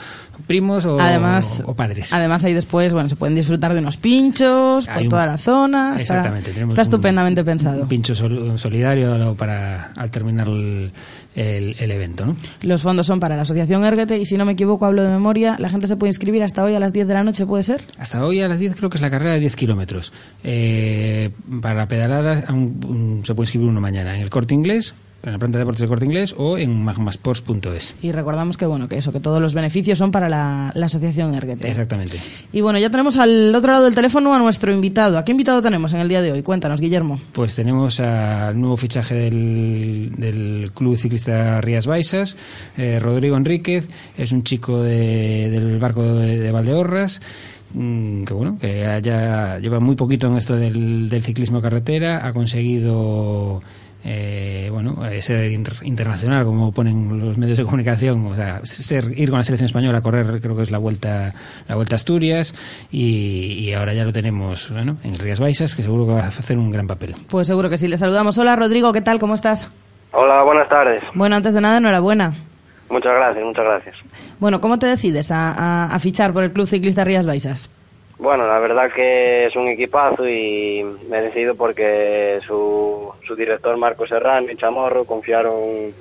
[0.46, 1.74] primos o, Además, o
[2.12, 5.38] además ahí después, bueno, se pueden disfrutar de unos pinchos Hay por un- toda la
[5.38, 5.90] zona.
[5.90, 7.82] Está- Exactamente, tenemos Está un- estupendamente pensado.
[7.82, 10.92] un pincho sol- solidario para al terminar el,
[11.34, 12.36] el- el evento, ¿no?
[12.62, 15.56] Los fondos son para la Asociación Erguete y si no me equivoco, hablo de memoria,
[15.58, 17.82] la gente se puede inscribir hasta hoy a las 10 de la noche, ¿puede ser?
[17.98, 20.12] Hasta hoy a las 10 creo que es la carrera de 10 kilómetros.
[20.44, 21.30] Eh,
[21.60, 24.94] para la pedalada aún, mm, se puede inscribir uno mañana en el Corte Inglés,
[25.26, 27.94] en la planta de deportes del Corte Inglés o en magmasports.es.
[28.02, 31.34] Y recordamos que bueno, que eso, que todos los beneficios son para la, la Asociación
[31.34, 31.68] Erguete.
[31.68, 32.18] Exactamente.
[32.52, 35.18] Y bueno, ya tenemos al otro lado del teléfono a nuestro invitado.
[35.18, 36.42] ¿A qué invitado tenemos en el día de hoy?
[36.42, 37.20] Cuéntanos, Guillermo.
[37.32, 42.36] Pues tenemos al nuevo fichaje del, del Club Ciclista Rías Baixas,
[42.76, 47.20] eh, Rodrigo Enríquez, es un chico de- del barco de, de Valdeorras,
[47.74, 52.32] mm, que bueno, que ya lleva muy poquito en esto del, del ciclismo carretera, ha
[52.32, 53.60] conseguido
[54.08, 59.12] eh, bueno, eh, ser inter- internacional, como ponen los medios de comunicación, o sea, ser,
[59.18, 61.34] ir con la selección española a correr, creo que es la vuelta,
[61.68, 62.54] la vuelta a Asturias,
[62.90, 66.28] y, y ahora ya lo tenemos bueno, en Rías Baixas, que seguro que va a
[66.28, 67.14] hacer un gran papel.
[67.28, 67.88] Pues seguro que sí.
[67.88, 68.38] Le saludamos.
[68.38, 69.18] Hola, Rodrigo, ¿qué tal?
[69.18, 69.68] ¿Cómo estás?
[70.12, 71.02] Hola, buenas tardes.
[71.14, 72.32] Bueno, antes de nada, enhorabuena.
[72.88, 73.96] Muchas gracias, muchas gracias.
[74.38, 77.68] Bueno, ¿cómo te decides a, a- a fichar por el Club Ciclista Rías Baixas?
[78.18, 83.76] Bueno, la verdad que es un equipazo y me he decidido porque su, su director
[83.76, 85.92] Marco Serrano y Chamorro confiaron,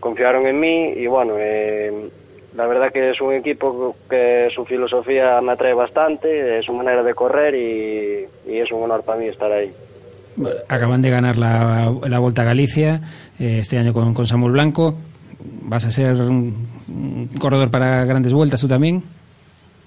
[0.00, 2.10] confiaron en mí y bueno, eh,
[2.56, 7.04] la verdad que es un equipo que su filosofía me atrae bastante, eh, su manera
[7.04, 9.72] de correr y, y es un honor para mí estar ahí.
[10.68, 13.00] Acaban de ganar la, la Vuelta a Galicia
[13.38, 14.96] eh, este año con, con Samuel Blanco.
[15.62, 19.04] ¿Vas a ser un, un corredor para grandes vueltas tú también?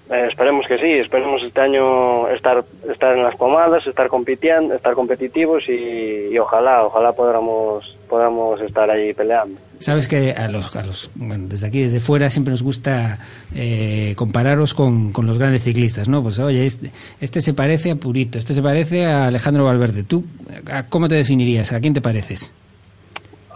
[0.08, 4.94] Eh, esperemos que sí, esperemos este año estar estar en las pomadas, estar compitiendo, estar
[4.94, 9.58] competitivos y, ojalá, ojalá podamos podamos estar ahí peleando.
[9.80, 13.18] Sabes que a los, a los bueno, desde aquí, desde fuera, siempre nos gusta
[13.54, 16.22] eh, compararos con, con los grandes ciclistas, ¿no?
[16.22, 20.04] Pues oye, este, este se parece a Purito, este se parece a Alejandro Valverde.
[20.04, 20.24] ¿Tú
[20.70, 21.72] a- cómo te definirías?
[21.72, 22.54] ¿A quién te pareces?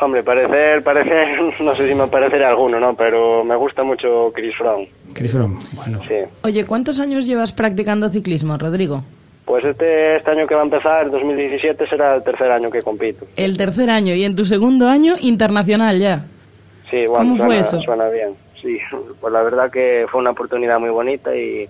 [0.01, 2.95] Hombre, parecer, parecer, no sé si me parecerá alguno, ¿no?
[2.97, 4.89] Pero me gusta mucho Chris Froome.
[5.13, 6.01] Chris Froome, bueno.
[6.09, 6.15] Sí.
[6.43, 9.05] Oye, ¿cuántos años llevas practicando ciclismo, Rodrigo?
[9.45, 13.27] Pues este, este año que va a empezar, 2017, será el tercer año que compito.
[13.37, 16.25] El tercer año y en tu segundo año internacional ya.
[16.89, 17.81] Sí, bueno, ¿Cómo fue suena, eso?
[17.83, 18.31] suena bien.
[18.63, 18.79] Sí,
[19.21, 21.69] pues la verdad que fue una oportunidad muy bonita y,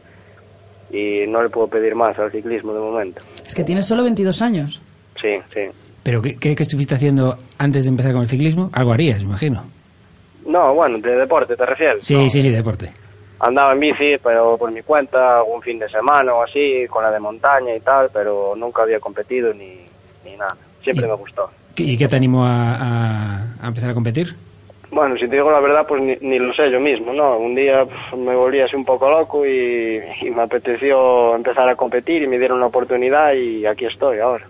[0.93, 3.23] y no le puedo pedir más al ciclismo de momento.
[3.47, 4.81] Es que tienes solo 22 años.
[5.20, 5.62] Sí, sí.
[6.02, 8.70] ¿Pero qué, qué, qué estuviste haciendo antes de empezar con el ciclismo?
[8.72, 9.64] Algo harías, imagino.
[10.47, 12.02] No, bueno, de deporte te refieres.
[12.05, 12.90] Sí, sí, sí, deporte.
[13.40, 17.10] Andaba en bici, pero por mi cuenta, algún fin de semana o así, con la
[17.10, 19.81] de montaña y tal, pero nunca había competido ni,
[20.24, 20.56] ni nada.
[20.82, 21.51] Siempre me gustó.
[21.77, 24.35] ¿Y qué te animó a, a- a empezar a competir?
[24.90, 27.39] Bueno, si te digo la verdad, pues ni, ni lo sé yo mismo, ¿no?
[27.39, 27.86] Un día
[28.16, 32.39] me volví así un poco loco y, y me apeteció empezar a competir y me
[32.39, 34.47] dieron la oportunidad y aquí estoy ahora.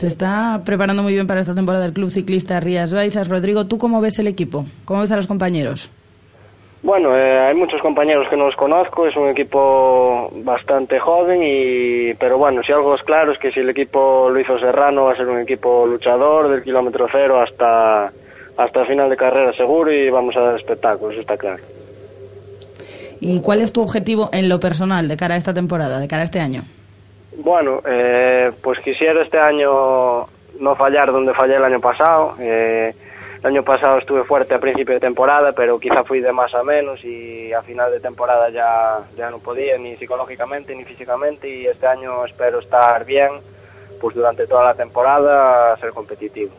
[0.00, 3.28] Se está preparando muy bien para esta temporada el Club Ciclista Rías Baixas.
[3.28, 4.64] Rodrigo, ¿tú cómo ves el equipo?
[4.86, 5.90] ¿Cómo ves a los compañeros?
[6.82, 12.14] Bueno, eh, hay muchos compañeros que no los conozco, es un equipo bastante joven y
[12.14, 15.12] pero bueno, si algo es claro es que si el equipo lo hizo Serrano va
[15.12, 18.10] a ser un equipo luchador del kilómetro cero hasta
[18.56, 21.62] hasta el final de carrera seguro y vamos a dar espectáculo, eso está claro.
[23.20, 26.22] ¿Y cuál es tu objetivo en lo personal de cara a esta temporada, de cara
[26.22, 26.62] a este año?
[27.36, 30.26] Bueno, eh, pues quisiera este año
[30.58, 32.34] no fallar donde fallé el año pasado.
[32.38, 32.94] Eh,
[33.40, 36.62] el año pasado estuve fuerte a principio de temporada, pero quizá fui de más a
[36.62, 41.66] menos y a final de temporada ya, ya no podía ni psicológicamente ni físicamente y
[41.66, 43.30] este año espero estar bien,
[43.98, 46.50] pues durante toda la temporada ser competitivo.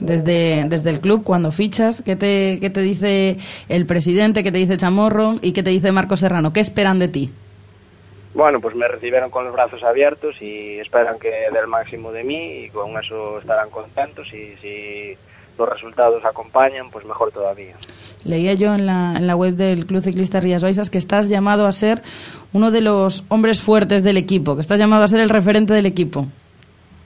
[0.00, 3.36] Desde, desde el club, cuando fichas, ¿qué te, ¿qué te dice
[3.68, 6.52] el presidente, qué te dice Chamorro y qué te dice Marco Serrano?
[6.52, 7.32] ¿Qué esperan de ti?
[8.34, 12.24] Bueno, pues me recibieron con los brazos abiertos y esperan que dé el máximo de
[12.24, 15.16] mí y con eso estarán contentos y si
[15.58, 17.74] los resultados acompañan, pues mejor todavía.
[18.24, 21.66] Leía yo en la, en la web del Club Ciclista Rías Baixas que estás llamado
[21.66, 22.02] a ser
[22.52, 25.86] uno de los hombres fuertes del equipo, que estás llamado a ser el referente del
[25.86, 26.26] equipo.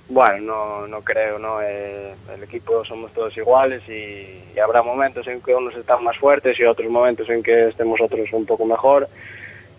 [0.08, 1.62] Bueno, no, no creo, ¿no?
[1.62, 6.18] Eh, el equipo somos todos iguales y, y habrá momentos en que unos están más
[6.18, 9.08] fuertes y otros momentos en que estemos otros un poco mejor.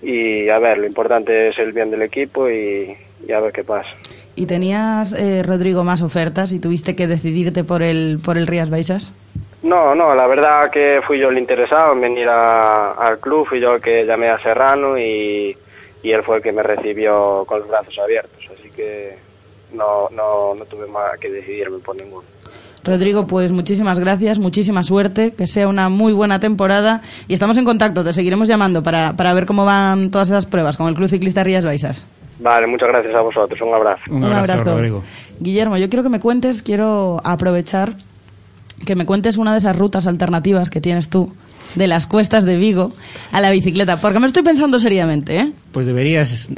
[0.04, 3.64] Y a ver, lo importante es el bien del equipo y, y a ver qué
[3.64, 3.90] pasa.
[4.36, 8.70] ¿Y tenías, eh, Rodrigo, más ofertas y tuviste que decidirte por el, por el Rías
[8.70, 9.14] Baixas?
[9.62, 13.62] No, no, la verdad que fui yo el interesado en venir a- al club, fui
[13.62, 15.56] yo el que llamé a Serrano y,
[16.02, 19.16] y él fue el que me recibió con los brazos abiertos, así que
[19.72, 22.28] no, no, no tuve más que decidirme por ninguno.
[22.84, 27.66] Rodrigo, pues muchísimas gracias, muchísima suerte, que sea una muy buena temporada y estamos en
[27.66, 31.10] contacto, te seguiremos llamando para, para ver cómo van todas esas pruebas con el Club
[31.10, 32.06] Ciclista Rías Baixas.
[32.40, 34.02] Vale, muchas gracias a vosotros, un abrazo.
[34.10, 35.02] Un abrazo.
[35.40, 37.94] Guillermo, yo quiero que me cuentes, quiero aprovechar
[38.86, 41.32] que me cuentes una de esas rutas alternativas que tienes tú
[41.76, 42.92] de las cuestas de Vigo
[43.32, 45.52] a la bicicleta, porque me estoy pensando seriamente, ¿eh?
[45.72, 46.50] Pues deberías.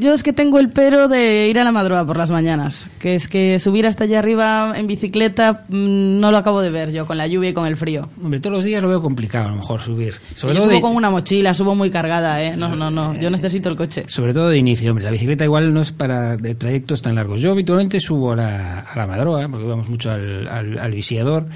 [0.00, 3.14] Yo es que tengo el pero de ir a la madrugada por las mañanas, que
[3.14, 7.06] es que subir hasta allá arriba en bicicleta mm, no lo acabo de ver yo
[7.06, 8.08] con la lluvia y con el frío.
[8.22, 10.14] Hombre, todos los días lo veo complicado a lo mejor subir.
[10.34, 12.56] Sobre yo todo subo de, con una mochila, subo muy cargada, ¿eh?
[12.56, 14.04] No, no, no, yo necesito el coche.
[14.08, 15.04] sobre todo de inicio, hombre.
[15.04, 17.40] La bicicleta igual no es para de trayectos tan largos.
[17.40, 21.46] Yo habitualmente subo a la, a la Madroa, porque vamos mucho al, al, al visiador.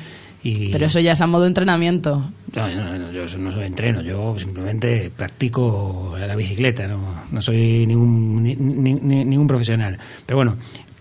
[0.48, 0.68] Y...
[0.72, 2.24] Pero eso ya es a modo entrenamiento.
[2.54, 6.98] No, no, no, yo no soy entreno, yo simplemente practico la bicicleta, no,
[7.30, 9.98] no soy ningún, ni- ni- ni- ningún profesional.
[10.24, 10.56] Pero bueno,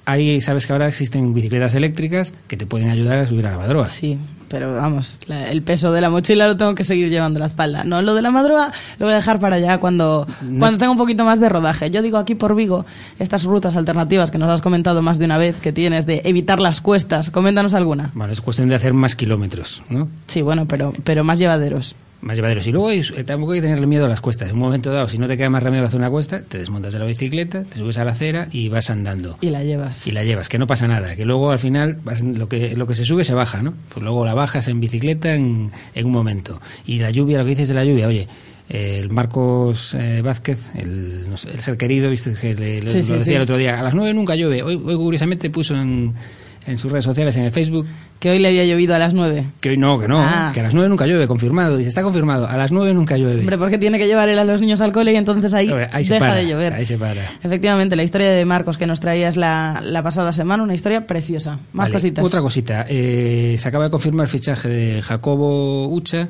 [0.07, 3.57] ahí sabes que ahora existen bicicletas eléctricas que te pueden ayudar a subir a la
[3.57, 3.85] madroa.
[3.85, 4.17] Sí,
[4.49, 7.45] pero vamos, la- el peso de la mochila lo tengo que seguir llevando a la
[7.45, 7.83] espalda.
[7.83, 10.25] No, lo de la madrugada lo voy a dejar para allá cuando,
[10.57, 11.91] cuando tenga un poquito más de rodaje.
[11.91, 12.85] Yo digo aquí por Vigo,
[13.19, 16.59] estas rutas alternativas que nos has comentado más de una vez que tienes de evitar
[16.61, 18.09] las cuestas, coméntanos alguna.
[18.15, 20.07] Vale, es cuestión de hacer más kilómetros, ¿no?
[20.27, 21.95] Sí, bueno, pero, pero más llevaderos.
[22.27, 22.67] Más llevaderos.
[22.67, 24.49] Y luego eh, tampoco hay que tenerle miedo a las cuestas.
[24.49, 26.57] En un momento dado, si no te queda más remedio que hacer una cuesta, te
[26.57, 29.37] desmontas de la bicicleta, te subes a la acera y vas andando.
[29.39, 30.05] Y la llevas.
[30.07, 32.85] Y la llevas, que no pasa nada, que luego al final vas- lo que lo
[32.85, 33.73] que se sube se baja, ¿no?
[33.93, 36.59] Pues luego la bajas en bicicleta en, en un momento.
[36.85, 38.27] Y la lluvia, lo que dices de la lluvia, oye,
[38.69, 42.89] eh, el Marcos eh, Vázquez, el, no sé, el ser querido, viste que le- le-
[42.89, 43.33] Sí, lo sí, decía sí.
[43.35, 44.63] el otro día, a las nueve nunca llueve.
[44.63, 46.13] Hoy, hoy curiosamente puso en,
[46.67, 47.85] en sus redes sociales, en el Facebook,
[48.19, 49.45] Que hoy le había llovido a las nueve.
[49.61, 50.51] que hoy no, que no, Ah.
[50.53, 51.77] que a las nueve nunca llueve, confirmado.
[51.77, 53.39] Dice, está confirmado, a las nueve nunca llueve.
[53.41, 56.03] Hombre, porque tiene que llevar él a los niños al cole y entonces ahí, ahí
[56.03, 56.73] se deja para, de llover.
[56.73, 57.21] Ahí se para.
[57.43, 61.59] Efectivamente, la historia de Marcos que nos traías la, la pasada semana, una historia preciosa.
[61.73, 62.25] Más Vale, cositas.
[62.25, 62.85] Otra cosita.
[62.89, 66.27] eh, se acaba de confirmar el fichaje de Jacobo Ucha,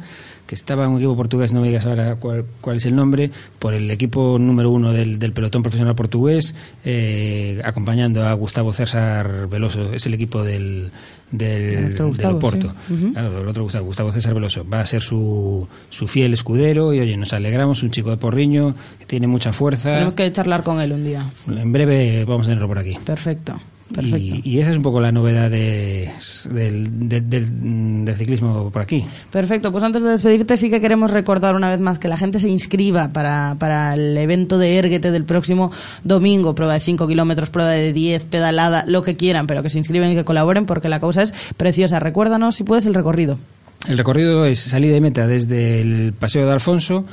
[0.47, 3.29] que estaba en un equipo portugués, no me digas ahora cuál, cuál es el nombre,
[3.59, 6.55] por el equipo número uno del, del pelotón profesional portugués,
[6.85, 9.93] eh, acompañando a Gustavo César Veloso.
[9.93, 10.89] Es el equipo del,
[11.31, 12.73] del, El otro del Gustavo, Oporto.
[12.87, 12.93] sí.
[12.93, 13.11] Ujú.
[13.13, 14.65] Claro, el otro Gustavo, Gustavo César Veloso.
[14.67, 17.83] Va a ser su, su fiel escudero y, oye, nos alegramos.
[17.83, 19.91] Un chico de porriño que tiene mucha fuerza.
[19.91, 21.29] Tenemos que charlar con él un día.
[21.47, 22.97] En breve vamos a tenerlo por aquí.
[23.05, 23.59] Perfecto.
[24.01, 26.09] Y, y esa es un poco la novedad de-
[26.51, 29.05] del, del- del- del ciclismo por aquí.
[29.31, 32.39] Perfecto, pues antes de despedirte sí que queremos recordar una vez más que la gente
[32.39, 35.71] se inscriba para, para el evento de Erguete del próximo
[36.03, 39.77] domingo, prueba de 5 kilómetros, prueba de 10, pedalada, lo que quieran, pero que se
[39.77, 41.99] inscriben y que colaboren porque la causa es preciosa.
[42.01, 43.39] Recuérdanos si puedes el recorrido.
[43.87, 47.05] El recorrido es salida y meta desde el Paseo de Alfonso,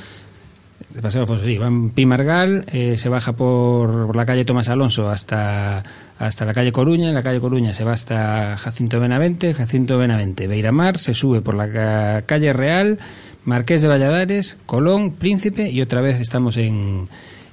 [0.93, 1.57] De Paseo Alfonso, sí.
[1.57, 5.83] Va en Pimargal, eh, se baja por, por la calle Tomás Alonso hasta,
[6.19, 7.09] hasta la calle Coruña.
[7.09, 11.55] En la calle Coruña se va hasta Jacinto Benavente, Jacinto Benavente, Beiramar, se sube por
[11.55, 12.97] la ca- calle Real,
[13.43, 17.07] Marqués de Valladares, Colón, Príncipe y otra vez estamos en,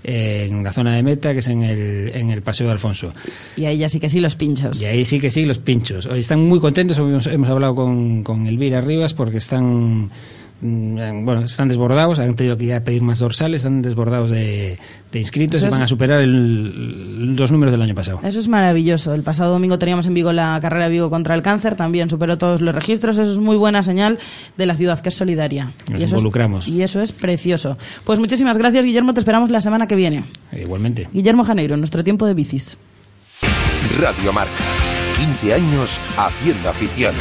[0.05, 3.13] en la zona de meta, que es en el, en el Paseo de Alfonso.
[3.57, 4.81] Y ahí ya sí que sí los pinchos.
[4.81, 6.07] Y ahí sí que sí, los pinchos.
[6.07, 10.11] Hoy están muy contentos, hemos, hemos hablado con, con Elvira Rivas porque están
[10.65, 14.79] bueno, están desbordados, han tenido que ir a pedir más dorsales, están desbordados de,
[15.11, 18.21] de inscritos Eso y van es- a superar el- los números del año pasado.
[18.23, 19.13] Eso es maravilloso.
[19.13, 22.61] El pasado domingo teníamos en Vigo la carrera Vigo contra el cáncer, también superó todos
[22.61, 23.19] los registros.
[23.19, 24.19] Eso es muy buena señal
[24.57, 25.73] de la ciudad, que es solidaria.
[25.91, 26.69] Nos y eso involucramos.
[26.69, 27.77] Es, y eso es precioso.
[28.05, 29.15] Pues muchísimas gracias, Guillermo.
[29.15, 30.23] Te esperamos la semana que viene.
[30.53, 31.09] Igualmente.
[31.13, 32.77] Guillermo Janeiro, nuestro tiempo de bicis.
[34.01, 34.53] Radio Marca.
[35.19, 37.15] 15 años haciendo afición.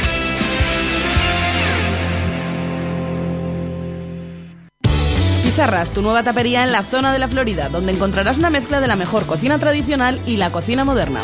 [5.52, 8.86] Pizarras, tu nueva tapería en la zona de la Florida, donde encontrarás una mezcla de
[8.86, 11.20] la mejor cocina tradicional y la cocina moderna.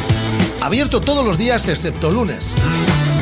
[0.60, 2.52] Abierto todos los días excepto lunes.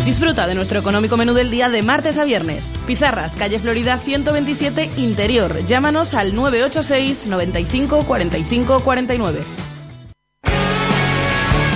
[0.05, 2.65] Disfruta de nuestro económico menú del día de martes a viernes.
[2.89, 5.65] Pizarras, calle Florida 127, interior.
[5.69, 9.45] Llámanos al 986 95 45 49.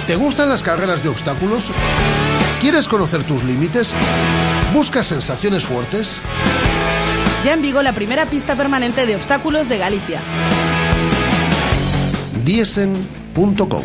[0.08, 1.70] ¿Te gustan las carreras de obstáculos?
[2.60, 3.92] ¿Quieres conocer tus límites?
[4.74, 6.20] ¿Buscas sensaciones fuertes?
[7.44, 10.20] Ya en Vigo la primera pista permanente de obstáculos de Galicia.
[12.44, 13.82] Diesen.com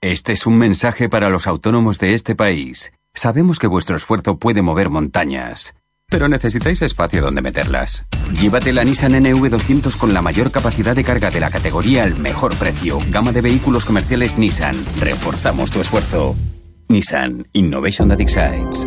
[0.00, 2.92] Este es un mensaje para los autónomos de este país.
[3.14, 5.74] Sabemos que vuestro esfuerzo puede mover montañas,
[6.08, 8.06] pero necesitáis espacio donde meterlas.
[8.32, 12.54] Llévate la Nissan NV200 con la mayor capacidad de carga de la categoría al mejor
[12.54, 13.00] precio.
[13.10, 14.76] Gama de vehículos comerciales Nissan.
[15.00, 16.36] Reforzamos tu esfuerzo.
[16.88, 18.86] Nissan Innovation that excites.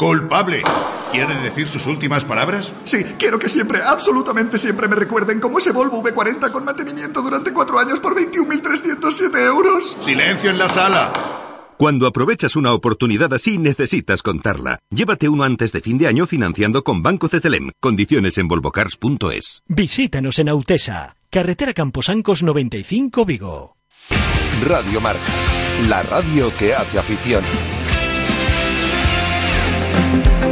[0.00, 0.62] Culpable.
[1.12, 2.72] ¿Quiere decir sus últimas palabras?
[2.86, 7.52] Sí, quiero que siempre, absolutamente siempre me recuerden como ese Volvo V40 con mantenimiento durante
[7.52, 9.98] cuatro años por 21.307 euros.
[10.00, 11.12] Silencio en la sala.
[11.76, 14.78] Cuando aprovechas una oportunidad así, necesitas contarla.
[14.88, 17.70] Llévate uno antes de fin de año financiando con Banco Cetelem.
[17.78, 19.62] Condiciones en volvocars.es.
[19.68, 23.76] Visítanos en Autesa, carretera Camposancos 95 Vigo.
[24.66, 25.20] Radio Marca.
[25.90, 27.44] La radio que hace afición.
[30.10, 30.49] Podcast.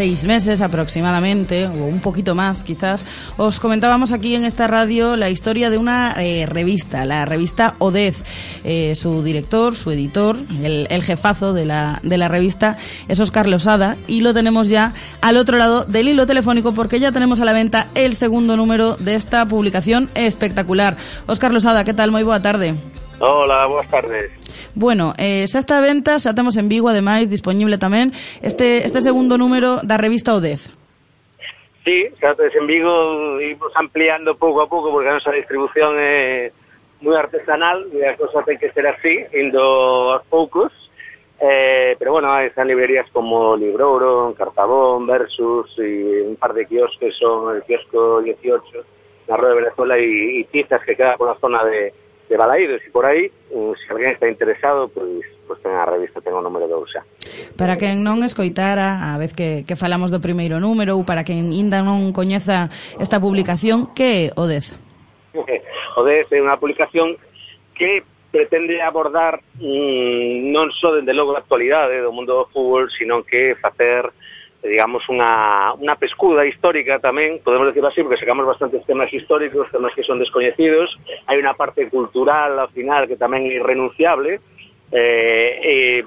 [0.00, 3.04] Seis meses aproximadamente, o un poquito más quizás,
[3.36, 8.24] os comentábamos aquí en esta radio la historia de una eh, revista, la revista Odez.
[8.64, 12.78] Eh, su director, su editor, el, jefazo de la, de la revista
[13.08, 17.12] es Oscar Losada y lo tenemos ya al otro lado del hilo telefónico porque ya
[17.12, 20.96] tenemos a la venta el segundo número de esta publicación espectacular.
[21.26, 22.10] Oscar Losada, ¿qué tal?
[22.10, 22.72] Moi boa tarde.
[23.18, 24.39] Hola, boas tardes.
[24.74, 29.02] Bueno, eh, xa está a venta, xa temos en Vigo, ademais, disponible tamén este, este
[29.02, 30.70] segundo número da revista Odez.
[31.82, 36.54] Sí, xa tes en Vigo imos ampliando pouco a pouco porque a nosa distribución é
[37.02, 40.70] moi artesanal e a cosa ten que ser así, indo aos poucos.
[41.40, 47.56] Eh, pero bueno, están librerías como Librouro, Cartabón, Versus y un par de kiosques son
[47.56, 48.84] el kiosco 18
[49.26, 51.94] la Rueda de Venezuela y, y Tizas que queda por la zona de,
[52.30, 56.22] de Balaídos e por aí, mm, se alguén está interesado, pois, pois ten a revista,
[56.22, 57.02] ten o número 2 xa.
[57.58, 61.50] Para quen non escoitara, a vez que, que falamos do primeiro número, ou para quen
[61.50, 62.70] ainda non coñeza
[63.02, 64.78] esta publicación, que é o 10?
[65.98, 67.18] o 10 é unha publicación
[67.74, 73.26] que pretende abordar mm, non só dende logo a actualidade do mundo do fútbol, sino
[73.26, 74.06] que facer
[74.62, 79.96] digamos, unha, unha pescuda histórica tamén, podemos decir así, porque sacamos bastantes temas históricos, temas
[79.96, 84.44] que son descoñecidos, hai unha parte cultural, ao final, que tamén é irrenunciable,
[84.92, 86.02] eh, eh,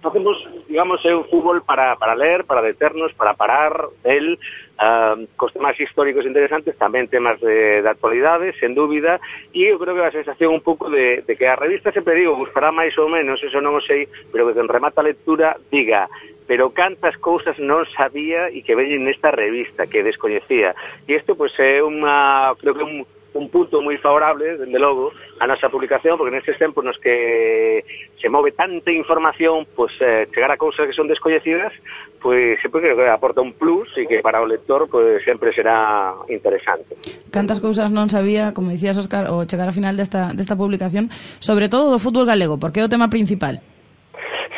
[0.00, 0.36] facemos,
[0.68, 4.40] digamos, é un fútbol para, para ler, para deternos, para parar del,
[4.80, 9.20] uh, cos temas históricos interesantes, tamén temas de, de actualidade, sen dúbida,
[9.52, 12.40] e eu creo que a sensación un pouco de, de que a revista sempre digo,
[12.40, 16.08] gustará máis ou menos, eso non o sei, pero que en remata a lectura diga,
[16.50, 20.74] pero cantas cousas non sabía e que veñen nesta revista que descoñecía.
[21.06, 25.46] E isto pois é unha, creo que un un punto moi favorable, dende logo, a
[25.46, 27.86] nosa publicación, porque nestes tempos nos que
[28.18, 31.70] se move tanta información, pois eh, chegar a cousas que son descoñecidas,
[32.18, 36.18] pois sempre creo que aporta un plus e que para o lector pois sempre será
[36.26, 36.98] interesante.
[37.30, 41.70] Cantas cousas non sabía, como dicías Óscar, o chegar ao final desta, desta publicación, sobre
[41.70, 43.62] todo do fútbol galego, porque é o tema principal.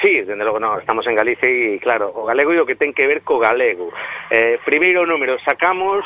[0.00, 2.92] Sí, dende logo, non, estamos en Galicia e, claro, o galego e o que ten
[2.92, 3.92] que ver co galego.
[4.30, 6.04] Eh, primeiro número, sacamos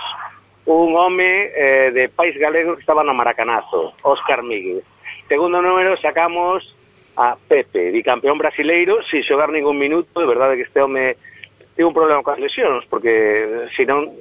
[0.67, 4.85] un home eh, de país galego que estaba no Maracanazo, Óscar Míguez.
[5.29, 6.77] Segundo número, sacamos
[7.17, 11.17] a Pepe, bicampeón brasileiro, sin xogar ningún minuto, de verdade que este home
[11.75, 14.13] tivo un problema coas lesións, porque eh, senón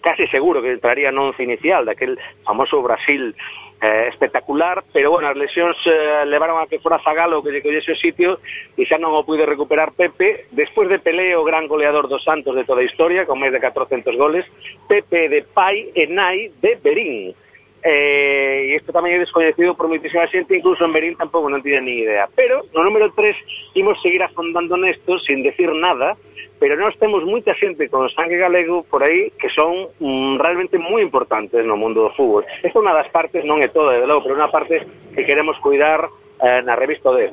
[0.00, 3.34] casi seguro que entraría no once inicial daquel famoso Brasil
[3.80, 7.92] eh, espectacular, pero bueno, as lesións eh, levaron a que fora Zagalo que lle collese
[7.92, 8.40] o sitio
[8.72, 12.56] e xa non o pude recuperar Pepe, despois de Pelé o gran goleador dos Santos
[12.56, 14.48] de toda a historia, con máis de 400 goles,
[14.88, 17.36] Pepe de Pai e Nai de Berín
[17.82, 21.84] eh, e isto tamén é descoñecido por moitísima xente, incluso en Berín tampouco non tiña
[21.84, 22.26] ni idea.
[22.32, 26.16] Pero no número 3 imos seguir afondando nesto sin decir nada,
[26.58, 31.04] pero nós temos moita xente con sangue galego por aí que son mm, realmente moi
[31.04, 32.48] importantes no mundo do fútbol.
[32.64, 34.82] Esta é unha das partes, non é toda, de logo, pero unha parte
[35.12, 36.08] que queremos cuidar
[36.40, 37.30] eh, na revista de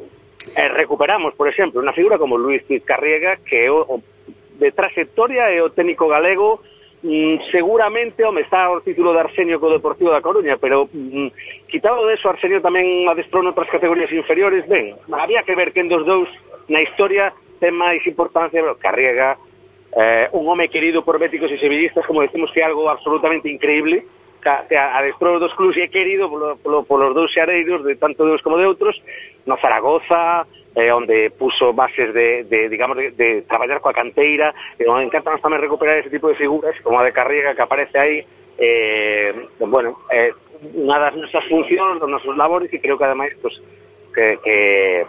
[0.53, 4.03] eh, recuperamos, por exemplo, unha figura como Luis Carriega, que é o,
[4.59, 6.61] de trayectoria e o técnico galego
[7.03, 12.07] mm, seguramente, home, está o título de Arsenio co Deportivo da Coruña, pero mm, quitado
[12.07, 16.07] de eso, Arsenio tamén adestrou noutras categorías inferiores, ben, había que ver que en dos
[16.07, 16.31] dous
[16.71, 19.35] na historia ten máis importancia, pero Carriega,
[19.95, 24.07] eh, un home querido por béticos e sevillistas, como decimos que é algo absolutamente increíble,
[24.43, 28.35] que adestrou dos clubes e é querido polo, polo, polos dous xareiros, de tanto de
[28.35, 28.99] uns como de outros,
[29.47, 30.43] no Zaragoza,
[30.75, 35.41] eh, onde puso bases de, de digamos, de, de traballar coa canteira, e onde encantan
[35.41, 38.17] tamén recuperar ese tipo de figuras, como a de Carriega que aparece aí,
[38.57, 40.33] eh, bueno, eh,
[40.63, 43.59] unha das nosas funcións, dos nosos labores, e creo que ademais, pues,
[44.15, 45.05] que, que,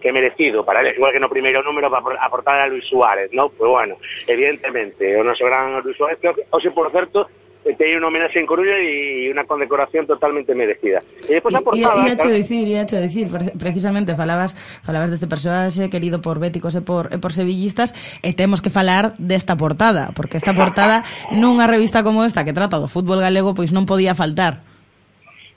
[0.00, 3.48] que merecido para él, igual que no primeiro número para aportar a Luis Suárez, ¿no?
[3.50, 3.96] Pues bueno,
[4.26, 7.28] evidentemente, o noso gran Luis Suárez, creo que, hoxe, por certo,
[7.72, 11.00] teñen unha homenaxe en Coruña e unha condecoración totalmente merecida.
[11.24, 12.04] E despois a portada...
[12.04, 14.52] E, e, e dicir, e hecho dicir, precisamente falabas
[14.84, 19.16] falabas deste personaxe querido por béticos e por, e por sevillistas e temos que falar
[19.16, 23.72] desta portada, porque esta portada nunha revista como esta que trata do fútbol galego pois
[23.72, 24.60] non podía faltar.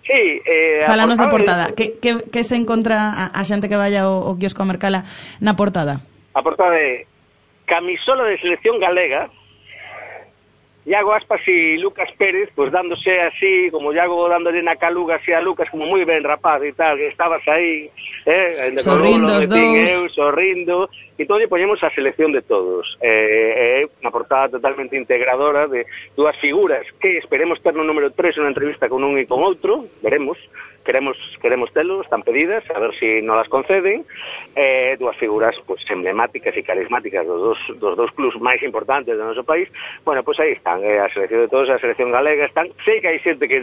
[0.08, 1.68] Sí, eh, Falanos da portada.
[1.68, 1.76] De...
[1.76, 5.04] Que, que, que se encontra a, a xente que vaya ao, ao kiosco a mercala
[5.44, 6.00] na portada?
[6.32, 7.04] A portada de
[7.68, 9.28] camisola de selección galega
[10.88, 15.44] Iago Aspas e Lucas Pérez, pois dándose así, como Iago dándole na caluga así a
[15.44, 17.92] Lucas, como moi ben rapaz e tal, que estabas aí,
[18.24, 20.88] eh, sorrindo os dous, eu, sorrindo,
[21.20, 22.96] e todo lle poñemos a selección de todos.
[23.04, 25.84] É eh, eh, eh unha portada totalmente integradora de
[26.16, 29.92] dúas figuras que esperemos ter no número 3 unha entrevista con un e con outro,
[30.00, 30.40] veremos,
[30.88, 34.06] queremos queremos telos, están pedidas, a ver se si nos las conceden.
[34.56, 39.28] Eh, dúas figuras pues emblemáticas e carismáticas dos dos, dos dos clubs máis importantes do
[39.28, 39.68] noso país.
[40.08, 42.72] Bueno, pois pues aí están, eh, a selección de todos, a selección galega están.
[42.88, 43.60] Sei que hai xente que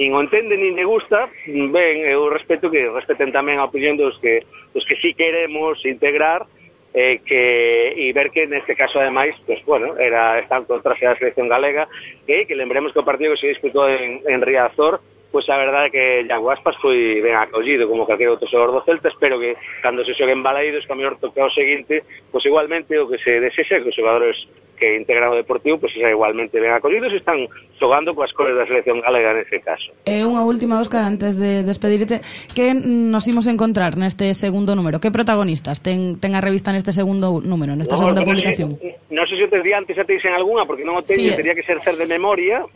[0.00, 4.16] nin o entende nin lle gusta, ben, eu respeto que respeten tamén a opinión dos
[4.24, 6.48] que dos que si sí queremos integrar
[6.96, 11.52] eh, que e ver que neste caso ademais, pues bueno, era están contra a selección
[11.52, 11.92] galega,
[12.24, 15.04] e que lembremos que o partido que se disputou en, en Riazor
[15.34, 18.86] pois a verdade é que Iago Aspas foi ben acollido como calquer outro xogador do
[18.86, 22.94] Celta, espero que cando se xoguen balaídos, que a mellor toca o seguinte, pois igualmente
[22.94, 24.46] o que se desexa que os xogadores
[24.78, 27.46] que integran o Deportivo pois xa igualmente ben acollidos e están
[27.78, 29.90] xogando coas cores da selección galega nese caso.
[30.06, 34.98] Eh, e unha última, Óscar, antes de despedirte, que nos imos encontrar neste segundo número?
[34.98, 38.78] Que protagonistas ten, ten a revista neste segundo número, nesta no, segunda no, publicación?
[39.10, 41.38] Non sei se tes diante xa te dicen alguna, porque non o teño, sí, eh.
[41.38, 42.66] teria que ser ser de memoria,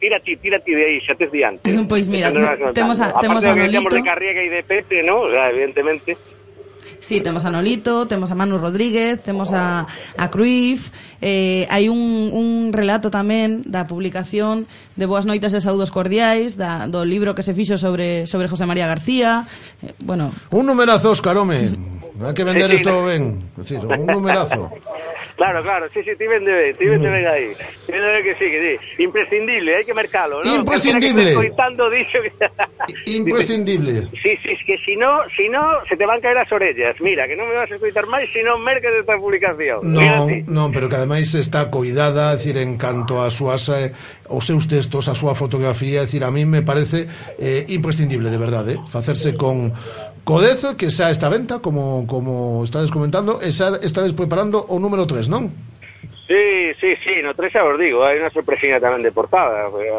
[0.00, 1.66] Tira ti, tira ti de aí, xa tes diante.
[1.90, 2.32] Pois Pois mira,
[2.72, 3.76] temos a, temos a Nolito.
[3.76, 5.28] Temos de Carriega e de Pepe, ¿no?
[5.28, 6.16] O sea, evidentemente.
[7.00, 9.86] Sí, temos a Nolito, temos a Manu Rodríguez, temos a,
[10.16, 15.88] a Cruyff, eh, hai un, un relato tamén da publicación de Boas noites e saudos
[15.92, 19.48] cordiais, da, do libro que se fixo sobre, sobre José María García,
[19.84, 20.32] eh, bueno...
[20.52, 21.72] Un numerazo, Óscar, home,
[22.20, 24.68] hai que vender eh, isto ben, decir, un numerazo.
[25.40, 27.54] Claro, claro, sí, sí, ti vende ben, ti vende ben aí.
[27.86, 29.02] Ti vende ben que sí, que sí.
[29.04, 30.52] Imprescindible, hai que mercalo, ¿no?
[30.52, 31.32] Imprescindible.
[31.32, 32.28] Que coitando dixo que...
[33.16, 34.12] Imprescindible.
[34.20, 37.00] Sí, sí, es que si no, si no, se te van caer as orellas.
[37.00, 39.80] Mira, que non me vas a escutar máis si non merques esta publicación.
[39.80, 43.96] Non, non, pero que ademais está coidada, decir, en canto a súas eh,
[44.28, 47.08] os seus textos, a súa fotografía, decir, a mí me parece
[47.40, 49.72] eh, imprescindible, de verdade, eh, facerse con
[50.24, 55.08] Codeza, que xa está venta, como, como estades comentando, e xa estades preparando o número
[55.08, 55.50] 3, non?
[56.30, 59.90] Sí, sí, sí, no 3 xa vos digo, hai unha sorpresina tamén de portada, eh,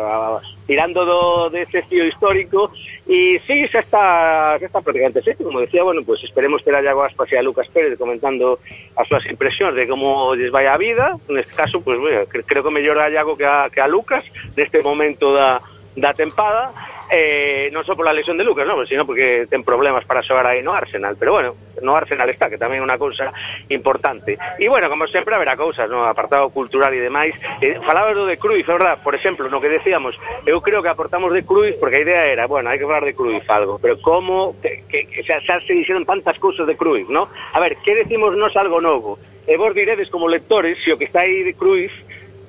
[0.64, 2.72] tirando do dese de fío histórico,
[3.04, 6.80] e sí, xa está, xa está prácticamente feito, como decía, bueno, pues esperemos ter a
[6.80, 8.64] Iago Aspas e a Lucas Pérez comentando
[8.96, 12.72] as súas impresións de como lles vai a vida, neste caso, pues, bueno, creo que
[12.72, 14.24] mellor a Iago que a, que a Lucas,
[14.56, 15.60] neste momento da,
[16.00, 16.72] da tempada,
[17.12, 20.64] eh, non só pola lesión de Lucas, non, sino porque ten problemas para xogar aí
[20.64, 23.36] no Arsenal, pero bueno, no Arsenal está, que tamén é unha cousa
[23.68, 24.40] importante.
[24.56, 27.36] E bueno, como sempre haberá cousas, no apartado cultural e demais.
[27.60, 30.16] Eh, falabas do de Cruyff, é verdad, por exemplo, no que decíamos,
[30.48, 33.12] eu creo que aportamos de Cruyff porque a idea era, bueno, hai que falar de
[33.12, 37.12] Cruyff algo, pero como que, que, que xa, xa se dixeron tantas cousas de Cruyff,
[37.12, 37.28] ¿no?
[37.52, 39.20] A ver, que decimos nos algo novo?
[39.44, 41.92] E vos diredes como lectores se o que está aí de Cruyff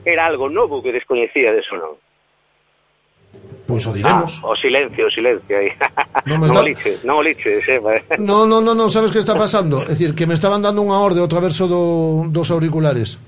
[0.06, 1.94] era algo novo que descoñecíades ou non.
[3.66, 4.40] Pois o diremos.
[4.42, 5.72] Ah, o silencio, o silencio aí.
[6.22, 6.62] Non, me está...
[6.62, 7.80] non liches, non liches, eh.
[8.20, 9.82] Non, non, non, non, sabes que está pasando?
[9.82, 13.18] É dicir, que me estaban dando unha orde outra verso do, dos auriculares.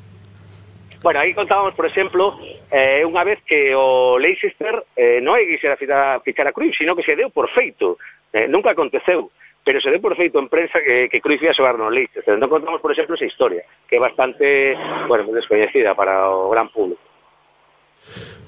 [1.02, 2.39] Bueno, aí contábamos, por exemplo,
[2.70, 6.78] eh, unha vez que o Leicester eh, non é que quixera fichar, fichar a Cruyff,
[6.78, 7.98] sino que se deu por feito.
[8.31, 9.32] Eh, nunca aconteceu
[9.64, 12.36] pero se deu por feito en prensa que, que Cruyff ia xogar no Leicester.
[12.36, 14.76] Entón contamos, por exemplo, esa historia, que é bastante,
[15.09, 17.01] bueno, descoñecida para o gran público.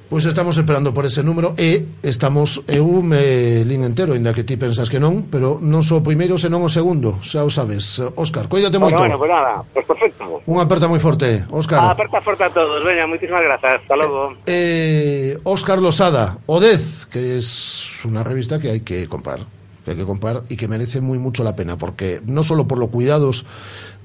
[0.09, 4.55] Pois estamos esperando por ese número e estamos eu me lin entero, ainda que ti
[4.55, 7.99] pensas que non, pero non só o primeiro, senón o segundo, xa o sabes.
[8.15, 9.03] Óscar, cuídate moito.
[9.03, 10.39] Bueno, bueno, pues nada, pues perfecto.
[10.47, 11.91] Unha aperta moi forte, Óscar.
[11.91, 14.39] Aperta forte a todos, veña, moitísimas grazas, hasta logo.
[14.47, 19.43] Eh, Óscar Losada, Odez, que es una revista que hay que comprar,
[19.83, 22.79] que hay que comprar y que merece muy mucho la pena, porque no solo por
[22.79, 23.43] los cuidados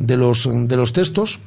[0.02, 1.38] de los, de los textos,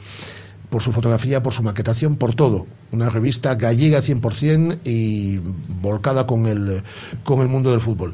[0.74, 2.66] por su fotografía, por su maquetación, por todo.
[2.90, 5.38] Una revista gallega 100% y
[5.80, 6.82] volcada con el,
[7.22, 8.12] con el mundo del fútbol.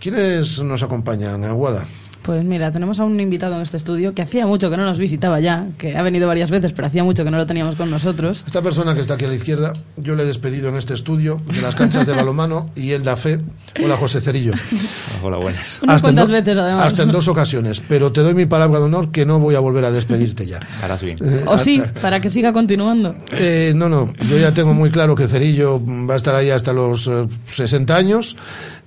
[0.00, 1.86] ¿Quiénes nos acompañan, Aguada?
[2.22, 4.96] Pues mira, tenemos a un invitado en este estudio que hacía mucho que no nos
[4.96, 7.90] visitaba ya, que ha venido varias veces, pero hacía mucho que no lo teníamos con
[7.90, 8.44] nosotros.
[8.46, 11.40] Esta persona que está aquí a la izquierda, yo le he despedido en este estudio
[11.52, 13.40] de las canchas de balomano y él da fe.
[13.82, 14.52] Hola, José Cerillo.
[15.24, 15.80] Hola, buenas.
[15.82, 16.86] Unas Hasta en cuantas do- veces, además.
[16.86, 19.60] Hasta en dos ocasiones, pero te doy mi palabra de honor que no voy a
[19.60, 20.60] volver a despedirte ya.
[20.80, 21.18] Harás bien.
[21.24, 23.16] Eh, O sí, para que siga continuando.
[23.32, 26.72] Eh, no, no, yo ya tengo muy claro que Cerillo va a estar ahí hasta
[26.72, 28.36] los eh, 60 años,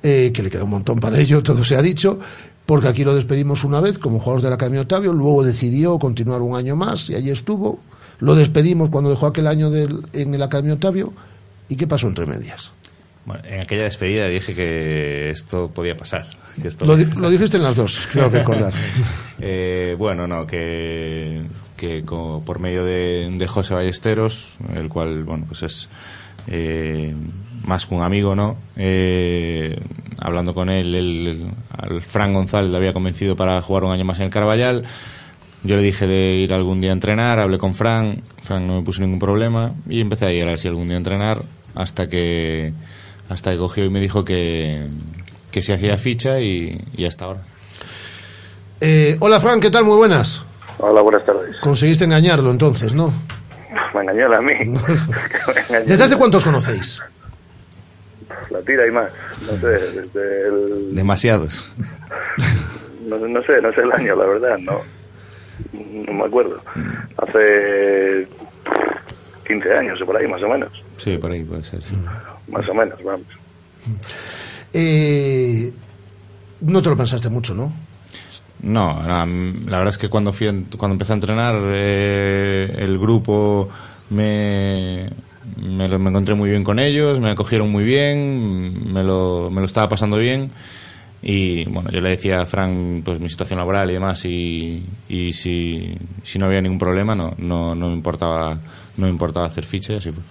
[0.03, 2.17] eh, que le queda un montón para ello, todo se ha dicho,
[2.65, 6.41] porque aquí lo despedimos una vez como jugador de la Academia Octavio, luego decidió continuar
[6.41, 7.79] un año más y allí estuvo.
[8.19, 11.13] Lo despedimos cuando dejó aquel año del- en el Academia Octavio.
[11.67, 12.71] ¿Y qué pasó entre medias?
[13.25, 16.25] Bueno, en aquella despedida dije que esto podía pasar.
[16.61, 17.23] Que esto Lo, di- podía pasar.
[17.23, 18.73] lo dijiste en las dos, creo recordar.
[19.39, 21.43] Eh, bueno, no, que,
[21.75, 25.89] que por medio de, de José Ballesteros, el cual, bueno, pues es
[26.47, 27.13] eh,
[27.65, 28.55] más que un amigo, ¿no?
[28.77, 29.75] Eh,
[30.19, 31.47] hablando con él, el,
[31.77, 34.83] al Fran González le había convencido para jugar un año más en el Carballal.
[35.63, 38.81] Yo le dije de ir algún día a entrenar, hablé con Fran, Fran no me
[38.83, 41.41] puso ningún problema y empecé a ir así algún día a entrenar
[41.73, 42.71] hasta que
[43.29, 44.87] hasta que cogió y me dijo que,
[45.51, 47.39] que se hacía ficha y, y hasta ahora.
[48.79, 49.85] Eh, hola, Fran, ¿qué tal?
[49.85, 50.43] Muy buenas.
[50.77, 51.55] Hola, buenas tardes.
[51.61, 53.11] Conseguiste engañarlo entonces, ¿no?
[53.95, 54.53] Me engañó a mí.
[55.87, 57.01] ¿Desde hace cuántos conocéis?
[58.49, 59.09] La tira y más.
[59.41, 60.95] No sé, desde el...
[60.95, 61.71] Demasiados.
[63.05, 64.79] No, no sé, no sé el año, la verdad, no.
[65.73, 66.59] No me acuerdo.
[67.17, 68.27] Hace
[69.47, 70.71] 15 años o por ahí, más o menos.
[70.97, 71.81] Sí, por ahí puede ser.
[71.83, 71.95] sí.
[72.47, 73.27] Más o menos, vamos.
[74.73, 75.71] Eh,
[76.61, 77.71] no te lo pensaste mucho, ¿no?
[78.61, 80.47] No, la, la verdad es que cuando fui
[80.77, 83.69] cuando empecé a entrenar eh, el grupo
[84.09, 85.09] me,
[85.57, 89.61] me, lo- me encontré muy bien con ellos, me acogieron muy bien, me lo, me
[89.61, 90.51] lo estaba pasando bien
[91.21, 95.33] y bueno, yo le decía a Fran pues mi situación laboral y demás y, y
[95.33, 98.53] si, si no había ningún problema no, no, no me importaba
[98.97, 100.23] no me importaba hacer ficha y así fue.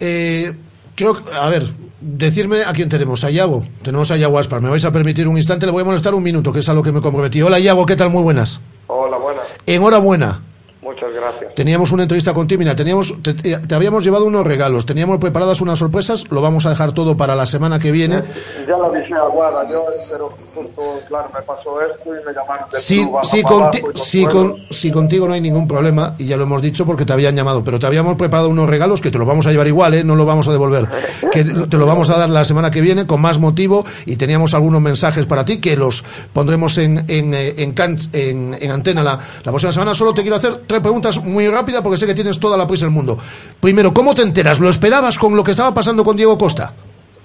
[0.00, 0.52] Eh,
[0.94, 1.64] Creo, que- a ver,
[2.00, 3.22] decirme a quién tenemos.
[3.22, 3.64] A Iago.
[3.82, 4.60] Tenemos a Iago Aspar.
[4.60, 6.74] Me vais a permitir un instante, le voy a molestar un minuto, que es a
[6.74, 7.40] lo que me comprometí.
[7.40, 8.10] Hola Iago, ¿qué tal?
[8.10, 8.60] Muy buenas.
[8.88, 9.44] Hola, buenas.
[9.64, 10.40] Enhorabuena.
[10.80, 11.54] Muchas gracias.
[11.56, 15.78] Teníamos una entrevista contigo, mira, teníamos, te, te habíamos llevado unos regalos, teníamos preparadas unas
[15.80, 18.22] sorpresas, lo vamos a dejar todo para la semana que viene.
[18.66, 22.70] Ya lo dije a Guada, yo, pero justo, claro, me pasó esto y me llamaron
[22.70, 26.44] del Sí, sí, conti- sí, con- sí, contigo no hay ningún problema, y ya lo
[26.44, 29.26] hemos dicho porque te habían llamado, pero te habíamos preparado unos regalos que te los
[29.26, 30.04] vamos a llevar igual, ¿eh?
[30.04, 30.86] no los vamos a devolver,
[31.32, 34.54] que te lo vamos a dar la semana que viene con más motivo y teníamos
[34.54, 37.74] algunos mensajes para ti que los pondremos en, en, eh, en,
[38.12, 39.14] en- en antena la,
[39.44, 39.92] la próxima semana.
[39.94, 42.84] Solo te quiero hacer tres preguntas muy rápidas porque sé que tienes toda la prisa
[42.84, 43.18] del mundo.
[43.60, 44.60] Primero, ¿cómo te enteras?
[44.60, 46.72] ¿Lo esperabas con lo que estaba pasando con Diego Costa?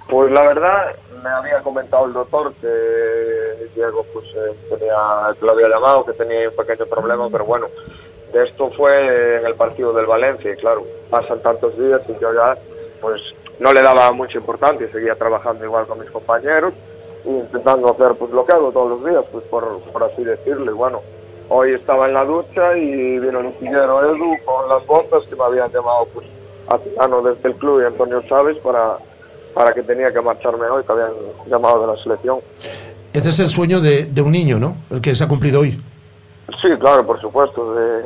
[0.10, 4.96] Pues la verdad, me había comentado el doctor que Diego pues eh, tenía,
[5.42, 7.68] lo había llamado, que tenía un pequeño problema, pero bueno,
[8.34, 12.34] de esto fue en el partido del Valencia y claro, pasan tantos días y yo
[12.34, 12.58] ya
[13.02, 13.22] pues
[13.60, 16.74] no le daba mucha importancia, seguía trabajando igual con mis compañeros
[17.26, 20.76] intentando hacer pues lo que hago todos los días, pues por, por así decirlo, y
[20.76, 21.02] bueno,
[21.54, 25.44] hoy estaba en la ducha y vino el ingeniero Edu con las botas que me
[25.44, 26.26] habían llamado pues
[26.68, 28.98] a Tirano desde el club y Antonio Chávez para
[29.54, 31.12] para que tenía que marcharme hoy, que habían
[31.46, 32.40] llamado de la selección.
[33.14, 34.78] Ese es el sueño de, de un niño, ¿no?
[34.90, 35.80] El que se ha cumplido hoy.
[36.60, 38.02] Sí, claro, por supuesto, de,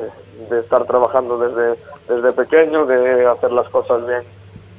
[0.50, 1.80] de estar trabajando desde,
[2.10, 4.24] desde pequeño, de hacer las cosas bien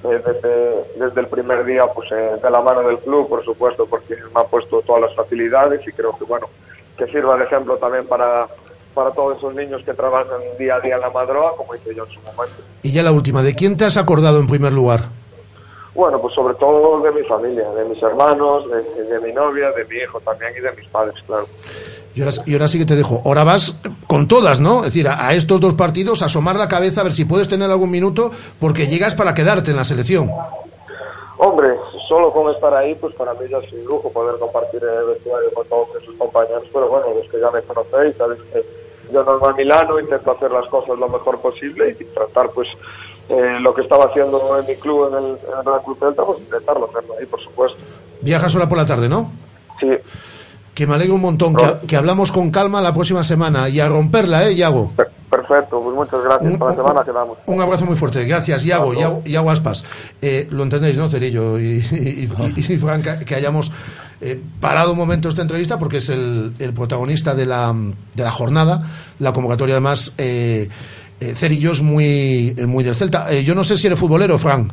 [0.04, 3.86] eh, desde, desde el primer día, pues eh, de la mano del club, por supuesto,
[3.86, 6.48] porque me ha puesto todas las facilidades y creo que, bueno,
[6.98, 8.46] que sirva de ejemplo también para,
[8.94, 12.04] para todos esos niños que trabajan día a día en la Madroa, como hice yo
[12.04, 12.62] en su momento.
[12.82, 15.06] Y ya la última, ¿de quién te has acordado en primer lugar?
[15.94, 19.84] Bueno, pues sobre todo de mi familia, de mis hermanos, de, de mi novia, de
[19.86, 21.46] mi hijo también y de mis padres, claro.
[22.14, 23.20] Y ahora, y ahora sí que te dejo.
[23.24, 23.76] Ahora vas
[24.06, 24.78] con todas, ¿no?
[24.80, 27.70] Es decir, a, a estos dos partidos, asomar la cabeza, a ver si puedes tener
[27.70, 28.30] algún minuto,
[28.60, 30.30] porque llegas para quedarte en la selección.
[31.40, 31.76] Hombre,
[32.08, 35.52] solo con estar ahí, pues para mí ya es un lujo poder compartir el vestuario
[35.54, 38.64] con todos esos compañeros, pero bueno, los que ya me conocéis, sabéis que
[39.12, 42.68] yo normal Milano intento hacer las cosas lo mejor posible y tratar pues
[43.28, 46.24] eh, lo que estaba haciendo en mi club, en el, en el Real Club Celta,
[46.24, 47.78] pues intentarlo hacerlo ahí, por supuesto.
[48.20, 49.30] Viajas sola por la tarde, ¿no?
[49.78, 49.90] Sí.
[50.74, 53.88] Que me alegro un montón, que, que hablamos con calma la próxima semana y a
[53.88, 54.90] romperla, ¿eh, Yago?
[55.30, 56.56] Perfecto, pues muchas gracias.
[56.58, 57.38] Para la semana quedamos.
[57.46, 58.24] Un abrazo muy fuerte.
[58.24, 59.84] Gracias, Yago, Yago, Yago Aspas.
[60.22, 63.70] Eh, lo entendéis, ¿no, Cerillo y, y, y- y Fran, que, hayamos
[64.20, 67.74] eh, parado un momento esta entrevista porque es el, el protagonista de la,
[68.14, 68.82] de la jornada.
[69.18, 70.68] La convocatoria, además, eh,
[71.20, 73.30] eh, Cerillo es muy, es muy del Celta.
[73.32, 74.72] Eh, yo no sé si eres futbolero, Fran, Eh,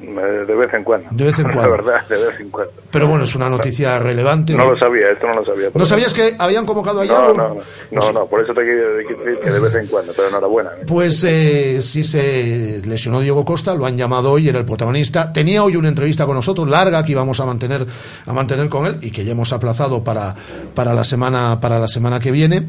[0.00, 1.08] De vez en cuando.
[1.10, 1.70] De vez en La cuando.
[1.72, 2.72] verdad, de vez en cuando.
[2.90, 4.54] pero bueno, es una noticia relevante.
[4.54, 5.68] No lo sabía, esto no lo sabía.
[5.74, 7.56] ¿No sabías que habían convocado a No, no, no,
[7.90, 10.70] no, no, por eso te quiero decir que de vez en cuando, pero enhorabuena.
[10.86, 15.32] Pues eh, sí se lesionó Diego Costa, lo han llamado hoy, era el protagonista.
[15.32, 17.86] Tenía hoy una entrevista con nosotros, larga, que íbamos a mantener,
[18.26, 20.34] a mantener con él y que ya hemos aplazado para,
[20.74, 22.66] para, la, semana, para la semana que viene.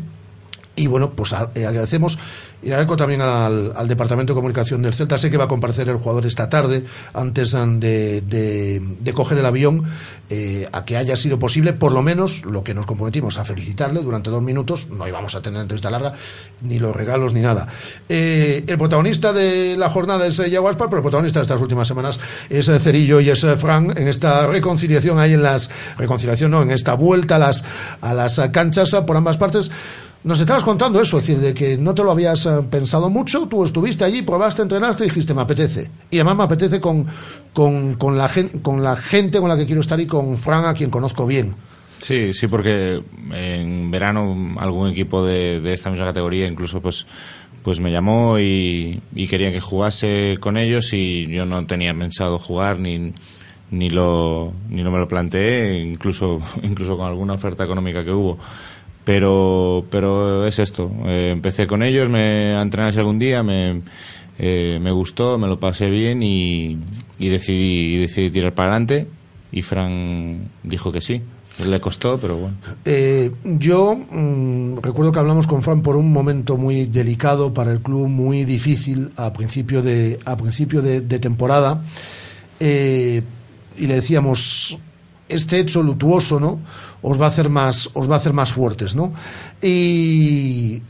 [0.76, 2.18] Y bueno, pues eh, agradecemos
[2.64, 5.18] y agradezco también al, al Departamento de Comunicación del Celta.
[5.18, 9.84] Sé que va a comparecer el jugador esta tarde, antes de, de, coger el avión,
[10.30, 14.02] eh, a que haya sido posible, por lo menos lo que nos comprometimos a felicitarle
[14.02, 14.88] durante dos minutos.
[14.90, 16.14] No íbamos a tener entrevista larga,
[16.62, 17.68] ni los regalos, ni nada.
[18.08, 21.62] Eh, el protagonista de la jornada es eh, Iago Aspas, pero el protagonista de estas
[21.62, 22.20] últimas semanas
[22.50, 26.62] es eh, Cerillo y es eh, Fran en esta reconciliación ahí en las reconciliación no
[26.62, 27.64] en esta vuelta a las
[28.02, 29.72] a las eh, canchas eh, por ambas partes
[30.24, 33.48] nos estabas contando eso, es decir, de que no te lo habías eh, pensado mucho,
[33.48, 35.90] tú estuviste allí, probaste, entrenaste y dijiste, me apetece.
[36.10, 37.08] Y además me apetece con,
[37.54, 38.30] con, con, la,
[38.62, 41.56] con la gente con la que quiero estar y con Fran, a quien conozco bien.
[41.98, 47.06] Sí, sí, porque en verano algún equipo de, de esta misma categoría incluso pues
[47.64, 52.40] pues me llamó y, y quería que jugase con ellos y yo no tenía pensado
[52.40, 53.14] jugar ni
[53.70, 58.40] ni lo ni no me lo planteé incluso incluso con alguna oferta económica que hubo
[59.12, 60.90] pero pero es esto.
[61.06, 63.82] Eh, empecé con ellos me a entrenar algún día me
[64.40, 66.78] eh, me gustó me lo pasé bien y,
[67.20, 69.08] y decidí decidí tirar para adelante.
[69.52, 71.22] Y Fran dijo que sí.
[71.66, 72.56] Le costó pero bueno.
[72.86, 77.82] Eh, yo mm, recuerdo que hablamos con Fran por un momento muy delicado para el
[77.82, 81.84] club, muy difícil a principio de, a principio de, temporada.
[82.62, 84.78] Y le decíamos,
[85.32, 86.60] este hecho lutuoso, ¿no?
[87.02, 89.14] Os va a hacer más, os va a hacer más fuertes, ¿no?
[89.62, 90.82] Y,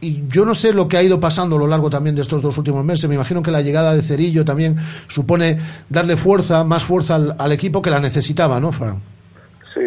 [0.00, 2.42] y yo no sé lo que ha ido pasando a lo largo también de estos
[2.42, 3.08] dos últimos meses.
[3.08, 4.76] Me imagino que la llegada de Cerillo también
[5.08, 5.58] supone
[5.88, 9.00] darle fuerza, más fuerza al, al equipo que la necesitaba, ¿no, Fran?
[9.72, 9.80] Sí,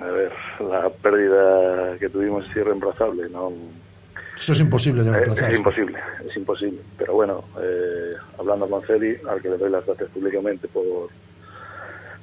[0.00, 3.52] a ver, la pérdida que tuvimos es irreemplazable, ¿no?
[4.38, 5.50] Eso es imposible de Eh, reemplazar.
[5.50, 5.98] Es imposible,
[6.28, 6.78] es imposible.
[6.98, 11.08] Pero bueno, eh, hablando con Cedi, al que le doy las gracias públicamente por,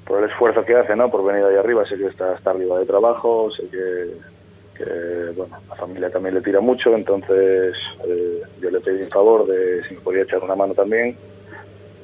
[0.05, 1.09] por el esfuerzo que hace, ¿no?
[1.09, 5.75] Por venir ahí arriba, sé que está hasta arriba de trabajo, sé que, bueno, la
[5.75, 10.01] familia también le tira mucho, entonces eh, yo le pedí un favor de si me
[10.01, 11.15] podía echar una mano también,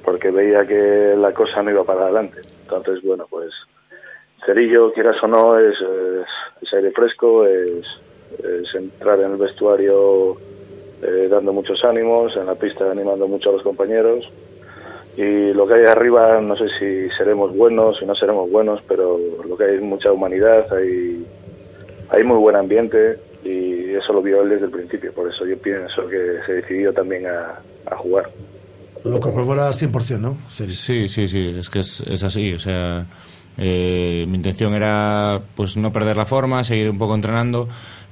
[0.04, 2.42] porque veía que la cosa no iba para adelante.
[2.62, 3.52] Entonces, bueno, pues
[4.46, 5.76] Cerillo, quieras o no, es
[6.72, 7.86] aire fresco, es,
[8.44, 10.38] es entrar en el vestuario
[11.02, 14.30] eh, dando muchos ánimos, en la pista animando mucho a los compañeros.
[15.20, 19.20] Y lo que hay arriba, no sé si seremos buenos, si no seremos buenos, pero
[19.46, 21.28] lo que hay es mucha humanidad, hay,
[22.10, 25.12] hay muy buen ambiente y eso lo vio él desde el principio.
[25.12, 27.60] Por eso yo pienso que se decidió también a,
[27.91, 28.30] a jugar.
[29.04, 30.38] Lo corroboras 100%, ¿no?
[30.50, 30.72] Ceri?
[30.72, 32.54] Sí, sí, sí, es que es, es así.
[32.54, 33.06] O sea,
[33.58, 37.68] eh, mi intención era pues no perder la forma, seguir un poco entrenando,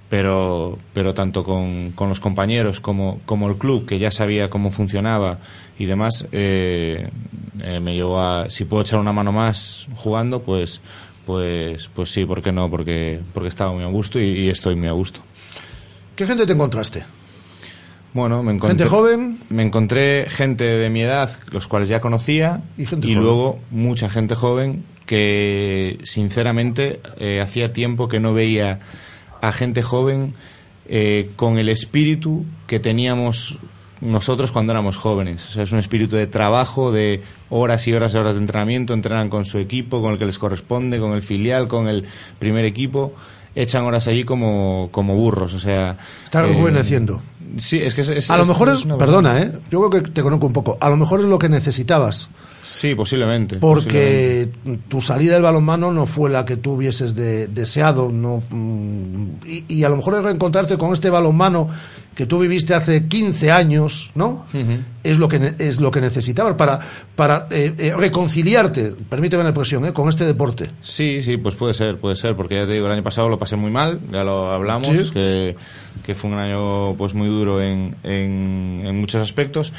[0.09, 4.71] pero, pero tanto con, con los compañeros como, como el club, que ya sabía cómo
[4.71, 5.39] funcionaba
[5.77, 7.09] y demás, eh,
[7.61, 10.81] eh, me llevó a, si puedo echar una mano más jugando, pues,
[11.25, 12.69] pues, pues sí, ¿por qué no?
[12.69, 15.19] Porque, porque estaba muy a gusto y, y estoy muy a gusto.
[16.15, 17.03] ¿Qué gente te encontraste?
[18.13, 19.39] Bueno, me encontré, ¿Gente joven?
[19.49, 23.21] Me encontré gente de mi edad, los cuales ya conocía, Y gente joven.
[23.23, 28.79] luego mucha gente joven que, sinceramente, eh, hacía tiempo que no veía
[29.41, 30.33] a gente joven
[30.87, 33.59] eh, con el espíritu que teníamos
[33.99, 35.49] nosotros cuando éramos jóvenes.
[35.49, 38.93] O sea, es un espíritu de trabajo, de horas y horas y horas de entrenamiento,
[38.93, 42.05] entrenan con su equipo, con el que les corresponde, con el filial, con el
[42.39, 43.13] primer equipo.
[43.55, 45.97] Echan horas allí como, como burros, o sea...
[46.25, 47.23] Está eh, rejuveneciendo.
[47.57, 49.51] Sí, es que es, es- a lo mejor es perdona, ¿eh?
[49.71, 50.77] Yo creo que te conozco un poco.
[50.79, 52.29] A lo mejor es lo que necesitabas.
[52.63, 53.57] Sí, posiblemente.
[53.57, 54.49] Porque
[54.89, 58.11] tu salida del balonmano no fue la que tú hubieses de- deseado.
[58.11, 61.69] No, mm, y, y a lo mejor reencontrarte con este balonmano
[62.13, 64.43] que tú viviste hace 15 años, ¿no?
[65.03, 66.79] Es lo que es lo que necesitabas para,
[67.15, 69.93] para eh, eh, reconciliarte, permíteme la expresión, ¿eh?
[69.93, 70.71] con este deporte.
[70.81, 73.37] Sí, sí, pues puede ser, puede ser, porque ya te digo, el año pasado lo
[73.37, 75.11] pasé muy mal, ya lo hablamos, Sí.
[75.13, 75.55] que,
[76.03, 79.71] que fue un año pues muy duro en, en, en muchos aspectos.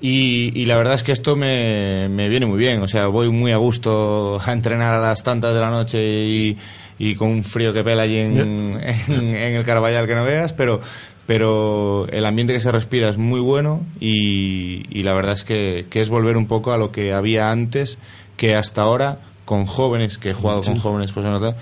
[0.00, 3.30] Y, y la verdad es que esto me, me viene muy bien, o sea, voy
[3.30, 6.58] muy a gusto a entrenar a las tantas de la noche y,
[6.98, 8.80] y con un frío que pela allí en, en,
[9.18, 10.82] en el Caraballal que no veas, pero,
[11.26, 15.86] pero el ambiente que se respira es muy bueno y, y la verdad es que,
[15.88, 17.98] que es volver un poco a lo que había antes,
[18.36, 19.16] que hasta ahora
[19.46, 21.54] con jóvenes, que he jugado con jóvenes, pues no,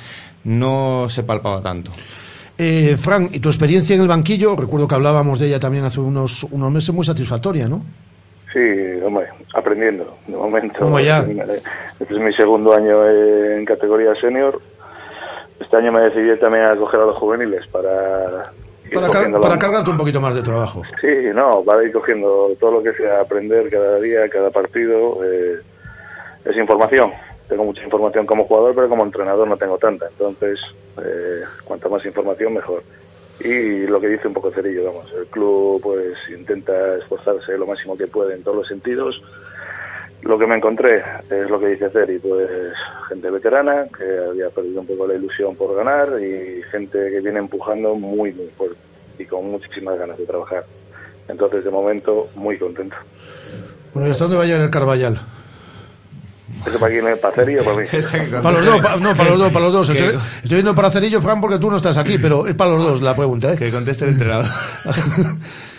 [0.43, 1.93] no se palpaba tanto.
[2.57, 6.01] Eh, Fran, y tu experiencia en el banquillo, recuerdo que hablábamos de ella también hace
[6.01, 7.85] unos, unos meses, muy satisfactoria, ¿no?
[8.55, 10.17] Sí, hombre, aprendiendo.
[10.29, 11.19] De momento, ¿Cómo ya?
[11.99, 14.61] este es mi segundo año en categoría senior.
[15.61, 18.53] Este año me decidí también a coger a los juveniles para
[18.95, 20.83] Para, car- para cargarte un poquito más de trabajo.
[21.01, 25.19] Sí, no, para ir cogiendo todo lo que sea aprender cada día, cada partido.
[25.25, 25.59] eh,
[26.45, 27.13] es información.
[27.49, 30.07] Tengo mucha información como jugador, pero como entrenador no tengo tanta.
[30.07, 30.61] Entonces,
[31.05, 32.83] eh, cuanto más información, mejor.
[33.41, 37.97] Y lo que dice un poco Cerillo, vamos, el club pues intenta esforzarse lo máximo
[37.97, 39.21] que puede en todos los sentidos.
[40.23, 42.49] Lo que me encontré es lo que dice Ceri, pues
[43.09, 47.41] gente veterana que había perdido un poco la ilusión por ganar y gente que viene
[47.41, 48.79] empujando muy, muy fuerte
[49.19, 50.65] y con muchísimas ganas de trabajar.
[51.29, 52.97] Entonces, de momento, muy contento.
[53.93, 55.19] Bueno, ¿y hasta dónde va a llegar el Carballal?
[56.67, 57.19] ¿Eso para quién es?
[57.19, 57.87] ¿Para Ceri o para mí?
[58.43, 59.89] Para los dos, pa- no, para los dos, para los dos.
[59.91, 60.09] Estoy,
[60.43, 63.03] estoy viendo para Cerillo, Fran, porque tú no estás aquí, pero es para los dos
[63.03, 63.57] la pregunta, ¿eh?
[63.57, 64.47] Que conteste el entrenador.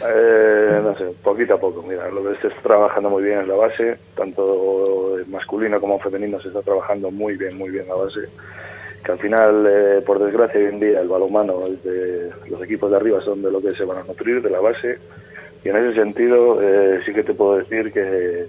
[0.08, 1.82] Eh, no sé, poquito a poco.
[1.82, 6.40] Mira, lo que está trabajando muy bien en la base, tanto masculino como en femenino
[6.40, 8.20] se está trabajando muy bien, muy bien la base.
[9.04, 11.56] Que al final, eh, por desgracia, hoy en día el balonmano,
[12.50, 15.00] los equipos de arriba son de lo que se van a nutrir, de la base.
[15.64, 18.48] Y en ese sentido, eh, sí que te puedo decir que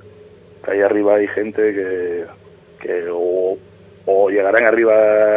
[0.66, 2.24] ahí arriba hay gente que,
[2.80, 3.56] que o,
[4.06, 4.94] o llegarán arriba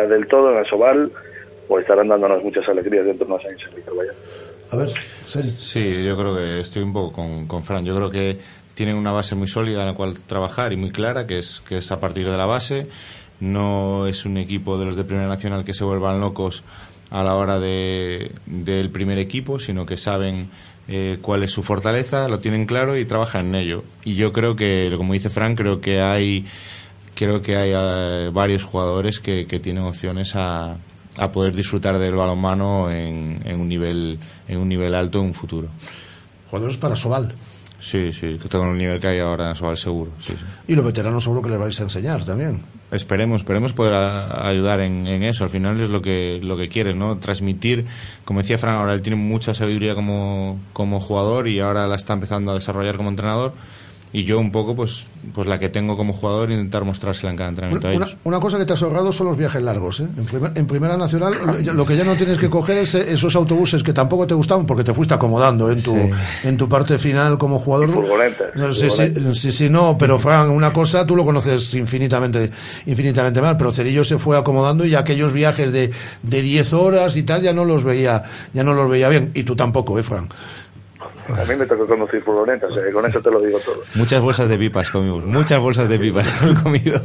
[0.07, 1.11] del todo en el Soval
[1.68, 3.84] o estarán dándonos muchas alegrías dentro de unos años en.
[4.72, 4.89] A ver,
[5.26, 7.85] Sí, yo creo que estoy un poco con, con Fran.
[7.85, 8.38] Yo creo que
[8.76, 11.77] tienen una base muy sólida en la cual trabajar y muy clara, que es, que
[11.77, 12.88] es a partir de la base.
[13.39, 16.64] No es un equipo de los de Primera Nacional que se vuelvan locos
[17.10, 20.49] a la hora de, del primer equipo, sino que saben
[20.91, 23.83] eh, cuál es su fortaleza, lo tienen claro y trabajan en ello.
[24.03, 26.45] Y yo creo que, como dice Fran, creo que hay
[27.13, 30.77] creo que hay eh, varios jugadores que, que tienen opciones a,
[31.17, 34.17] a poder disfrutar del balonmano en, en un nivel
[34.47, 35.67] en un nivel alto en un futuro.
[36.49, 37.35] Jugadores para Sobal.
[37.80, 40.11] Sí, sí, que con el nivel que hay ahora en Sobal seguro.
[40.19, 40.45] Sí, sí.
[40.68, 42.61] Y los veteranos seguro que les vais a enseñar también.
[42.91, 45.45] Esperemos, esperemos poder a- ayudar en, en eso.
[45.45, 47.18] Al final es lo que lo que quiere, ¿no?
[47.18, 47.85] Transmitir,
[48.26, 52.14] como decía Fran, ahora él tiene mucha sabiduría como, como jugador y ahora la está
[52.14, 53.53] empezando a desarrollar como entrenador.
[54.11, 55.06] Y yo un poco, pues,
[55.36, 58.18] pues la que tengo como jugador, intentar mostrársela en cada entrenamiento a Una, ellos.
[58.23, 59.99] una cosa que te has ahorrado son los viajes largos.
[59.99, 60.07] ¿eh?
[60.18, 61.36] En, primer- en Primera Nacional
[61.76, 64.65] lo- que ya no tienes que coger es eh, esos autobuses que tampoco te gustaban
[64.65, 66.10] porque te fuiste acomodando en tu, Sí.
[66.45, 67.90] en tu parte final como jugador.
[68.56, 68.88] No, sí,
[69.36, 72.49] sí, sí, no, pero Fran, una cosa tú lo conoces infinitamente,
[72.88, 75.91] infinitamente mal, pero Cerillo se fue acomodando y aquellos viajes de,
[76.23, 78.23] de 10 horas y tal ya no los veía,
[78.53, 79.30] ya no los veía bien.
[79.36, 80.30] Y tú tampoco, ¿eh, Fran?
[81.38, 83.81] A mí me tocó conducir furgonetas, o sea, que con eso te lo digo todo.
[83.95, 87.01] Muchas bolsas de pipas comimos, muchas bolsas de pipas hemos comido.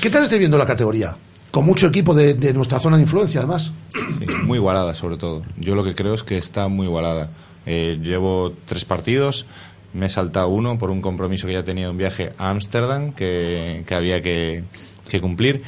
[0.00, 1.16] ¿Qué tal estáis viendo la categoría?
[1.50, 3.72] Con mucho equipo de, de nuestra zona de influencia, además.
[3.94, 5.42] Sí, muy igualada, sobre todo.
[5.56, 7.30] Yo lo que creo es que está muy igualada.
[7.64, 9.46] Eh, llevo tres partidos,
[9.94, 13.82] me he saltado uno por un compromiso que ya tenía un viaje a Ámsterdam que,
[13.86, 14.64] que había que,
[15.08, 15.62] que cumplir.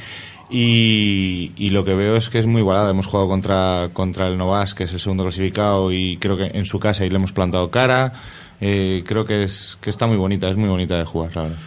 [0.49, 2.89] Y, y lo que veo es que es muy igualada.
[2.89, 6.65] Hemos jugado contra, contra el Novas, que es el segundo clasificado, y creo que en
[6.65, 8.13] su casa y le hemos plantado cara.
[8.61, 11.57] Eh, creo que, es, que está muy bonita, es muy bonita de jugar, la verdad.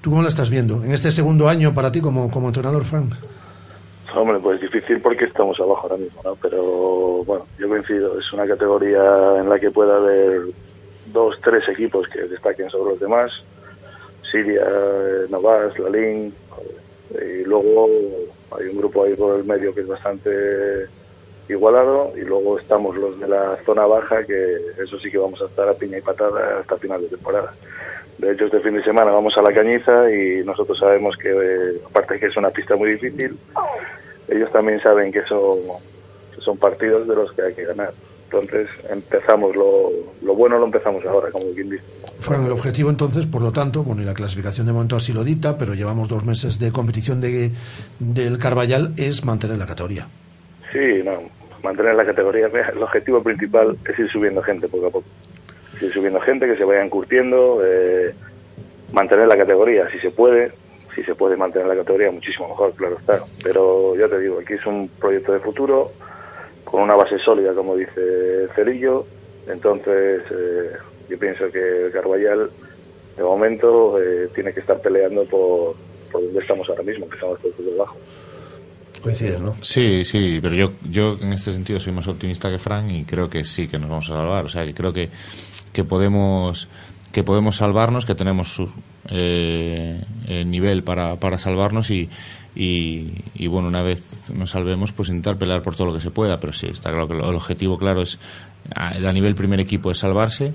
[0.00, 0.84] ¿Tú cómo la estás viendo?
[0.84, 3.10] En este segundo año para ti como, como entrenador, Fran.
[4.14, 6.34] Hombre, pues difícil porque estamos abajo ahora mismo, ¿no?
[6.36, 9.02] Pero bueno, yo coincido, es una categoría
[9.38, 10.42] en la que puede haber
[11.12, 13.30] dos, tres equipos que destaquen sobre los demás.
[14.30, 16.32] Siria, eh, Novas, Lalín,
[17.10, 17.88] y luego
[18.58, 20.86] hay un grupo ahí por el medio que es bastante
[21.48, 25.46] igualado y luego estamos los de la zona baja que eso sí que vamos a
[25.46, 27.54] estar a piña y patada hasta final de temporada.
[28.18, 31.80] De hecho, este fin de semana vamos a la Cañiza y nosotros sabemos que, eh,
[31.86, 33.38] aparte que es una pista muy difícil,
[34.26, 35.58] ellos también saben que son,
[36.34, 37.92] que son partidos de los que hay que ganar.
[38.30, 39.90] Entonces, empezamos, lo,
[40.20, 41.84] lo bueno lo empezamos ahora, como quien dice.
[42.20, 45.24] Fran, el objetivo entonces, por lo tanto, bueno, y la clasificación de momento así lo
[45.24, 47.52] dicta, pero llevamos dos meses de competición de,
[47.98, 50.08] del Carballal, es mantener la categoría.
[50.70, 51.22] Sí, no,
[51.62, 52.48] mantener la categoría.
[52.48, 55.08] El objetivo principal es ir subiendo gente poco a poco.
[55.76, 58.14] Es ir subiendo gente, que se vayan curtiendo, eh,
[58.92, 60.52] mantener la categoría, si se puede.
[60.94, 63.20] Si se puede mantener la categoría, muchísimo mejor, claro está.
[63.42, 65.92] Pero ya te digo, aquí es un proyecto de futuro,
[66.70, 69.06] con una base sólida, como dice Cerillo.
[69.46, 70.70] Entonces, eh,
[71.08, 72.50] yo pienso que el Carballal,
[73.16, 75.74] de momento, eh, tiene que estar peleando por,
[76.12, 77.96] por donde estamos ahora mismo, que estamos por debajo.
[79.02, 79.56] Coincides, ¿no?
[79.62, 83.30] Sí, sí, pero yo, yo en este sentido soy más optimista que Frank y creo
[83.30, 84.44] que sí que nos vamos a salvar.
[84.44, 85.08] O sea, que creo que,
[85.72, 86.68] que podemos
[87.12, 88.68] que podemos salvarnos, que tenemos su,
[89.10, 92.10] eh, eh, nivel para, para salvarnos y,
[92.58, 94.02] y, y, bueno, una vez
[94.34, 96.40] nos salvemos, pues intentar pelear por todo lo que se pueda.
[96.40, 98.18] Pero sí, está claro que lo- el objetivo claro es
[98.74, 100.52] a, a nivel primer equipo es salvarse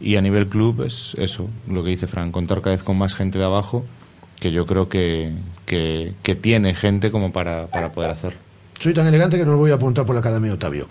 [0.00, 3.14] y a nivel club es eso, lo que dice Frank, contar cada vez con más
[3.14, 3.84] gente de abajo
[4.38, 5.32] que yo creo que,
[5.64, 8.38] que, que tiene gente como para, para poder hacerlo.
[8.78, 10.86] Soy tan elegante que no me voy a apuntar por la Academia Otavio.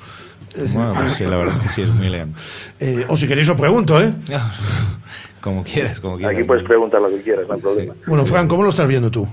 [0.73, 2.41] Bueno, pues sí, la verdad es que sí, es muy elegante.
[2.79, 4.11] Eh, o si queréis os pregunto, ¿eh?
[5.41, 6.35] Como quieras, como quieras.
[6.35, 7.93] Aquí puedes preguntar lo que quieras, no hay problema.
[8.07, 9.27] Bueno, Fran, ¿cómo lo estás viendo tú?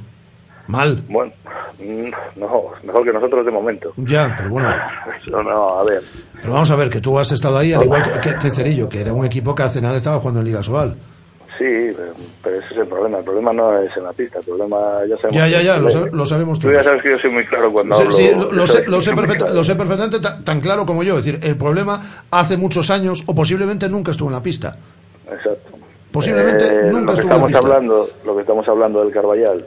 [0.69, 1.03] Mal.
[1.09, 1.33] Bueno,
[1.79, 2.11] mm,
[2.41, 3.93] no, mejor que nosotros de momento.
[3.97, 4.69] Ya, pero bueno.
[5.31, 6.03] No, no, a ver.
[6.41, 9.01] Pero vamos a ver, que tú has estado ahí, al igual que, que- Cerillo, que
[9.01, 10.97] era un equipo que hace nada estaba jugando en Liga Sobal.
[11.59, 11.93] Sí,
[12.43, 13.19] pero, ese es el problema.
[13.19, 14.39] El problema no es en la pista.
[14.39, 14.77] El problema
[15.09, 15.35] ya sabemos.
[15.37, 16.77] Ya, ya, ya, lo, sab- lo sabemos Tú todos.
[16.77, 18.15] ya sabes que yo soy muy claro cuando Sí, hablo.
[18.15, 19.55] sí, lo, lo Eso sé, lo, sé perfecta- claro.
[19.55, 21.19] lo sé perfectamente ta- tan claro como yo.
[21.19, 24.77] Es decir, el problema hace muchos años o posiblemente nunca estuvo en la pista.
[25.27, 25.71] Exacto.
[26.11, 27.59] Posiblemente Eh, nunca estuvo en la pista.
[27.61, 29.65] hablando, lo que estamos hablando del Carballal,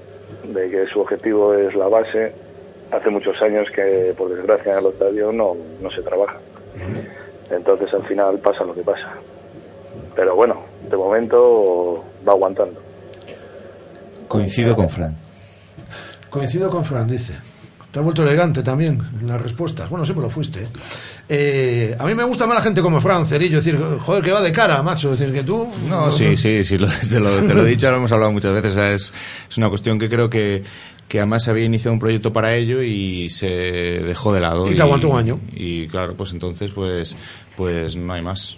[0.55, 2.33] de que su objetivo es la base,
[2.91, 6.37] hace muchos años que por desgracia en el estadio no, no se trabaja.
[7.51, 9.13] Entonces al final pasa lo que pasa.
[10.15, 12.81] Pero bueno, de momento va aguantando.
[14.27, 15.13] Coincido con Frank.
[16.29, 17.33] Coincido con Fran, dice.
[17.95, 19.89] Te has vuelto elegante también en las respuestas.
[19.89, 20.63] Bueno, siempre lo fuiste.
[20.63, 20.67] ¿eh?
[21.29, 23.55] Eh, a mí me gusta más la gente como Fran, Cerillo.
[23.55, 25.13] Decir, joder, que va de cara, macho.
[25.13, 25.65] Es decir, que tú.
[25.87, 28.51] No, sí, sí, sí, lo- te, lo, te lo he dicho, lo hemos hablado muchas
[28.51, 28.73] veces.
[28.73, 29.13] o sea, es,
[29.49, 30.61] es una cuestión que creo que,
[31.07, 34.69] que además se había iniciado un proyecto para ello y se dejó de lado.
[34.69, 35.39] Y que aguantó un año.
[35.53, 37.15] Y claro, pues entonces, pues,
[37.55, 38.57] pues no hay más.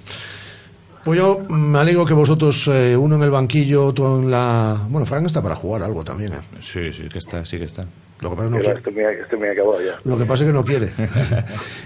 [1.05, 4.75] Pues yo me alegro que vosotros, eh, uno en el banquillo, otro en la.
[4.89, 6.39] Bueno, Fran está para jugar algo también, ¿eh?
[6.59, 7.83] Sí, sí, que está, sí que está.
[8.21, 8.77] Lo que pasa es que no Pero quiere.
[8.79, 9.91] estoy, muy, estoy muy acabado ya.
[10.03, 10.89] Lo que pasa es que no quiere.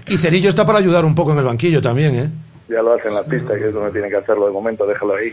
[0.08, 2.30] Y Cerillo está para ayudar un poco en el banquillo también, ¿eh?
[2.68, 5.14] Ya lo hace en la pista, que es donde tiene que hacerlo de momento, déjalo
[5.16, 5.30] ahí.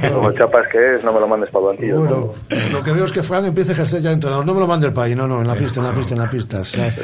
[0.00, 1.98] Que como chapas que es, no me lo mandes para el banquillo.
[1.98, 2.34] Bueno,
[2.72, 4.46] lo que veo es que Fran empieza a ejercer ya entrenador.
[4.46, 6.20] No me lo mande el país, no, no, en la pista, en la pista, en
[6.20, 6.60] la pista.
[6.60, 6.94] o sea,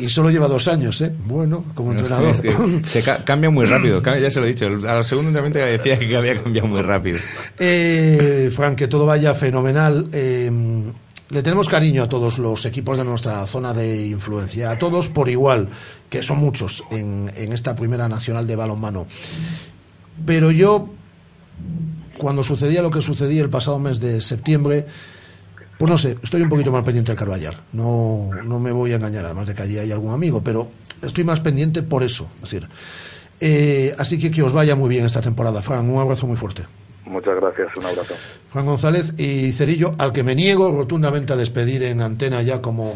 [0.00, 1.12] y solo lleva dos años, ¿eh?
[1.26, 2.30] Bueno, como entrenador.
[2.30, 2.54] Es que
[2.84, 4.66] se ca- cambia muy rápido, ya se lo he dicho.
[4.66, 7.18] Al segundo entrenamiento ya decía que había cambiado muy rápido.
[7.58, 10.04] Eh, Fran, que todo vaya fenomenal.
[10.12, 10.50] Eh,
[11.34, 15.28] le tenemos cariño a todos los equipos de nuestra zona de influencia, a todos por
[15.28, 15.68] igual,
[16.08, 19.08] que son muchos en, en esta primera nacional de balonmano.
[20.24, 20.90] Pero yo,
[22.18, 24.86] cuando sucedía lo que sucedía el pasado mes de septiembre,
[25.76, 27.64] pues no sé, estoy un poquito más pendiente del Carballar.
[27.72, 30.68] No, no me voy a engañar, además de que allí hay algún amigo, pero
[31.02, 32.28] estoy más pendiente por eso.
[32.36, 32.68] Es decir,
[33.40, 35.62] eh, así que que os vaya muy bien esta temporada.
[35.62, 36.62] Fran, un abrazo muy fuerte.
[37.06, 38.14] Muchas gracias, un abrazo.
[38.52, 42.94] Juan González y Cerillo, al que me niego rotundamente a despedir en antena ya como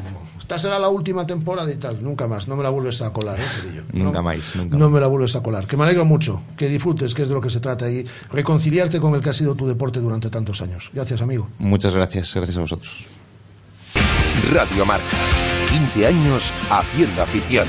[0.48, 3.38] esta será la última temporada y tal, nunca más, no me la vuelves a colar,
[3.38, 3.82] ¿eh, Cerillo?
[3.92, 5.66] Nunca No, más, nunca No me la vuelves a colar.
[5.66, 8.98] Que me alegro mucho, que disfrutes, que es de lo que se trata y reconciliarte
[8.98, 10.88] con el que ha sido tu deporte durante tantos años.
[10.94, 11.48] Gracias, amigo.
[11.58, 13.08] Muchas gracias, gracias a vosotros.
[14.50, 15.04] Radio Marca.
[15.70, 17.68] 15 años haciendo afición.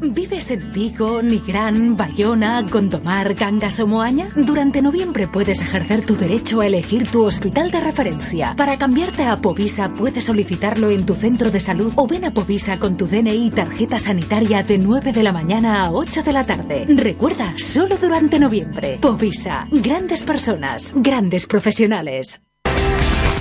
[0.00, 4.28] ¿Vives en Vigo, Nigrán, Bayona, Gondomar, Cangas o Moaña?
[4.36, 8.54] Durante noviembre puedes ejercer tu derecho a elegir tu hospital de referencia.
[8.56, 12.78] Para cambiarte a Povisa puedes solicitarlo en tu centro de salud o ven a Povisa
[12.78, 16.44] con tu DNI y tarjeta sanitaria de 9 de la mañana a 8 de la
[16.44, 16.86] tarde.
[16.88, 18.98] Recuerda, solo durante noviembre.
[19.00, 22.45] Povisa, grandes personas, grandes profesionales.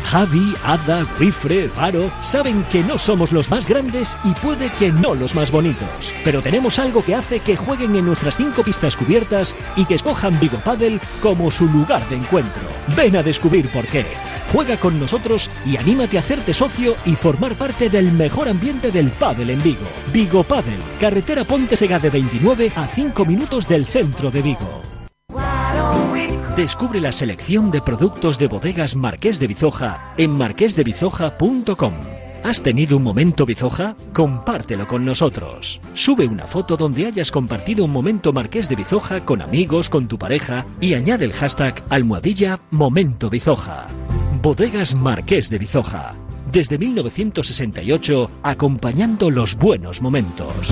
[0.05, 5.15] Javi, Ada, Wifre, Faro saben que no somos los más grandes y puede que no
[5.15, 9.55] los más bonitos, pero tenemos algo que hace que jueguen en nuestras cinco pistas cubiertas
[9.75, 12.61] y que escojan Vigo Paddle como su lugar de encuentro.
[12.95, 14.05] Ven a descubrir por qué.
[14.53, 19.09] Juega con nosotros y anímate a hacerte socio y formar parte del mejor ambiente del
[19.09, 19.87] pádel en Vigo.
[20.13, 24.84] Vigo Paddle, carretera Ponte Segade 29 a 5 minutos del centro de Vigo.
[26.55, 31.93] Descubre la selección de productos de bodegas Marqués de Bizoja en marquesdebizoja.com.
[32.45, 33.97] ¿Has tenido un momento Bizoja?
[34.13, 35.81] Compártelo con nosotros.
[35.95, 40.17] Sube una foto donde hayas compartido un momento Marqués de Bizoja con amigos, con tu
[40.17, 43.87] pareja y añade el hashtag almohadilla Momento Bizoja.
[44.41, 46.15] Bodegas Marqués de Bizoja.
[46.49, 50.71] Desde 1968, acompañando los buenos momentos.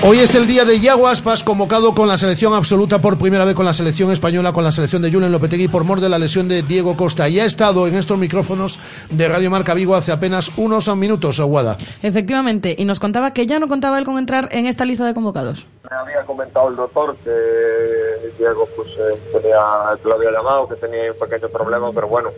[0.00, 3.56] Hoy es el día de Yago Aspas, convocado con la selección absoluta por primera vez
[3.56, 6.46] con la selección española, con la selección de Julen Lopetegui por mor de la lesión
[6.46, 7.28] de Diego Costa.
[7.28, 8.78] Y ha estado en estos micrófonos
[9.10, 11.76] de Radio Marca Vigo hace apenas unos minutos, Aguada.
[12.00, 15.14] Efectivamente, y nos contaba que ya no contaba él con entrar en esta lista de
[15.14, 15.66] convocados.
[15.90, 17.32] Me había comentado el doctor que
[18.38, 19.58] Diego pues eh, tenía,
[20.04, 22.30] lo había llamado, que tenía un pequeño problema, pero bueno,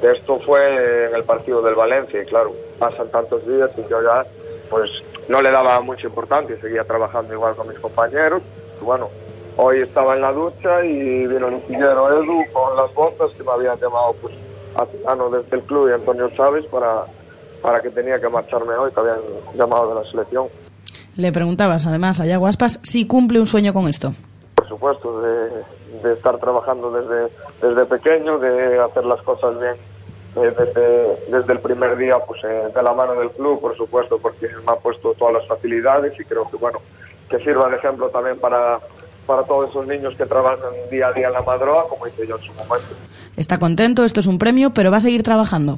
[0.00, 4.02] de esto fue en el partido del Valencia y claro, pasan tantos días y yo
[4.02, 4.24] ya
[4.70, 4.90] pues
[5.28, 8.42] no le daba mucha importancia, seguía trabajando igual con mis compañeros.
[8.80, 9.08] Y bueno,
[9.56, 13.52] hoy estaba en la ducha y vino el ingeniero Edu con las botas que me
[13.52, 14.34] habían llamado pues
[14.76, 17.04] a Titano desde el club y Antonio Chávez para,
[17.62, 19.20] para que tenía que marcharme hoy, que habían
[19.54, 20.48] llamado de la selección.
[21.16, 24.12] Le preguntabas además a Yago Aspas si cumple un sueño con esto.
[24.56, 25.48] Por supuesto, de,
[26.02, 27.32] de estar trabajando desde,
[27.62, 29.76] desde pequeño, de hacer las cosas bien
[30.36, 34.18] eh, desde, desde el primer día pues eh, de la mano del club, por supuesto,
[34.18, 36.80] porque me ha puesto todas las facilidades y creo que bueno
[37.28, 38.78] que sirva de ejemplo también para,
[39.26, 40.58] para todos esos niños que trabajan
[40.90, 42.88] día a día en la madroa, como hice yo en su momento.
[43.36, 45.76] Está contento, esto es un premio, pero va a seguir trabajando.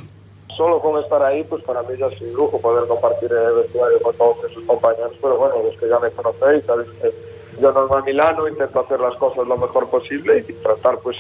[0.57, 4.01] Solo con estar ahí, pues para mí ya es un lujo poder compartir el vestuario
[4.01, 7.13] con todos esos compañeros, pero bueno, los que ya me conocéis, sabéis que
[7.61, 11.17] yo normal Milano intento hacer las cosas lo mejor posible y tratar pues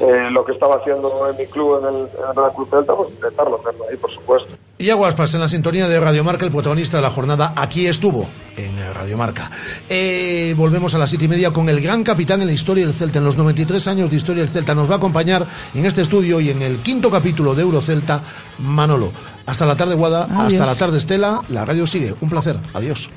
[0.00, 2.94] eh, lo que estaba haciendo en mi club, en el, en el Real Club Celta,
[2.94, 4.48] pues intentarlo hacerlo ahí, por supuesto.
[4.80, 8.28] Y Aguaspas en la sintonía de Radio Marca, el protagonista de la jornada, aquí estuvo
[8.56, 9.50] en Radio Marca.
[9.88, 12.94] Eh, volvemos a las siete y media con el gran capitán en la historia del
[12.94, 14.76] Celta, en los 93 años de historia del Celta.
[14.76, 15.44] Nos va a acompañar
[15.74, 18.20] en este estudio y en el quinto capítulo de Eurocelta,
[18.60, 19.10] Manolo.
[19.46, 20.60] Hasta la tarde, Guada, Adiós.
[20.60, 21.40] hasta la tarde, Estela.
[21.48, 22.14] La radio sigue.
[22.20, 22.60] Un placer.
[22.74, 23.10] Adiós.